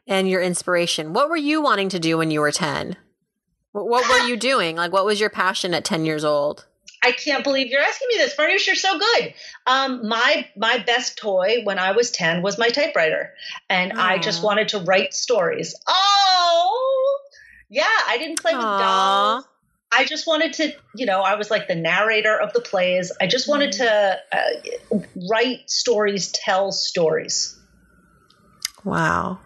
and 0.09 0.27
your 0.27 0.41
inspiration. 0.41 1.13
What 1.13 1.29
were 1.29 1.37
you 1.37 1.61
wanting 1.61 1.89
to 1.89 1.99
do 1.99 2.17
when 2.17 2.31
you 2.31 2.41
were 2.41 2.51
10? 2.51 2.97
What 3.71 4.09
were 4.09 4.27
you 4.27 4.35
doing? 4.35 4.75
Like, 4.75 4.91
what 4.91 5.05
was 5.05 5.19
your 5.19 5.29
passion 5.29 5.75
at 5.75 5.85
10 5.85 6.03
years 6.03 6.25
old? 6.25 6.65
I 7.01 7.11
can't 7.13 7.43
believe 7.45 7.67
you're 7.67 7.79
asking 7.79 8.07
me 8.09 8.17
this. 8.17 8.35
You're 8.67 8.75
so 8.75 8.99
good. 8.99 9.33
Um, 9.67 10.09
my 10.09 10.47
my 10.57 10.79
best 10.79 11.17
toy 11.17 11.61
when 11.63 11.79
I 11.79 11.91
was 11.91 12.11
10 12.11 12.41
was 12.41 12.57
my 12.57 12.69
typewriter. 12.69 13.33
And 13.69 13.93
Aww. 13.93 13.99
I 13.99 14.17
just 14.17 14.43
wanted 14.43 14.69
to 14.69 14.79
write 14.79 15.13
stories. 15.13 15.75
Oh, 15.87 17.19
yeah. 17.69 17.85
I 18.07 18.17
didn't 18.17 18.41
play 18.41 18.51
Aww. 18.51 18.57
with 18.57 18.81
dolls. 18.81 19.45
I 19.91 20.05
just 20.05 20.27
wanted 20.27 20.53
to, 20.53 20.73
you 20.95 21.05
know, 21.05 21.21
I 21.21 21.35
was 21.35 21.49
like 21.49 21.67
the 21.67 21.75
narrator 21.75 22.37
of 22.39 22.53
the 22.53 22.61
plays. 22.61 23.11
I 23.21 23.27
just 23.27 23.47
wanted 23.47 23.71
to 23.73 24.19
uh, 24.31 24.97
write 25.31 25.69
stories, 25.69 26.31
tell 26.31 26.71
stories. 26.71 27.57
Wow. 28.83 29.39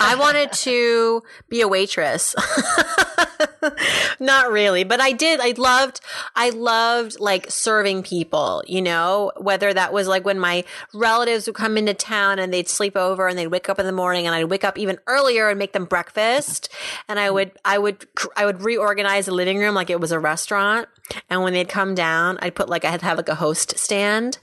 I 0.00 0.16
wanted 0.16 0.52
to 0.52 1.22
be 1.48 1.60
a 1.60 1.68
waitress. 1.68 2.34
Not 4.20 4.50
really, 4.50 4.84
but 4.84 5.00
I 5.00 5.12
did. 5.12 5.40
I 5.40 5.54
loved, 5.56 6.00
I 6.34 6.50
loved 6.50 7.20
like 7.20 7.50
serving 7.50 8.02
people, 8.02 8.62
you 8.66 8.82
know, 8.82 9.32
whether 9.36 9.72
that 9.72 9.92
was 9.92 10.08
like 10.08 10.24
when 10.24 10.38
my 10.40 10.64
relatives 10.92 11.46
would 11.46 11.54
come 11.54 11.76
into 11.76 11.94
town 11.94 12.38
and 12.38 12.52
they'd 12.52 12.68
sleep 12.68 12.96
over 12.96 13.28
and 13.28 13.38
they'd 13.38 13.48
wake 13.48 13.68
up 13.68 13.78
in 13.78 13.86
the 13.86 13.92
morning 13.92 14.26
and 14.26 14.34
I'd 14.34 14.44
wake 14.44 14.64
up 14.64 14.78
even 14.78 14.98
earlier 15.06 15.48
and 15.48 15.58
make 15.58 15.72
them 15.72 15.84
breakfast. 15.84 16.68
And 17.08 17.20
I 17.20 17.30
would, 17.30 17.52
I 17.64 17.78
would, 17.78 18.06
I 18.36 18.46
would 18.46 18.62
reorganize 18.62 19.26
the 19.26 19.32
living 19.34 19.58
room 19.58 19.74
like 19.74 19.90
it 19.90 20.00
was 20.00 20.12
a 20.12 20.18
restaurant. 20.18 20.88
And 21.30 21.42
when 21.42 21.52
they'd 21.52 21.68
come 21.68 21.94
down, 21.94 22.38
I'd 22.42 22.54
put 22.54 22.68
like, 22.68 22.84
I'd 22.84 23.02
have 23.02 23.16
like 23.16 23.28
a 23.28 23.36
host 23.36 23.78
stand 23.78 24.38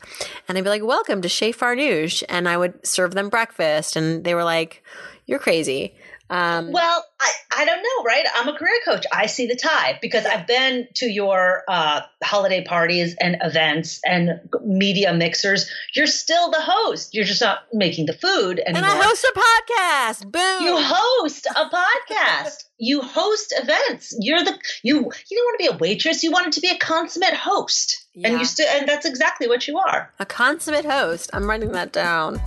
and 0.47 0.57
I'd 0.57 0.64
be 0.64 0.70
like, 0.70 0.84
welcome 0.84 1.22
to 1.22 1.30
Chez 1.30 1.51
Farnoosh. 1.51 2.24
And 2.30 2.47
I 2.47 2.57
would 2.57 2.86
serve 2.86 3.14
them 3.14 3.30
breakfast. 3.30 3.95
And 3.95 4.24
they 4.24 4.34
were 4.34 4.43
like, 4.43 4.82
you're 5.26 5.39
crazy. 5.39 5.95
Um, 6.30 6.71
well, 6.71 7.05
I, 7.19 7.32
I 7.57 7.65
don't 7.65 7.84
know, 7.84 8.03
right? 8.03 8.26
I'm 8.36 8.47
a 8.47 8.57
career 8.57 8.80
coach. 8.84 9.05
I 9.13 9.28
see 9.28 9.45
the 9.45 9.55
tie 9.55 9.99
because 10.01 10.26
I've 10.26 10.47
been 10.47 10.88
to 10.95 11.05
your 11.05 11.63
uh, 11.67 12.01
holiday 12.23 12.63
parties 12.63 13.15
and 13.21 13.38
events 13.41 14.01
and 14.03 14.39
media 14.63 15.13
mixers. 15.13 15.69
You're 15.93 16.07
still 16.07 16.49
the 16.49 16.61
host. 16.61 17.13
You're 17.13 17.26
just 17.26 17.41
not 17.41 17.59
making 17.71 18.07
the 18.07 18.13
food 18.13 18.59
anymore. 18.59 18.78
And 18.78 18.86
I 18.86 19.03
host 19.03 19.23
a 19.23 19.39
podcast. 19.39 20.32
Boom. 20.32 20.63
You 20.63 20.78
host 20.80 21.45
a 21.45 21.69
podcast. 21.69 22.63
you 22.80 23.01
host 23.01 23.53
events. 23.61 24.15
You're 24.19 24.43
the 24.43 24.57
you. 24.82 24.97
You 24.97 25.01
don't 25.01 25.45
want 25.45 25.59
to 25.59 25.69
be 25.69 25.76
a 25.76 25.78
waitress. 25.78 26.23
You 26.23 26.32
wanted 26.32 26.53
to 26.53 26.61
be 26.61 26.69
a 26.69 26.78
consummate 26.78 27.36
host, 27.36 28.03
yeah. 28.15 28.30
and 28.30 28.39
you 28.39 28.45
still. 28.45 28.67
And 28.67 28.89
that's 28.89 29.05
exactly 29.05 29.47
what 29.47 29.67
you 29.67 29.78
are. 29.78 30.11
A 30.19 30.26
consummate 30.26 30.86
host. 30.86 31.30
I'm 31.34 31.47
writing 31.47 31.71
that 31.73 31.93
down. 31.93 32.41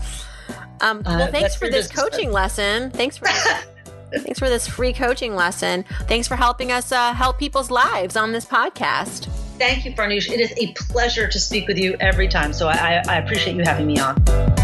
Um, 0.81 1.03
well, 1.05 1.23
uh, 1.23 1.31
thanks 1.31 1.55
for 1.55 1.69
this 1.69 1.89
coaching 1.89 2.33
lesson. 2.33 2.91
Thanks 2.91 3.17
for 3.17 3.27
thanks 4.13 4.39
for 4.39 4.49
this 4.49 4.67
free 4.67 4.93
coaching 4.93 5.35
lesson. 5.35 5.85
Thanks 6.07 6.29
for 6.29 6.37
helping 6.37 6.73
us 6.73 6.93
uh, 6.93 7.13
help 7.13 7.39
people's 7.39 7.71
lives 7.71 8.17
on 8.17 8.33
this 8.33 8.45
podcast. 8.45 9.27
Thank 9.59 9.85
you, 9.85 9.93
Farnoosh. 9.93 10.31
It 10.31 10.41
is 10.41 10.53
a 10.57 10.73
pleasure 10.75 11.27
to 11.27 11.39
speak 11.39 11.67
with 11.67 11.79
you 11.79 11.97
every 12.01 12.29
time. 12.29 12.53
So 12.53 12.69
I, 12.69 13.03
I 13.09 13.17
appreciate 13.17 13.57
you 13.57 13.65
having 13.65 13.87
me 13.87 13.99
on. 13.99 14.58